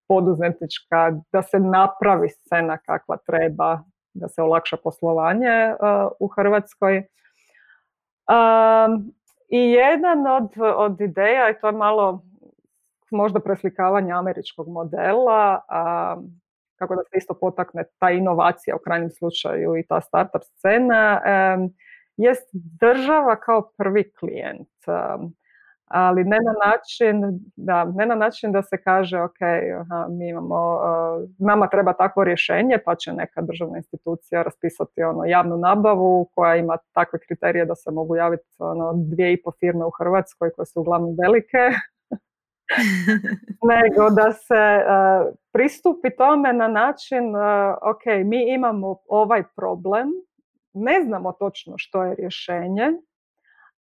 poduzetnička, 0.09 1.13
da 1.33 1.43
se 1.43 1.59
napravi 1.59 2.29
scena 2.29 2.79
kakva 2.79 3.17
treba, 3.17 3.81
da 4.15 4.29
se 4.29 4.43
olakša 4.43 4.77
poslovanje 4.77 5.75
u 6.21 6.29
Hrvatskoj. 6.29 7.07
I 9.49 9.59
jedan 9.71 10.27
od, 10.27 10.49
od 10.77 11.01
ideja, 11.01 11.51
i 11.51 11.61
to 11.61 11.67
je 11.67 11.73
malo 11.73 12.23
možda 13.11 13.41
preslikavanje 13.41 14.13
američkog 14.13 14.69
modela, 14.69 15.61
a, 15.69 16.17
kako 16.79 16.95
da 16.95 17.03
se 17.03 17.19
isto 17.19 17.35
potakne 17.35 17.85
ta 17.99 18.11
inovacija 18.11 18.77
u 18.77 18.79
krajnjem 18.85 19.11
slučaju 19.11 19.77
i 19.77 19.87
ta 19.87 20.01
startup 20.01 20.43
scena, 20.43 21.21
jest 22.17 22.51
država 22.53 23.37
kao 23.37 23.71
prvi 23.77 24.13
klijent 24.13 24.69
ali 25.95 26.25
ne 26.25 26.39
na 26.45 26.53
način 26.67 27.41
da, 27.57 27.85
ne 27.85 28.07
na 28.07 28.15
način 28.15 28.53
da 28.53 28.63
se 28.63 28.83
kaže 28.83 29.21
ok, 29.21 29.43
aha, 29.81 30.07
mi 30.11 30.29
imamo, 30.29 30.75
uh, 30.75 31.29
nama 31.39 31.69
treba 31.69 31.93
takvo 31.93 32.25
rješenje 32.25 32.79
pa 32.85 32.95
će 32.95 33.13
neka 33.13 33.43
državna 33.43 33.77
institucija 33.77 34.43
raspisati 34.43 35.03
ono 35.03 35.25
javnu 35.25 35.57
nabavu 35.57 36.31
koja 36.35 36.57
ima 36.57 36.77
takve 36.93 37.19
kriterije 37.19 37.65
da 37.65 37.75
se 37.75 37.91
mogu 37.91 38.17
javiti 38.17 38.49
ono 38.59 38.93
dvije 38.97 39.33
i 39.33 39.43
po 39.43 39.51
firme 39.61 39.85
u 39.85 39.91
Hrvatskoj 39.91 40.51
koje 40.51 40.67
su 40.67 40.81
uglavnom 40.81 41.17
velike 41.23 41.59
nego 43.73 44.11
da 44.11 44.33
se 44.33 44.85
uh, 44.85 45.35
pristupi 45.53 46.17
tome 46.17 46.53
na 46.53 46.69
način 46.69 47.37
uh, 47.37 47.43
ok, 47.83 48.25
mi 48.25 48.55
imamo 48.55 48.97
ovaj 49.09 49.43
problem 49.57 50.09
ne 50.73 51.03
znamo 51.05 51.33
točno 51.33 51.75
što 51.77 52.03
je 52.03 52.15
rješenje 52.15 52.91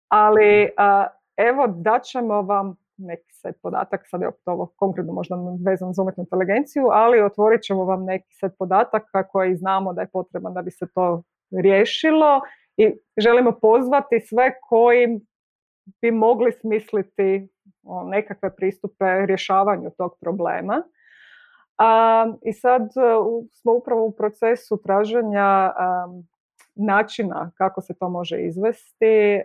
ali 0.08 0.70
evo 1.38 1.68
daćemo 1.68 2.42
vam 2.42 2.76
neki 2.98 3.34
set 3.34 3.56
podatak, 3.62 4.02
sad 4.10 4.22
je 4.22 4.32
ovo 4.46 4.66
konkretno 4.76 5.14
možda 5.14 5.36
vezano 5.66 5.94
za 5.94 6.02
umjetnu 6.02 6.22
inteligenciju, 6.22 6.88
ali 6.92 7.22
otvorit 7.22 7.62
ćemo 7.62 7.86
vam 7.86 8.04
neki 8.04 8.36
set 8.36 8.52
podataka 8.60 9.28
koji 9.28 9.56
znamo 9.56 9.94
da 9.94 10.02
je 10.02 10.08
potreban 10.08 10.54
da 10.54 10.62
bi 10.62 10.72
se 10.72 10.88
to 10.96 11.24
riješilo 11.52 12.42
i 12.78 12.94
želimo 13.18 13.52
pozvati 13.62 14.20
sve 14.20 14.60
koji 14.70 15.20
bi 16.02 16.12
mogli 16.12 16.52
smisliti 16.52 17.48
nekakve 18.06 18.56
pristupe 18.56 19.26
rješavanju 19.26 19.90
tog 19.98 20.18
problema. 20.22 20.84
I 22.42 22.54
sad 22.54 22.82
smo 23.52 23.74
upravo 23.74 24.06
u 24.06 24.12
procesu 24.12 24.82
traženja 24.84 25.72
načina 26.76 27.52
kako 27.58 27.82
se 27.82 27.94
to 27.94 28.10
može 28.10 28.42
izvesti, 28.42 29.42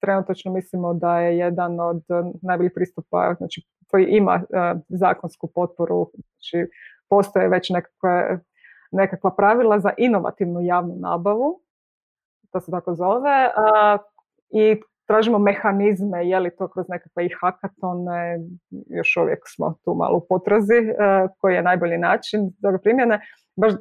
trenutačno 0.00 0.52
mislimo 0.52 0.94
da 0.94 1.20
je 1.20 1.38
jedan 1.38 1.80
od 1.80 2.02
najboljih 2.42 2.72
pristupa 2.74 3.34
znači, 3.38 3.66
koji 3.90 4.04
ima 4.04 4.34
uh, 4.34 4.80
zakonsku 4.88 5.46
potporu, 5.46 6.10
znači 6.14 6.70
postoje 7.08 7.48
već 7.48 7.70
nekakve, 7.70 8.38
nekakva 8.90 9.30
pravila 9.36 9.80
za 9.80 9.92
inovativnu 9.96 10.60
javnu 10.60 10.94
nabavu, 10.98 11.60
to 12.52 12.60
se 12.60 12.70
tako 12.70 12.94
zove, 12.94 13.50
i 14.50 14.80
tražimo 15.08 15.38
mehanizme, 15.38 16.28
je 16.28 16.40
li 16.40 16.50
to 16.56 16.68
kroz 16.68 16.86
nekakve 16.88 17.26
i 17.26 17.34
hakatone, 17.40 18.38
još 18.86 19.16
uvijek 19.16 19.38
smo 19.46 19.74
tu 19.84 19.94
malo 19.94 20.16
u 20.18 20.26
potrazi, 20.28 20.78
uh, 20.78 21.30
koji 21.38 21.54
je 21.54 21.62
najbolji 21.62 21.98
način 21.98 22.52
za 22.58 22.78
primjene, 22.82 23.20
baš 23.56 23.72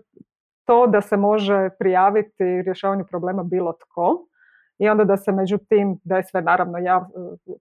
to 0.66 0.88
da 0.88 1.02
se 1.02 1.18
može 1.18 1.70
prijaviti 1.80 2.62
rješavanju 2.62 3.06
problema 3.06 3.44
bilo 3.44 3.74
tko, 3.74 4.28
i 4.78 4.90
onda 4.90 5.04
da 5.04 5.18
se 5.18 5.32
među 5.32 5.58
tim, 5.58 6.00
da 6.04 6.18
je 6.18 6.24
sve 6.24 6.42
naravno 6.42 6.78
ja, 6.78 7.08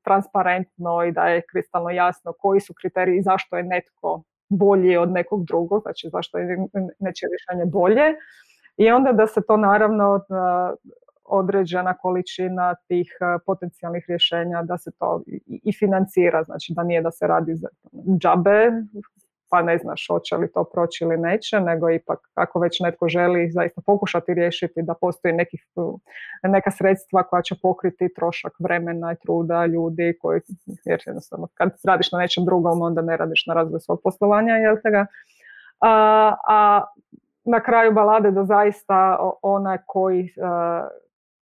transparentno 0.04 1.04
i 1.04 1.12
da 1.12 1.28
je 1.28 1.42
kristalno 1.50 1.90
jasno 1.90 2.32
koji 2.38 2.60
su 2.60 2.74
kriteriji 2.80 3.18
i 3.18 3.22
zašto 3.22 3.56
je 3.56 3.62
netko 3.62 4.22
bolji 4.48 4.96
od 4.96 5.12
nekog 5.12 5.44
drugog, 5.44 5.82
znači 5.82 6.08
zašto 6.12 6.38
je 6.38 6.58
nečije 6.98 7.28
rješenje 7.28 7.70
bolje. 7.70 8.14
I 8.76 8.90
onda 8.90 9.12
da 9.12 9.26
se 9.26 9.40
to 9.46 9.56
naravno 9.56 10.20
određena 11.28 11.94
količina 11.94 12.74
tih 12.88 13.08
potencijalnih 13.46 14.04
rješenja 14.08 14.62
da 14.62 14.78
se 14.78 14.90
to 14.98 15.22
i 15.46 15.72
financira, 15.72 16.42
znači 16.42 16.72
da 16.76 16.82
nije 16.82 17.02
da 17.02 17.10
se 17.10 17.26
radi 17.26 17.54
za 17.54 17.68
džabe 18.18 18.70
pa 19.50 19.62
ne 19.62 19.78
znaš 19.78 20.06
hoće 20.10 20.36
li 20.36 20.52
to 20.52 20.64
proći 20.64 21.04
ili 21.04 21.16
neće, 21.16 21.60
nego 21.60 21.90
ipak 21.90 22.18
ako 22.34 22.60
već 22.60 22.80
netko 22.80 23.08
želi 23.08 23.50
zaista 23.50 23.80
pokušati 23.86 24.34
riješiti 24.34 24.82
da 24.82 24.94
postoji 24.94 25.34
nekih, 25.34 25.60
neka 26.42 26.70
sredstva 26.70 27.22
koja 27.22 27.42
će 27.42 27.54
pokriti 27.62 28.14
trošak 28.14 28.52
vremena 28.58 29.12
i 29.12 29.16
truda 29.16 29.66
ljudi 29.66 30.18
koji, 30.20 30.40
jer 30.84 31.02
jednostavno 31.06 31.48
kad 31.54 31.70
radiš 31.84 32.12
na 32.12 32.18
nečem 32.18 32.44
drugom 32.44 32.82
onda 32.82 33.02
ne 33.02 33.16
radiš 33.16 33.46
na 33.46 33.54
razvoju 33.54 33.80
svog 33.80 34.00
poslovanja, 34.04 34.54
jel 34.54 34.76
te 34.82 34.90
ga? 34.90 35.06
A, 35.80 36.34
a 36.48 36.84
na 37.44 37.60
kraju 37.60 37.92
balade 37.92 38.30
da 38.30 38.44
zaista 38.44 39.18
onaj 39.42 39.78
koji, 39.86 40.34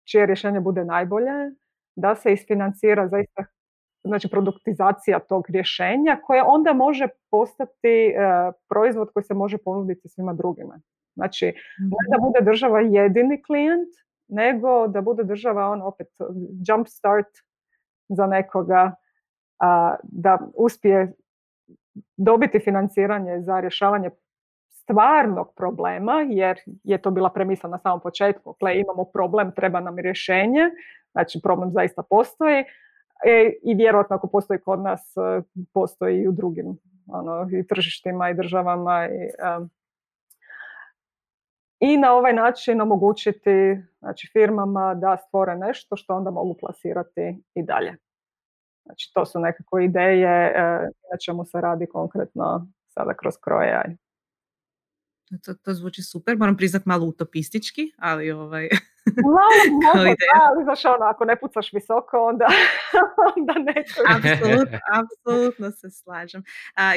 čije 0.05 0.27
rješenje 0.27 0.61
bude 0.61 0.85
najbolje, 0.85 1.51
da 1.97 2.15
se 2.15 2.33
isfinancira 2.33 3.09
zaista 3.09 3.45
znači 4.05 4.29
produktizacija 4.29 5.19
tog 5.19 5.51
rješenja 5.51 6.21
koje 6.25 6.43
onda 6.43 6.73
može 6.73 7.09
postati 7.31 7.89
e, 7.89 8.13
proizvod 8.69 9.11
koji 9.13 9.25
se 9.25 9.35
može 9.35 9.59
ponuditi 9.59 10.09
svima 10.09 10.33
drugima. 10.33 10.81
Znači, 11.15 11.47
ne 11.79 12.11
da 12.11 12.17
mhm. 12.17 12.27
bude 12.27 12.51
država 12.51 12.81
jedini 12.81 13.43
klijent, 13.43 13.89
nego 14.29 14.89
da 14.89 15.01
bude 15.01 15.25
država 15.25 15.69
on 15.71 15.83
opet 15.83 16.09
jump 16.69 16.89
start 16.89 17.29
za 18.09 18.27
nekoga 18.27 18.95
da 20.03 20.39
uspije 20.55 21.13
dobiti 22.17 22.61
financiranje 22.61 23.41
za 23.41 23.61
rješavanje 23.61 24.11
stvarnog 24.85 25.53
problema, 25.57 26.27
jer 26.29 26.59
je 26.85 26.99
to 26.99 27.11
bila 27.11 27.31
premisa 27.31 27.69
na 27.69 27.79
samom 27.79 28.01
početku. 28.01 28.57
Gle, 28.61 28.81
imamo 28.81 29.05
problem, 29.05 29.53
treba 29.53 29.81
nam 29.81 29.99
rješenje, 29.99 30.71
znači 31.13 31.41
problem 31.43 31.71
zaista 31.71 32.03
postoji, 32.03 32.65
E, 33.25 33.53
I 33.63 33.75
vjerojatno 33.75 34.17
ako 34.17 34.27
postoji 34.27 34.61
kod 34.61 34.81
nas, 34.81 35.17
e, 35.17 35.43
postoji 35.73 36.21
i 36.21 36.29
u 36.29 36.33
drugim 36.33 36.79
ono, 37.07 37.49
i 37.53 37.67
tržištima 37.67 38.31
i 38.31 38.35
državama. 38.35 39.09
I, 39.09 39.31
i 41.81 41.97
na 41.97 42.13
ovaj 42.13 42.33
način 42.33 42.81
omogućiti 42.81 43.77
znači, 43.99 44.31
firmama 44.33 44.95
da 44.95 45.17
stvore 45.17 45.57
nešto 45.57 45.97
što 45.97 46.17
onda 46.17 46.31
mogu 46.31 46.57
plasirati 46.61 47.43
i 47.55 47.63
dalje. 47.63 47.97
Znači, 48.85 49.11
to 49.15 49.27
su 49.27 49.41
nekako 49.41 49.79
ideje 49.79 50.47
e, 50.47 50.53
na 51.13 51.19
čemu 51.25 51.45
se 51.45 51.61
radi 51.61 51.87
konkretno 51.87 52.67
sada 52.89 53.15
kroz 53.15 53.35
kroje. 53.41 53.97
To, 55.45 55.55
to 55.55 55.75
zvuči 55.75 56.03
super, 56.03 56.37
moram 56.37 56.57
priznat 56.57 56.87
malo 56.87 57.07
utopistički, 57.07 57.93
ali 57.99 58.31
ovaj... 58.31 58.69
Malo, 59.23 60.05
ali 60.49 60.65
znaš 60.65 60.85
ono, 60.85 61.05
ako 61.05 61.25
ne 61.25 61.41
pucaš 61.41 61.73
visoko, 61.73 62.17
onda, 62.19 62.47
onda 63.37 63.53
neće. 63.53 63.95
Apsolutno, 64.09 64.79
apsolutno 64.93 65.71
se 65.71 65.91
slažem. 65.91 66.43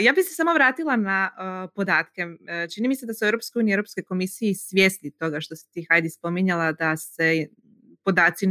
ja 0.01 0.13
bih 0.13 0.25
se 0.25 0.35
samo 0.35 0.53
vratila 0.53 0.95
na 0.95 1.31
podatke. 1.75 2.21
E, 2.47 2.67
čini 2.75 2.87
mi 2.87 2.95
se 2.95 3.05
da 3.05 3.13
su 3.13 3.25
Europskoj 3.25 3.59
uniji 3.59 3.71
i 3.71 3.73
Europskoj 3.73 4.03
komisiji 4.03 4.53
svjesni 4.55 5.11
toga 5.11 5.41
što 5.41 5.55
si 5.55 5.71
ti 5.71 5.85
Hajdi 5.89 6.09
spominjala 6.09 6.71
da 6.71 6.97
se 6.97 7.47
podaci 8.03 8.47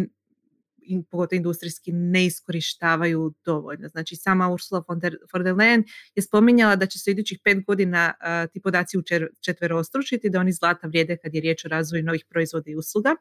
pogotovo 1.11 1.37
industrijski, 1.37 1.93
ne 1.93 2.27
iskorištavaju 2.27 3.35
dovoljno. 3.45 3.89
Znači, 3.89 4.17
sama 4.17 4.53
Ursula 4.53 4.85
von 4.89 4.99
der, 4.99 5.17
Leyen 5.33 5.83
je 6.15 6.23
spominjala 6.23 6.77
da 6.77 6.87
će 6.87 6.99
se 6.99 7.11
idućih 7.11 7.39
pet 7.45 7.65
godina 7.67 8.13
ti 8.53 8.61
podaci 8.61 8.99
učetverostručiti, 9.39 10.31
da 10.31 10.41
oni 10.41 10.53
zlata 10.53 10.87
vrijede 10.87 11.17
kad 11.17 11.35
je 11.35 11.41
riječ 11.41 11.65
o 11.65 11.69
razvoju 11.69 12.03
novih 12.03 12.25
proizvoda 12.31 12.71
i 12.71 12.77
usluga. 12.77 13.17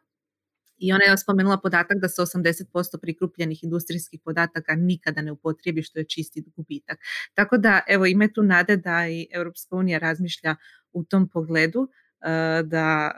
I 0.77 0.93
ona 0.93 1.03
je 1.03 1.17
spomenula 1.17 1.57
podatak 1.61 1.97
da 2.01 2.09
se 2.09 2.21
80% 2.21 2.97
prikupljenih 3.01 3.63
industrijskih 3.63 4.19
podataka 4.23 4.75
nikada 4.75 5.21
ne 5.21 5.31
upotrijebi, 5.31 5.83
što 5.83 5.99
je 5.99 6.05
čisti 6.05 6.43
gubitak. 6.55 6.99
Tako 7.33 7.57
da, 7.57 7.81
evo, 7.87 8.05
ima 8.05 8.27
tu 8.33 8.43
nade 8.43 8.77
da 8.77 9.07
i 9.07 9.27
Europska 9.31 9.75
unija 9.75 9.99
razmišlja 9.99 10.55
u 10.91 11.03
tom 11.03 11.29
pogledu, 11.29 11.87
da 12.63 13.11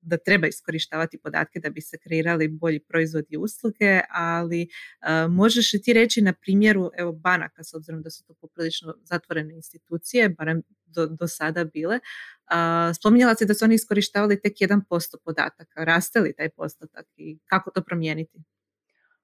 da 0.00 0.16
treba 0.16 0.46
iskorištavati 0.46 1.18
podatke 1.18 1.60
da 1.60 1.70
bi 1.70 1.80
se 1.80 1.98
kreirali 1.98 2.48
bolji 2.48 2.80
proizvodi 2.80 3.26
i 3.30 3.36
usluge, 3.36 4.00
ali 4.10 4.68
uh, 4.68 5.32
možeš 5.32 5.72
li 5.72 5.82
ti 5.82 5.92
reći 5.92 6.22
na 6.22 6.32
primjeru 6.32 6.90
evo, 6.96 7.12
banaka, 7.12 7.64
s 7.64 7.74
obzirom 7.74 8.02
da 8.02 8.10
su 8.10 8.24
to 8.24 8.34
poprilično 8.34 8.94
zatvorene 9.02 9.54
institucije, 9.54 10.28
barem 10.28 10.62
do, 10.86 11.06
do 11.06 11.28
sada 11.28 11.64
bile, 11.64 11.94
uh, 11.96 12.96
spominjala 12.96 13.34
se 13.34 13.46
da 13.46 13.54
su 13.54 13.64
oni 13.64 13.74
iskorištavali 13.74 14.40
tek 14.40 14.52
1% 14.52 15.16
podataka. 15.24 15.84
Raste 15.84 16.20
li 16.20 16.34
taj 16.36 16.48
postotak 16.48 17.06
i 17.16 17.38
kako 17.46 17.70
to 17.70 17.82
promijeniti? 17.82 18.42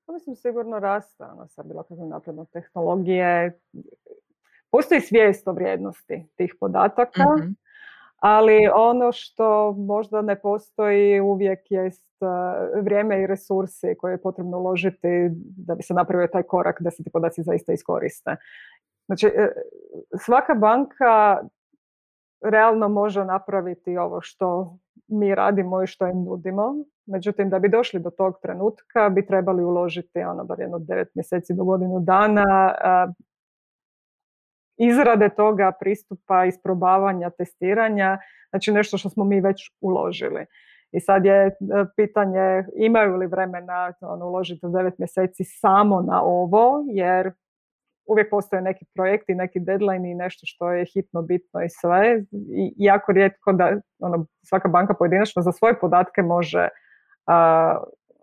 Pa 0.06 0.12
mislim 0.12 0.36
sigurno 0.36 0.78
raste, 0.78 1.24
ono, 1.24 1.48
sa 1.48 1.62
bilo 1.62 1.82
kakve 1.82 2.06
napredne 2.06 2.44
tehnologije. 2.52 3.60
Postoji 4.70 5.00
svijest 5.00 5.48
o 5.48 5.52
vrijednosti 5.52 6.26
tih 6.36 6.54
podataka. 6.60 7.22
Mhm 7.38 7.63
ali 8.26 8.68
ono 8.74 9.12
što 9.12 9.72
možda 9.72 10.22
ne 10.22 10.40
postoji 10.40 11.20
uvijek 11.20 11.60
jest 11.70 12.22
e, 12.22 12.26
vrijeme 12.82 13.22
i 13.22 13.26
resursi 13.26 13.94
koje 13.98 14.12
je 14.12 14.22
potrebno 14.22 14.58
uložiti 14.58 15.08
da 15.56 15.74
bi 15.74 15.82
se 15.82 15.94
napravio 15.94 16.26
taj 16.26 16.42
korak 16.42 16.82
da 16.82 16.90
se 16.90 17.02
ti 17.02 17.10
podaci 17.10 17.42
zaista 17.42 17.72
iskoriste. 17.72 18.36
Znači, 19.06 19.26
e, 19.26 19.52
svaka 20.24 20.54
banka 20.54 21.40
realno 22.44 22.88
može 22.88 23.24
napraviti 23.24 23.96
ovo 23.96 24.20
što 24.20 24.76
mi 25.08 25.34
radimo 25.34 25.82
i 25.82 25.86
što 25.86 26.06
im 26.06 26.24
nudimo. 26.24 26.74
Međutim, 27.06 27.50
da 27.50 27.58
bi 27.58 27.68
došli 27.68 28.00
do 28.00 28.10
tog 28.10 28.34
trenutka 28.42 29.08
bi 29.08 29.26
trebali 29.26 29.64
uložiti 29.64 30.18
ono 30.18 30.44
bar 30.44 30.60
jedno 30.60 30.78
devet 30.78 31.14
mjeseci 31.14 31.54
do 31.54 31.64
godinu 31.64 32.00
dana 32.00 32.74
izrade 34.76 35.28
toga 35.28 35.72
pristupa, 35.80 36.44
isprobavanja, 36.44 37.30
testiranja, 37.30 38.18
znači 38.50 38.72
nešto 38.72 38.98
što 38.98 39.10
smo 39.10 39.24
mi 39.24 39.40
već 39.40 39.70
uložili. 39.80 40.46
I 40.92 41.00
sad 41.00 41.24
je 41.24 41.46
e, 41.46 41.52
pitanje 41.96 42.64
imaju 42.76 43.16
li 43.16 43.26
vremena 43.26 43.92
ono, 44.00 44.26
uložiti 44.26 44.66
devet 44.66 44.98
mjeseci 44.98 45.44
samo 45.44 46.00
na 46.00 46.22
ovo, 46.22 46.84
jer 46.88 47.32
uvijek 48.06 48.30
postoje 48.30 48.62
neki 48.62 48.84
projekti, 48.94 49.34
neki 49.34 49.60
deadline 49.60 50.10
i 50.10 50.14
nešto 50.14 50.40
što 50.44 50.72
je 50.72 50.84
hitno, 50.94 51.22
bitno 51.22 51.62
i 51.62 51.68
sve. 51.68 52.22
I 52.32 52.72
jako 52.76 53.12
rijetko 53.12 53.52
da 53.52 53.80
ono, 53.98 54.26
svaka 54.42 54.68
banka 54.68 54.94
pojedinačno 54.94 55.42
za 55.42 55.52
svoje 55.52 55.78
podatke 55.80 56.22
može 56.22 56.68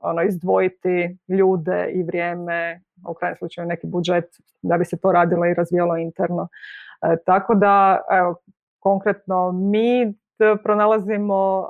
ono, 0.01 0.21
izdvojiti 0.21 1.17
ljude 1.27 1.91
i 1.93 2.03
vrijeme, 2.03 2.81
u 3.07 3.13
krajnjem 3.13 3.37
slučaju 3.37 3.67
neki 3.67 3.87
budžet 3.87 4.25
da 4.61 4.77
bi 4.77 4.85
se 4.85 4.97
to 4.97 5.11
radilo 5.11 5.45
i 5.45 5.53
razvijalo 5.53 5.97
interno. 5.97 6.47
E, 7.01 7.17
tako 7.25 7.55
da, 7.55 8.01
evo, 8.11 8.35
konkretno 8.79 9.51
mi 9.51 10.13
pronalazimo 10.63 11.69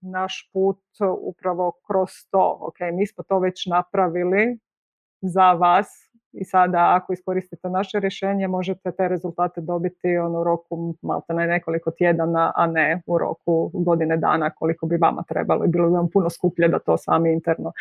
naš 0.00 0.50
put 0.52 0.80
upravo 1.20 1.72
kroz 1.86 2.10
to. 2.30 2.58
Ok, 2.60 2.76
mi 2.92 3.06
smo 3.06 3.24
to 3.24 3.38
već 3.38 3.66
napravili 3.66 4.58
za 5.20 5.52
vas 5.52 6.05
i 6.40 6.44
sada 6.44 6.94
ako 6.94 7.12
iskoristite 7.12 7.68
naše 7.68 8.00
rješenje 8.00 8.48
možete 8.48 8.92
te 8.92 9.08
rezultate 9.08 9.60
dobiti 9.60 10.16
ono, 10.18 10.40
u 10.40 10.44
roku 10.44 10.94
malte 11.02 11.34
ne 11.34 11.46
nekoliko 11.46 11.90
tjedana, 11.90 12.52
a 12.54 12.66
ne 12.66 13.02
u 13.06 13.18
roku 13.18 13.70
godine 13.74 14.16
dana 14.16 14.50
koliko 14.50 14.86
bi 14.86 14.96
vama 14.96 15.22
trebalo 15.28 15.64
i 15.64 15.68
bilo 15.68 15.88
bi 15.88 15.94
vam 15.94 16.08
puno 16.12 16.30
skuplje 16.30 16.68
da 16.68 16.78
to 16.78 16.96
sami 16.96 17.32
interno 17.32 17.72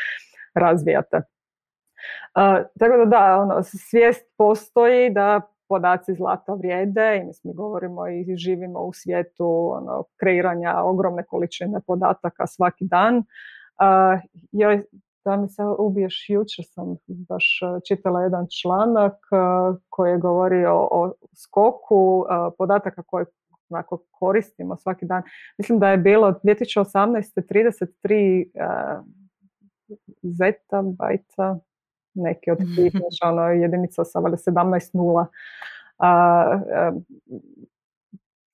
razvijate. 0.53 1.17
Uh, 1.17 2.65
tako 2.79 2.97
da 2.97 3.05
da, 3.05 3.41
ono, 3.41 3.63
svijest 3.63 4.25
postoji 4.37 5.09
da 5.09 5.41
podaci 5.69 6.13
zlata 6.13 6.53
vrijede 6.53 7.17
i 7.17 7.47
mi 7.47 7.53
govorimo 7.53 8.07
i 8.07 8.35
živimo 8.37 8.79
u 8.79 8.93
svijetu 8.93 9.71
ono, 9.73 10.03
kreiranja 10.17 10.83
ogromne 10.83 11.23
količine 11.23 11.79
podataka 11.87 12.47
svaki 12.47 12.85
dan. 12.85 13.17
Uh, 13.17 13.23
da 15.25 15.37
mi 15.37 15.49
se 15.49 15.63
ubiješ, 15.79 16.25
jučer 16.29 16.65
sam 16.67 16.97
baš 17.07 17.59
e, 17.61 17.79
čitala 17.87 18.21
jedan 18.21 18.47
članak 18.61 19.13
e, 19.13 19.35
koji 19.89 20.11
je 20.11 20.17
govorio 20.17 20.87
o 20.91 21.13
skoku 21.35 22.25
e, 22.29 22.55
podataka 22.57 23.03
koje 23.03 23.25
onako 23.69 24.03
koristimo 24.11 24.77
svaki 24.77 25.05
dan. 25.05 25.23
Mislim 25.57 25.79
da 25.79 25.89
je 25.89 25.97
bilo 25.97 26.31
2018. 26.43 27.41
33 28.49 29.03
zeta, 30.21 30.81
bajta, 30.81 31.59
neki 32.13 32.51
od 32.51 32.57
tih, 32.75 32.93
ono, 33.29 33.41
jedinica 33.41 34.05
sa 34.05 34.19
17 34.19 34.89
nula 34.93 35.27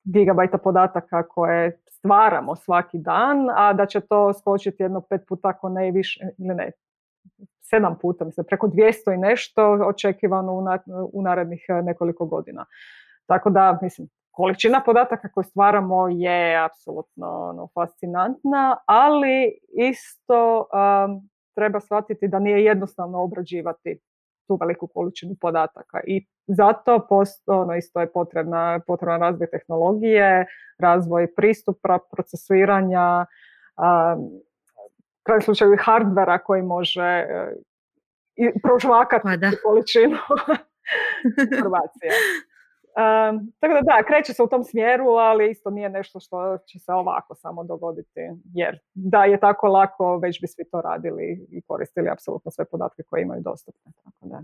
gigabajta 0.04 0.58
podataka 0.58 1.28
koje 1.28 1.80
stvaramo 1.90 2.56
svaki 2.56 2.98
dan, 2.98 3.48
a 3.56 3.74
da 3.74 3.86
će 3.86 4.00
to 4.00 4.34
skočiti 4.34 4.84
jedno 4.84 5.02
pet 5.02 5.22
puta 5.28 5.48
ako 5.48 5.70
ne 5.70 5.92
više, 5.92 6.20
ili 6.38 6.56
ne, 6.56 6.72
sedam 7.62 7.98
puta, 8.02 8.26
mislim, 8.26 8.46
preko 8.46 8.68
200 8.68 9.14
i 9.14 9.18
nešto 9.18 9.72
očekivano 9.72 10.54
u, 10.54 10.64
u 11.14 11.22
narednih 11.22 11.66
nekoliko 11.84 12.26
godina. 12.26 12.66
Tako 13.26 13.50
da, 13.50 13.80
mislim, 13.82 14.08
količina 14.32 14.82
podataka 14.86 15.30
koju 15.32 15.44
stvaramo 15.44 16.08
je 16.08 16.66
apsolutno 16.66 17.28
ono, 17.50 17.68
fascinantna, 17.74 18.78
ali 18.86 19.60
isto 19.78 20.66
treba 21.56 21.80
shvatiti 21.80 22.28
da 22.28 22.40
nije 22.40 22.64
jednostavno 22.64 23.24
obrađivati 23.24 24.00
tu 24.52 24.58
veliku 24.62 24.88
količinu 24.88 25.36
podataka 25.42 26.00
i 26.08 26.26
zato 26.48 27.06
post, 27.10 27.50
ono, 27.50 27.76
isto 27.76 28.02
je 28.02 28.12
potrebna, 28.12 28.80
potreban 28.88 29.22
razvoj 29.22 29.48
tehnologije, 29.52 30.46
razvoj 30.80 31.28
pristupa, 31.36 32.00
procesuiranja, 32.12 33.26
u 35.38 35.42
slučaju 35.42 35.78
hardvera 35.80 36.38
koji 36.38 36.62
može 36.62 37.26
uh, 37.26 37.72
prožvakati 38.64 39.24
pa 39.24 39.52
količinu 39.64 40.18
informacija. 41.52 42.12
Um, 42.92 43.52
tako 43.60 43.74
da 43.74 43.82
da, 43.82 44.04
kreće 44.08 44.34
se 44.34 44.44
u 44.44 44.48
tom 44.48 44.64
smjeru, 44.64 45.08
ali 45.08 45.52
isto 45.52 45.70
nije 45.70 45.90
nešto 45.90 46.20
što 46.20 46.58
će 46.58 46.80
se 46.80 46.94
ovako 46.94 47.36
samo 47.36 47.64
dogoditi, 47.64 48.20
jer 48.54 48.80
da 48.94 49.26
je 49.26 49.40
tako 49.40 49.68
lako, 49.68 50.18
već 50.18 50.42
bi 50.42 50.48
svi 50.48 50.64
to 50.72 50.82
radili 50.82 51.48
i 51.52 51.62
koristili 51.62 52.10
apsolutno 52.10 52.52
sve 52.52 52.66
podatke 52.66 53.04
koje 53.04 53.22
imaju 53.22 53.42
dostupne. 53.42 53.92
Tako 54.04 54.28
da. 54.28 54.42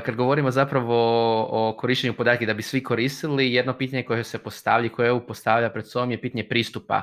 Kad 0.00 0.14
govorimo 0.14 0.50
zapravo 0.50 0.96
o 1.50 1.76
korištenju 1.78 2.14
podataka 2.16 2.46
da 2.46 2.54
bi 2.54 2.62
svi 2.62 2.82
koristili, 2.82 3.52
jedno 3.52 3.78
pitanje 3.78 4.02
koje 4.02 4.24
se 4.24 4.38
postavlja, 4.38 4.88
koje 4.88 5.08
EU 5.08 5.26
postavlja 5.26 5.70
pred 5.70 5.86
sobom 5.88 6.10
je 6.10 6.20
pitanje 6.20 6.48
pristupa 6.48 7.02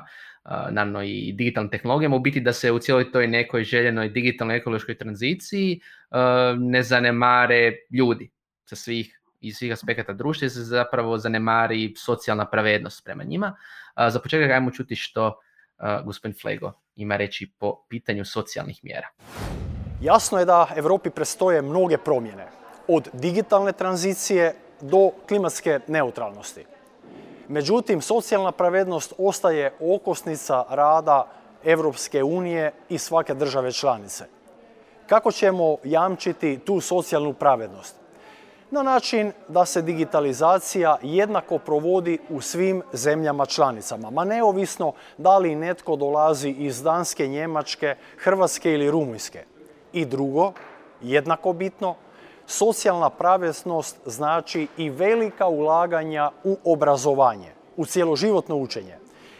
naravno 0.69 1.03
i 1.03 1.33
digitalnim 1.37 1.71
tehnologijama, 1.71 2.15
u 2.15 2.19
biti 2.19 2.39
da 2.39 2.53
se 2.53 2.71
u 2.71 2.79
cijeloj 2.79 3.11
toj 3.11 3.27
nekoj 3.27 3.63
željenoj 3.63 4.09
digitalnoj 4.09 4.57
ekološkoj 4.57 4.97
tranziciji 4.97 5.79
ne 6.57 6.83
zanemare 6.83 7.71
ljudi 7.91 8.31
sa 8.69 8.75
svih 8.75 9.19
iz 9.43 9.57
svih 9.57 9.73
aspekata 9.73 10.13
društva 10.13 10.49
se 10.49 10.63
zapravo 10.63 11.17
zanemari 11.17 11.93
socijalna 11.97 12.45
pravednost 12.45 13.03
prema 13.03 13.23
njima. 13.23 13.55
Za 14.07 14.19
početak 14.19 14.51
ajmo 14.51 14.71
čuti 14.71 14.95
što 14.95 15.39
gospodin 16.05 16.37
Flego 16.41 16.71
ima 16.95 17.17
reći 17.17 17.51
po 17.59 17.85
pitanju 17.89 18.25
socijalnih 18.25 18.79
mjera. 18.83 19.07
Jasno 20.01 20.39
je 20.39 20.45
da 20.45 20.67
Europi 20.75 21.09
prestoje 21.09 21.61
mnoge 21.61 21.97
promjene, 21.97 22.47
od 22.87 23.09
digitalne 23.13 23.71
tranzicije 23.71 24.55
do 24.81 25.11
klimatske 25.27 25.79
neutralnosti. 25.87 26.65
Međutim, 27.47 28.01
socijalna 28.01 28.51
pravednost 28.51 29.13
ostaje 29.17 29.73
okosnica 29.79 30.65
rada 30.69 31.27
Europske 31.63 32.23
unije 32.23 32.71
i 32.89 32.97
svake 32.97 33.33
države 33.33 33.71
članice. 33.71 34.25
Kako 35.07 35.31
ćemo 35.31 35.77
jamčiti 35.83 36.59
tu 36.65 36.79
socijalnu 36.79 37.33
pravednost? 37.33 38.02
Na 38.73 38.83
način 38.83 39.31
da 39.47 39.65
se 39.65 39.81
digitalizacija 39.81 40.97
jednako 41.01 41.57
provodi 41.57 42.17
u 42.29 42.41
svim 42.41 42.81
zemljama 42.93 43.45
članicama, 43.45 44.09
ma 44.09 44.25
neovisno 44.25 44.93
da 45.17 45.37
li 45.37 45.55
netko 45.55 45.95
dolazi 45.95 46.49
iz 46.49 46.83
Danske, 46.83 47.27
Njemačke, 47.27 47.95
Hrvatske 48.17 48.73
ili 48.73 48.91
Rumunjske. 48.91 49.45
I 49.93 50.05
drugo, 50.05 50.53
jednako 51.01 51.53
bitno, 51.53 51.95
socijalna 52.47 53.09
pravednost 53.09 53.97
znači 54.05 54.67
i 54.77 54.89
velika 54.89 55.47
ulaganja 55.47 56.31
u 56.43 56.57
obrazovanje, 56.63 57.51
u 57.77 57.85
cjeloživotno 57.85 58.55
učenje. 58.55 58.97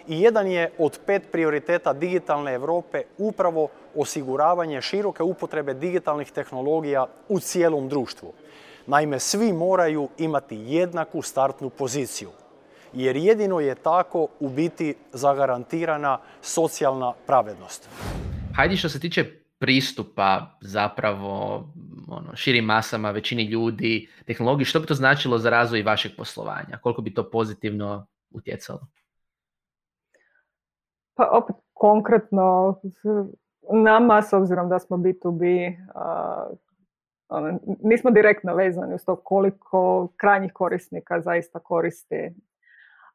I 0.08 0.22
jedan 0.22 0.48
je 0.48 0.72
od 0.78 1.00
pet 1.06 1.32
prioriteta 1.32 1.94
digitalne 1.94 2.54
Europe 2.54 3.04
upravo 3.18 3.68
osiguravanje 3.96 4.82
široke 4.82 5.24
upotrebe 5.24 5.74
digitalnih 5.74 6.32
tehnologija 6.32 7.08
u 7.30 7.40
cijelom 7.40 7.90
društvu. 7.90 8.34
Naime, 8.88 9.20
svi 9.20 9.54
moraju 9.54 10.10
imati 10.18 10.56
jednaku 10.58 11.22
startnu 11.22 11.70
poziciju, 11.70 12.30
jer 12.94 13.16
jedino 13.16 13.60
je 13.60 13.76
tako 13.76 14.28
u 14.40 14.50
biti 14.50 14.96
zagarantirana 15.12 16.20
socijalna 16.42 17.14
pravednost. 17.28 17.90
Hajde 18.56 18.76
što 18.76 18.90
se 18.90 19.00
tiče 19.00 19.26
pristupa 19.60 20.58
zapravo 20.62 21.64
ono, 22.10 22.36
širim 22.36 22.66
masama, 22.66 23.12
većini 23.12 23.44
ljudi, 23.44 24.10
tehnologiji, 24.26 24.66
što 24.66 24.80
bi 24.80 24.88
to 24.88 24.94
značilo 24.94 25.38
za 25.38 25.50
razvoj 25.50 25.84
vašeg 25.84 26.12
poslovanja? 26.18 26.80
Koliko 26.82 27.02
bi 27.02 27.14
to 27.14 27.30
pozitivno 27.30 28.08
utjecalo? 28.32 28.88
Pa 31.16 31.30
opet 31.32 31.56
konkretno 31.74 32.76
nama, 33.72 34.22
s 34.22 34.34
obzirom 34.34 34.70
da 34.70 34.80
smo 34.80 34.98
B2B, 34.98 35.76
ono, 35.96 36.58
nismo 37.84 38.12
direktno 38.12 38.56
vezani 38.56 38.96
uz 38.96 39.06
to 39.06 39.16
koliko 39.16 40.08
krajnjih 40.18 40.54
korisnika 40.54 41.22
zaista 41.22 41.60
koristi. 41.60 42.34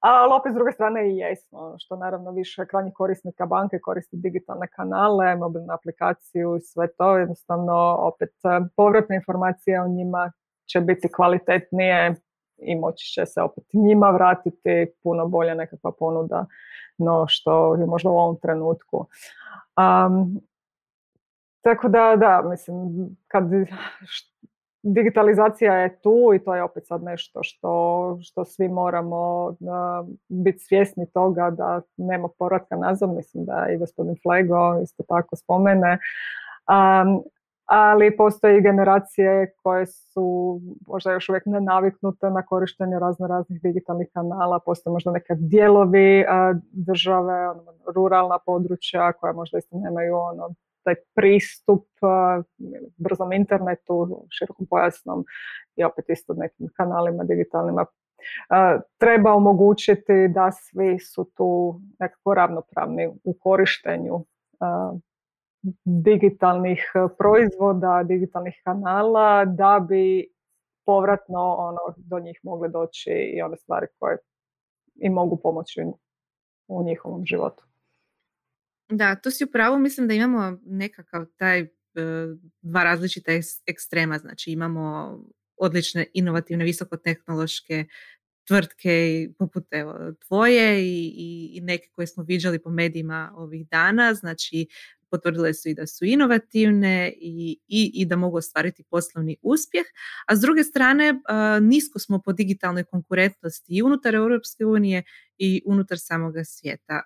Ali 0.00 0.32
opet 0.40 0.52
s 0.52 0.54
druge 0.54 0.72
strane 0.72 1.10
i 1.10 1.16
jesmo, 1.16 1.58
ono, 1.58 1.74
što 1.78 1.96
naravno 1.96 2.30
više 2.30 2.66
krajnjih 2.66 2.94
korisnika 2.94 3.46
banke 3.46 3.78
koristi 3.78 4.16
digitalne 4.16 4.66
kanale, 4.76 5.36
mobilnu 5.36 5.72
aplikaciju 5.72 6.56
i 6.56 6.60
sve 6.60 6.88
to. 6.98 7.18
Jednostavno 7.18 7.96
opet 8.00 8.30
povratne 8.76 9.16
informacije 9.16 9.82
o 9.82 9.88
njima 9.88 10.32
će 10.72 10.80
biti 10.80 11.08
kvalitetnije 11.12 12.14
i 12.58 12.76
moći 12.76 13.12
će 13.12 13.26
se 13.26 13.42
opet 13.42 13.64
njima 13.72 14.10
vratiti 14.10 14.86
puno 15.02 15.28
bolja 15.28 15.54
nekakva 15.54 15.92
ponuda 15.98 16.46
no 16.98 17.24
što 17.28 17.74
je 17.74 17.86
možda 17.86 18.10
u 18.10 18.18
ovom 18.18 18.36
trenutku. 18.42 19.06
Um, 19.76 20.40
tako 21.62 21.88
da, 21.88 22.16
da, 22.16 22.42
mislim, 22.50 22.76
kad 23.28 23.44
digitalizacija 24.82 25.74
je 25.74 26.00
tu 26.00 26.30
i 26.34 26.38
to 26.38 26.54
je 26.54 26.62
opet 26.62 26.86
sad 26.86 27.02
nešto 27.02 27.40
što, 27.42 28.18
što 28.22 28.44
svi 28.44 28.68
moramo 28.68 29.54
biti 30.28 30.58
svjesni 30.58 31.10
toga 31.10 31.50
da 31.50 31.80
nema 31.96 32.28
povratka 32.38 32.76
nazad, 32.76 33.14
mislim 33.14 33.44
da 33.44 33.66
i 33.74 33.78
gospodin 33.78 34.16
Flego 34.22 34.80
isto 34.82 35.02
tako 35.08 35.36
spomene. 35.36 35.98
Um, 36.68 37.22
ali 37.66 38.16
postoje 38.16 38.58
i 38.58 38.62
generacije 38.62 39.54
koje 39.62 39.86
su 39.86 40.60
možda 40.86 41.12
još 41.12 41.28
uvijek 41.28 41.46
nenaviknute 41.46 42.30
na 42.30 42.42
korištenje 42.42 42.98
razno 42.98 43.26
raznih 43.26 43.62
digitalnih 43.62 44.08
kanala, 44.14 44.58
postoje 44.58 44.92
možda 44.92 45.12
neke 45.12 45.34
dijelovi 45.34 46.24
države, 46.72 47.48
ono, 47.48 47.62
ruralna 47.94 48.38
područja 48.46 49.12
koja 49.12 49.32
možda 49.32 49.58
isto 49.58 49.78
nemaju 49.78 50.16
ono 50.16 50.54
taj 50.88 50.94
pristup 51.14 51.86
brzom 52.96 53.32
internetu, 53.32 54.26
širokom 54.30 54.66
pojasnom 54.70 55.24
i 55.76 55.84
opet 55.84 56.04
isto 56.08 56.34
nekim 56.34 56.68
kanalima 56.76 57.24
digitalnima 57.24 57.86
treba 58.98 59.32
omogućiti 59.32 60.28
da 60.28 60.50
svi 60.52 60.98
su 60.98 61.30
tu 61.36 61.80
nekako 61.98 62.34
ravnopravni 62.34 63.08
u 63.24 63.34
korištenju 63.40 64.24
digitalnih 65.84 66.92
proizvoda, 67.18 68.02
digitalnih 68.04 68.60
kanala 68.64 69.44
da 69.44 69.86
bi 69.88 70.28
povratno 70.86 71.54
ono, 71.58 71.78
do 71.96 72.18
njih 72.18 72.40
mogle 72.42 72.68
doći 72.68 73.10
i 73.10 73.42
one 73.42 73.56
stvari 73.56 73.86
koje 73.98 74.18
im 74.94 75.12
mogu 75.12 75.40
pomoći 75.42 75.84
u 76.68 76.82
njihovom 76.82 77.24
životu. 77.24 77.67
Da, 78.90 79.14
to 79.14 79.30
si 79.30 79.44
upravo 79.44 79.78
mislim 79.78 80.08
da 80.08 80.14
imamo 80.14 80.58
nekakav 80.66 81.26
taj 81.36 81.60
e, 81.60 81.68
dva 82.62 82.84
različita 82.84 83.32
ekstrema, 83.66 84.18
znači 84.18 84.52
imamo 84.52 85.18
odlične 85.56 86.06
inovativne 86.14 86.64
visokotehnološke 86.64 87.84
tvrtke 88.48 89.28
poput 89.38 89.64
evo, 89.70 90.12
tvoje 90.26 90.82
i, 90.82 91.14
i, 91.16 91.50
i 91.54 91.60
neke 91.60 91.88
koje 91.92 92.06
smo 92.06 92.22
viđali 92.22 92.62
po 92.62 92.70
medijima 92.70 93.32
ovih 93.36 93.68
dana, 93.68 94.14
znači 94.14 94.66
potvrdile 95.10 95.54
su 95.54 95.68
i 95.68 95.74
da 95.74 95.86
su 95.86 96.04
inovativne 96.04 97.12
i, 97.16 97.58
i, 97.68 97.90
i 97.94 98.06
da 98.06 98.16
mogu 98.16 98.36
ostvariti 98.36 98.82
poslovni 98.82 99.36
uspjeh, 99.42 99.86
a 100.26 100.36
s 100.36 100.40
druge 100.40 100.64
strane 100.64 101.20
nisko 101.60 101.98
smo 101.98 102.18
po 102.18 102.32
digitalnoj 102.32 102.84
konkurentnosti 102.84 103.76
i 103.76 103.82
unutar 103.82 104.14
Europske 104.14 104.64
unije 104.64 105.02
i 105.38 105.62
unutar 105.66 105.98
samoga 105.98 106.44
svijeta. 106.44 107.02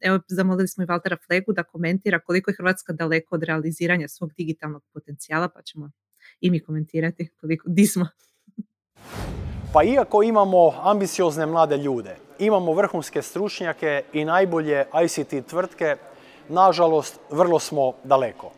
Evo, 0.00 0.20
zamolili 0.28 0.68
smo 0.68 0.84
i 0.84 0.86
Valtera 0.86 1.16
Flegu 1.26 1.52
da 1.52 1.62
komentira 1.62 2.18
koliko 2.18 2.50
je 2.50 2.54
Hrvatska 2.54 2.92
daleko 2.92 3.34
od 3.34 3.42
realiziranja 3.42 4.08
svog 4.08 4.32
digitalnog 4.32 4.82
potencijala, 4.92 5.48
pa 5.48 5.62
ćemo 5.62 5.90
i 6.40 6.50
mi 6.50 6.60
komentirati 6.60 7.28
koliko, 7.40 7.68
di 7.68 7.86
smo. 7.86 8.08
Pa 9.72 9.82
iako 9.82 10.22
imamo 10.22 10.74
ambiciozne 10.82 11.46
mlade 11.46 11.76
ljude, 11.76 12.16
imamo 12.38 12.74
vrhunske 12.74 13.22
stručnjake 13.22 14.02
i 14.12 14.24
najbolje 14.24 14.84
ICT 15.04 15.48
tvrtke, 15.48 15.96
nažalost, 16.52 17.20
vrlo 17.30 17.58
smo 17.58 17.92
daleko. 18.04 18.50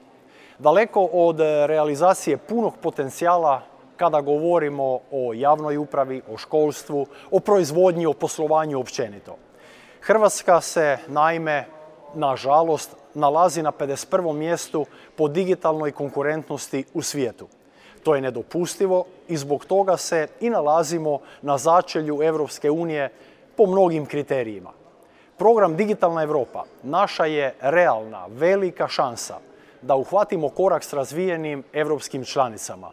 Daleko 0.58 1.08
od 1.12 1.40
realizacije 1.66 2.36
punog 2.36 2.74
potencijala 2.82 3.62
kada 3.96 4.20
govorimo 4.20 4.98
o 5.10 5.32
javnoj 5.34 5.76
upravi, 5.76 6.22
o 6.28 6.36
školstvu, 6.36 7.06
o 7.30 7.40
proizvodnji, 7.40 8.06
o 8.06 8.12
poslovanju 8.12 8.80
općenito. 8.80 9.36
Hrvatska 10.00 10.60
se 10.60 10.98
naime 11.06 11.64
nažalost, 12.14 12.96
nalazi 13.14 13.62
na 13.62 13.72
51. 13.72 14.32
mjestu 14.32 14.86
po 15.16 15.28
digitalnoj 15.28 15.92
konkurentnosti 15.92 16.84
u 16.94 17.02
svijetu. 17.02 17.48
To 18.02 18.14
je 18.14 18.20
nedopustivo 18.20 19.04
i 19.28 19.36
zbog 19.36 19.64
toga 19.64 19.96
se 19.96 20.28
i 20.40 20.50
nalazimo 20.50 21.18
na 21.42 21.58
začelju 21.58 22.22
Europske 22.22 22.70
unije 22.70 23.12
po 23.56 23.66
mnogim 23.66 24.06
kriterijima. 24.06 24.83
Program 25.38 25.76
Digitalna 25.76 26.22
Europa 26.22 26.64
naša 26.82 27.24
je 27.24 27.54
realna, 27.60 28.26
velika 28.28 28.88
šansa 28.88 29.38
da 29.82 29.94
uhvatimo 29.96 30.48
korak 30.48 30.84
s 30.84 30.92
razvijenim 30.92 31.64
europskim 31.72 32.24
članicama, 32.24 32.90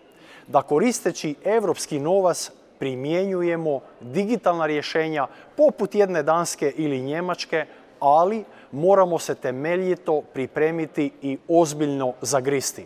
da 0.48 0.62
koristeći 0.62 1.36
europski 1.44 2.00
novac 2.00 2.52
primjenjujemo 2.80 3.80
digitalna 4.00 4.66
rješenja 4.66 5.28
poput 5.58 5.96
jedne 5.96 6.24
Danske 6.24 6.74
ili 6.76 7.02
Njemačke, 7.02 7.66
ali 8.00 8.44
moramo 8.72 9.20
se 9.20 9.36
temeljito 9.36 10.22
pripremiti 10.34 11.12
i 11.22 11.38
ozbiljno 11.48 12.14
zagristi. 12.22 12.86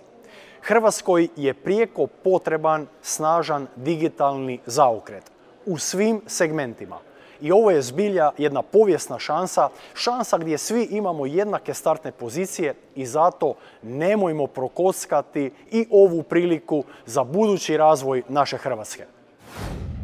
Hrvatskoj 0.62 1.28
je 1.36 1.54
prijeko 1.54 2.08
potreban 2.08 2.88
snažan 3.02 3.68
digitalni 3.76 4.60
zaokret 4.66 5.32
u 5.66 5.78
svim 5.78 6.22
segmentima. 6.28 7.00
I 7.46 7.52
ovo 7.52 7.72
je 7.72 7.82
zbilja 7.82 8.32
jedna 8.38 8.62
povijesna 8.62 9.20
šansa, 9.20 9.70
šansa 9.94 10.38
gdje 10.38 10.58
svi 10.58 10.88
imamo 10.92 11.26
jednake 11.26 11.74
startne 11.74 12.12
pozicije 12.12 12.74
i 12.96 13.06
zato 13.06 13.54
nemojmo 13.84 14.48
prokockati 14.48 15.52
i 15.72 15.86
ovu 15.90 16.24
priliku 16.24 16.84
za 17.06 17.24
budući 17.24 17.78
razvoj 17.78 18.24
naše 18.30 18.58
Hrvatske. 18.58 19.06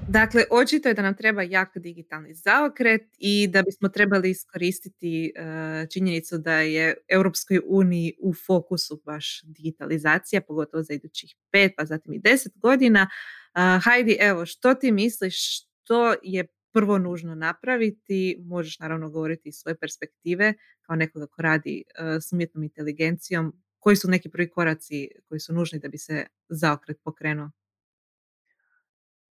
Dakle, 0.08 0.44
očito 0.52 0.90
je 0.90 0.94
da 0.94 1.02
nam 1.02 1.18
treba 1.18 1.42
jak 1.42 1.78
digitalni 1.78 2.34
zaokret 2.34 3.02
i 3.18 3.48
da 3.48 3.62
bismo 3.62 3.90
trebali 3.90 4.30
iskoristiti 4.30 5.34
uh, 5.36 5.90
činjenicu 5.90 6.38
da 6.38 6.54
je 6.54 6.96
Europskoj 7.08 7.60
uniji 7.66 8.14
u 8.20 8.34
fokusu 8.34 9.02
baš 9.06 9.42
digitalizacija, 9.44 10.42
pogotovo 10.42 10.84
za 10.84 10.94
idućih 10.94 11.36
pet, 11.52 11.72
pa 11.78 11.86
zatim 11.86 12.14
i 12.14 12.20
deset 12.20 12.54
godina. 12.56 13.10
Uh, 13.56 13.84
Heidi, 13.84 14.18
evo, 14.20 14.46
što 14.46 14.74
ti 14.74 14.92
misliš, 14.92 15.36
što 15.62 16.16
je 16.24 16.48
prvo 16.74 16.98
nužno 16.98 17.36
napraviti? 17.36 18.44
Možeš 18.46 18.80
naravno 18.80 19.10
govoriti 19.10 19.50
iz 19.50 19.56
svoje 19.56 19.76
perspektive 19.78 20.54
kao 20.82 20.96
nekoga 20.96 21.28
ko 21.28 21.42
radi 21.42 21.84
uh, 21.88 22.06
s 22.22 22.34
umjetnom 22.34 22.64
inteligencijom. 22.64 23.54
Koji 23.80 23.96
su 23.96 24.10
neki 24.10 24.30
prvi 24.30 24.50
koraci 24.50 25.10
koji 25.28 25.40
su 25.40 25.54
nužni 25.54 25.80
da 25.80 25.88
bi 25.88 25.98
se 25.98 26.26
zaokret 26.50 26.98
pokrenuo? 27.04 27.50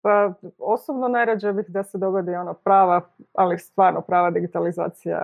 Pa 0.00 0.34
osobno 0.58 1.08
najrađe 1.08 1.52
bih 1.52 1.64
da 1.68 1.84
se 1.84 1.98
dogodi 1.98 2.34
ono 2.34 2.54
prava, 2.54 3.10
ali 3.32 3.58
stvarno 3.58 4.00
prava 4.00 4.30
digitalizacija 4.30 5.20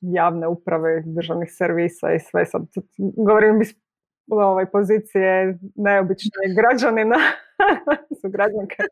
javne 0.00 0.46
uprave, 0.46 1.02
državnih 1.06 1.48
servisa 1.52 2.12
i 2.12 2.20
sve 2.20 2.46
sad. 2.46 2.62
Govorim 2.98 3.62
iz 3.62 3.74
ovaj, 4.28 4.66
pozicije 4.66 5.58
neobične 5.74 6.42
građanina, 6.56 7.16
su 8.20 8.28
građanke, 8.28 8.82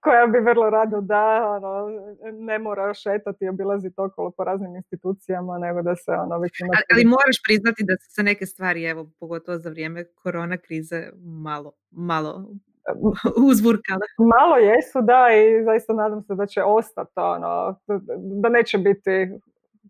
koja 0.00 0.26
bi 0.26 0.38
vrlo 0.40 0.70
rado 0.70 1.00
da 1.00 1.50
ono, 1.56 1.88
ne 2.32 2.58
mora 2.58 2.94
šetati 2.94 3.44
i 3.44 3.48
obilaziti 3.48 3.94
okolo 3.96 4.30
po 4.30 4.44
raznim 4.44 4.76
institucijama, 4.76 5.58
nego 5.58 5.82
da 5.82 5.96
se 5.96 6.10
ono 6.10 6.38
već 6.38 6.60
ima... 6.60 6.72
Ali, 6.74 6.84
ali 6.92 7.04
moraš 7.04 7.42
priznati 7.46 7.84
da 7.84 7.96
su 7.96 8.14
se 8.14 8.22
neke 8.22 8.46
stvari, 8.46 8.84
evo, 8.84 9.10
pogotovo 9.20 9.58
za 9.58 9.70
vrijeme 9.70 10.04
korona 10.04 10.56
krize, 10.56 11.08
malo, 11.22 11.72
malo 11.90 12.46
uzburkale. 13.50 14.06
Malo 14.18 14.56
jesu, 14.56 15.02
da, 15.02 15.26
i 15.34 15.64
zaista 15.64 15.92
nadam 15.92 16.22
se 16.22 16.34
da 16.34 16.46
će 16.46 16.62
ostati 16.62 17.12
ono, 17.14 17.80
da 18.42 18.48
neće 18.48 18.78
biti 18.78 19.38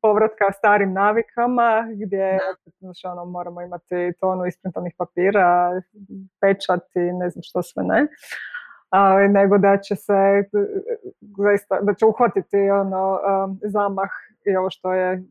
povratka 0.07 0.53
starim 0.53 0.93
navikama 0.93 1.71
gdje 2.03 2.39
znači, 2.79 3.07
ono, 3.07 3.25
moramo 3.25 3.63
imati 3.63 4.13
tonu 4.21 4.47
isprintanih 4.47 4.95
papira, 4.99 5.81
pečati, 6.41 7.01
ne 7.21 7.31
znam 7.31 7.43
što 7.43 7.63
sve 7.63 7.83
ne. 7.85 8.07
A, 8.91 9.29
nego 9.29 9.59
da 9.59 9.79
će 9.79 9.97
se 9.97 10.19
zaista, 11.45 11.81
da 11.81 11.95
će 11.95 12.05
uhvatiti 12.07 12.71
ono, 12.71 13.19
zamah 13.63 14.11
i 14.45 14.57
ovo 14.57 14.71
što 14.71 14.93
je 14.93 15.23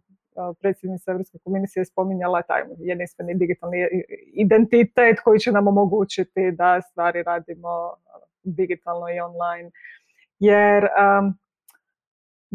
predsjednica 0.61 1.11
Europske 1.11 1.37
komisije 1.43 1.85
spominjala 1.85 2.41
taj 2.41 2.61
jedinstveni 2.79 3.33
digitalni 3.35 3.77
identitet 4.33 5.19
koji 5.23 5.39
će 5.39 5.51
nam 5.51 5.67
omogućiti 5.67 6.51
da 6.51 6.81
stvari 6.81 7.23
radimo 7.23 7.93
digitalno 8.43 9.09
i 9.09 9.19
online. 9.19 9.71
Jer 10.39 10.83
um, 10.83 11.37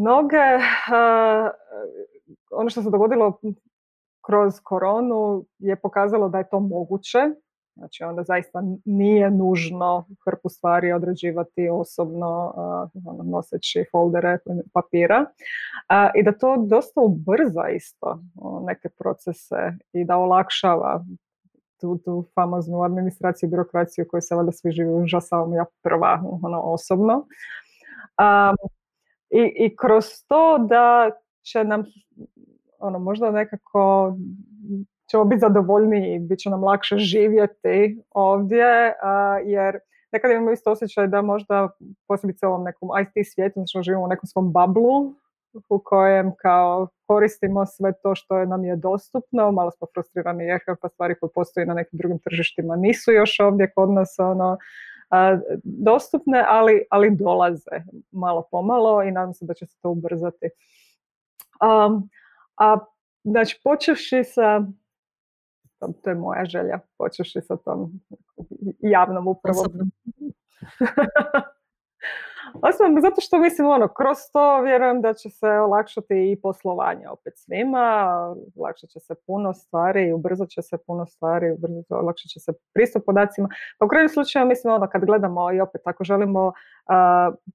mnoge, 0.01 0.47
ono 2.51 2.71
što 2.71 2.83
se 2.83 2.91
dogodilo 2.91 3.41
kroz 4.27 4.61
koronu 4.63 5.45
je 5.59 5.77
pokazalo 5.77 6.29
da 6.29 6.39
je 6.39 6.49
to 6.49 6.61
moguće 6.61 7.19
Znači 7.81 8.05
onda 8.05 8.23
zaista 8.23 8.63
nije 8.85 9.31
nužno 9.31 10.07
hrpu 10.25 10.49
stvari 10.49 10.93
odrađivati 10.93 11.69
osobno 11.69 12.55
uh, 12.95 13.27
noseći 13.27 13.85
foldere 13.91 14.39
papira 14.73 15.27
i 16.15 16.23
da 16.23 16.39
to 16.39 16.57
dosta 16.57 17.01
ubrza 17.01 17.69
isto 17.69 18.19
neke 18.67 18.89
procese 18.89 19.73
i 19.93 20.05
da 20.05 20.17
olakšava 20.17 21.05
tu, 21.81 21.99
tu 22.05 22.25
famoznu 22.35 22.83
administraciju 22.83 23.47
i 23.47 23.51
birokraciju 23.51 24.07
koju 24.11 24.21
se 24.21 24.35
valjda 24.35 24.53
svi 24.53 24.71
živi 24.71 24.95
užasavom 24.95 25.55
ja 25.55 25.65
prva 25.83 26.23
ono, 26.43 26.61
osobno. 26.61 27.15
Um, 27.15 28.80
i, 29.31 29.53
I 29.57 29.77
kroz 29.77 30.05
to 30.29 30.59
da 30.59 31.11
će 31.43 31.65
nam 31.65 31.85
ono, 32.79 32.99
možda 32.99 33.31
nekako 33.31 34.13
ćemo 35.11 35.25
biti 35.25 35.41
zadovoljniji, 35.41 36.19
bit 36.19 36.39
će 36.39 36.51
nam 36.51 36.65
lakše 36.65 36.97
živjeti 36.99 38.03
ovdje, 38.11 38.95
jer 39.45 39.79
nekad 40.13 40.31
imamo 40.31 40.51
isto 40.51 40.71
osjećaj 40.71 41.07
da 41.07 41.23
možda 41.23 41.69
posebice 42.09 42.47
ovom 42.47 42.65
nekom 42.65 42.89
IT 43.03 43.27
svijetu, 43.33 43.55
znači 43.55 43.85
živimo 43.85 44.05
u 44.05 44.09
nekom 44.09 44.27
svom 44.27 44.53
bablu 44.53 45.15
u 45.69 45.79
kojem 45.85 46.33
kao 46.39 46.89
koristimo 47.07 47.67
sve 47.67 47.93
to 48.03 48.15
što 48.15 48.45
nam 48.45 48.65
je 48.65 48.77
dostupno, 48.77 49.53
malo 49.53 49.71
smo 49.71 49.87
frustrirani 49.95 50.45
jer 50.45 50.61
pa 50.81 50.89
stvari 50.89 51.15
koje 51.21 51.31
postoje 51.35 51.67
na 51.67 51.75
nekim 51.75 51.97
drugim 51.99 52.19
tržištima 52.19 52.77
nisu 52.77 53.13
još 53.13 53.41
ovdje 53.41 53.73
kod 53.75 53.91
nas 53.91 54.15
ono, 54.19 54.59
dostupne, 55.65 56.45
ali, 56.49 56.85
ali 56.91 57.17
dolaze 57.17 57.83
malo 58.11 58.49
pomalo 58.51 59.03
i 59.03 59.11
nadam 59.11 59.35
se 59.35 59.45
da 59.45 59.55
će 59.55 59.67
se 59.67 59.77
to 59.83 59.91
ubrzati. 59.91 60.47
Um, 61.63 62.11
a 62.57 62.79
znači 63.25 63.61
počevši 63.65 64.25
sa 64.25 64.65
to 66.03 66.11
je 66.11 66.15
moja 66.15 66.45
želja, 66.45 66.79
počeši 66.99 67.41
sa 67.41 67.57
tom 67.57 68.01
javnom 68.79 69.29
upravom. 69.29 69.67
Osobno, 72.63 73.01
zato 73.01 73.21
što 73.21 73.39
mislim, 73.39 73.69
ono, 73.69 73.89
kroz 73.89 74.19
to 74.33 74.61
vjerujem 74.61 75.01
da 75.01 75.15
će 75.15 75.31
se 75.31 75.47
olakšati 75.47 76.33
i 76.33 76.41
poslovanje 76.43 77.09
opet 77.09 77.33
svima, 77.37 78.07
olakšat 78.57 78.91
će 78.91 79.01
se 79.01 79.15
puno 79.27 79.55
stvari, 79.55 80.13
ubrzat 80.13 80.49
će 80.49 80.63
se 80.63 80.79
puno 80.87 81.07
stvari, 81.07 81.47
olakšat 81.89 82.29
će 82.29 82.41
se 82.41 82.53
pristup 82.75 83.03
podacima. 83.07 83.49
Pa 83.79 83.85
u 83.85 83.89
kraju 83.89 84.09
slučaju, 84.09 84.47
mislim, 84.47 84.75
ono, 84.75 84.89
kad 84.89 85.05
gledamo 85.05 85.53
i 85.53 85.61
opet 85.61 85.81
ako 85.85 86.05
želimo 86.05 86.53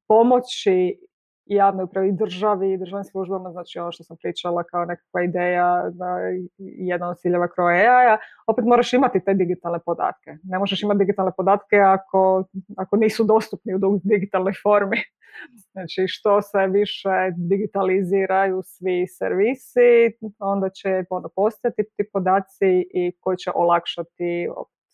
pomoći 0.07 0.99
i 1.45 1.55
javnoj 1.55 1.83
upravi, 1.83 2.09
i 2.09 2.11
državi, 2.11 2.73
i 2.73 2.77
državnim 2.77 3.03
službama, 3.03 3.51
znači 3.51 3.79
ovo 3.79 3.91
što 3.91 4.03
sam 4.03 4.17
pričala 4.17 4.63
kao 4.63 4.85
nekakva 4.85 5.23
ideja, 5.23 5.89
da 5.93 6.17
jedan 6.57 7.09
od 7.09 7.19
ciljeva 7.19 7.47
kroz 7.47 7.65
AI-a, 7.67 8.17
opet 8.47 8.65
moraš 8.65 8.93
imati 8.93 9.19
te 9.25 9.33
digitalne 9.33 9.79
podatke. 9.85 10.37
Ne 10.43 10.59
možeš 10.59 10.83
imati 10.83 10.97
digitalne 10.97 11.31
podatke 11.37 11.77
ako, 11.77 12.43
ako 12.77 12.97
nisu 12.97 13.23
dostupni 13.23 13.73
u 13.75 13.99
digitalnoj 14.03 14.53
formi. 14.63 14.97
Znači 15.71 16.05
što 16.07 16.41
se 16.41 16.67
više 16.67 17.09
digitaliziraju 17.37 18.61
svi 18.65 19.07
servisi, 19.07 20.17
onda 20.39 20.69
će 20.69 21.03
ono, 21.09 21.29
postojati 21.35 21.83
ti 21.97 22.03
podaci 22.13 22.85
i 22.93 23.11
koji 23.19 23.37
će 23.37 23.51
olakšati 23.55 24.47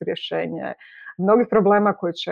rješenje 0.06 0.74
mnogih 1.22 1.48
problema 1.50 1.94
koji 1.94 2.14
će 2.14 2.32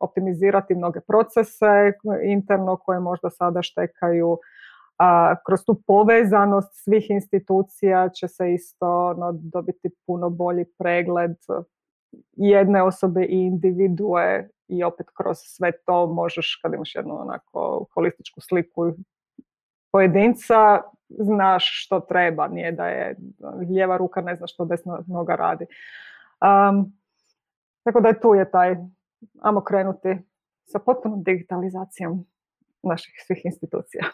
optimizirati 0.00 0.74
mnoge 0.74 1.00
procese 1.00 1.92
interno 2.24 2.76
koje 2.76 3.00
možda 3.00 3.30
sada 3.30 3.62
štekaju. 3.62 4.38
A, 4.98 5.34
kroz 5.46 5.64
tu 5.64 5.82
povezanost 5.86 6.84
svih 6.84 7.10
institucija 7.10 8.08
će 8.08 8.28
se 8.28 8.52
isto 8.52 9.14
no, 9.14 9.32
dobiti 9.32 9.90
puno 10.06 10.30
bolji 10.30 10.64
pregled 10.78 11.36
jedne 12.36 12.82
osobe 12.82 13.24
i 13.24 13.40
individue 13.40 14.48
i 14.68 14.84
opet 14.84 15.06
kroz 15.16 15.38
sve 15.38 15.72
to 15.86 16.06
možeš 16.06 16.60
kad 16.62 16.74
imaš 16.74 16.94
jednu 16.94 17.20
onako 17.20 17.86
holističku 17.94 18.40
sliku 18.40 18.92
pojedinca 19.92 20.82
znaš 21.08 21.84
što 21.84 22.00
treba, 22.00 22.48
nije 22.48 22.72
da 22.72 22.86
je 22.86 23.16
lijeva 23.68 23.96
ruka 23.96 24.20
ne 24.20 24.36
zna 24.36 24.46
što 24.46 24.64
desna 24.64 24.98
noga 25.06 25.34
radi. 25.34 25.66
Um, 26.40 26.92
tako 27.84 28.00
da 28.00 28.20
tu 28.20 28.34
je 28.34 28.50
taj, 28.50 28.76
ajmo 29.40 29.64
krenuti 29.64 30.08
sa 30.64 30.78
potpunom 30.78 31.22
digitalizacijom 31.22 32.26
naših 32.82 33.14
svih 33.26 33.40
institucija. 33.44 34.04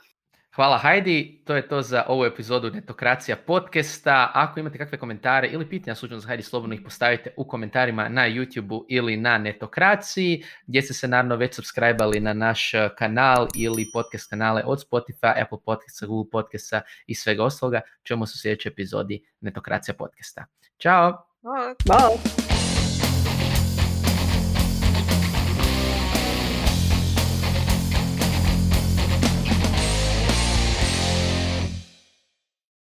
Hvala 0.57 0.79
Heidi, 0.79 1.43
to 1.47 1.57
je 1.57 1.69
to 1.69 1.83
za 1.83 2.05
ovu 2.09 2.25
epizodu 2.25 2.71
Netokracija 2.71 3.37
podcasta. 3.47 4.31
Ako 4.35 4.61
imate 4.61 4.79
kakve 4.79 4.99
komentare 4.99 5.49
ili 5.49 5.69
pitanja 5.69 5.95
slučajno 5.95 6.21
za 6.21 6.29
Heidi, 6.29 6.43
slobodno 6.43 6.75
ih 6.75 6.81
postavite 6.85 7.35
u 7.37 7.45
komentarima 7.45 8.09
na 8.09 8.23
YouTube 8.23 8.85
ili 8.89 9.17
na 9.17 9.39
Netokraciji, 9.39 10.43
gdje 10.67 10.83
ste 10.83 10.95
se 10.95 11.09
naravno 11.09 11.37
već 11.37 11.55
subscribe 11.55 12.21
na 12.21 12.33
naš 12.33 12.73
kanal 12.99 13.47
ili 13.57 13.87
podcast 13.93 14.31
kanale 14.31 14.63
od 14.67 14.85
Spotify, 14.91 15.43
Apple 15.43 15.59
Podcasta, 15.65 16.07
Google 16.07 16.31
Podcasta 16.31 16.81
i 17.07 17.15
svega 17.15 17.45
ostaloga. 17.45 17.81
Čujemo 18.03 18.27
se 18.27 18.33
u 18.37 18.41
sljedećoj 18.41 18.71
epizodi 18.71 19.27
Netokracija 19.41 19.95
podcasta. 19.95 20.45
Ćao! 20.79 21.27
Bye! 21.43 22.46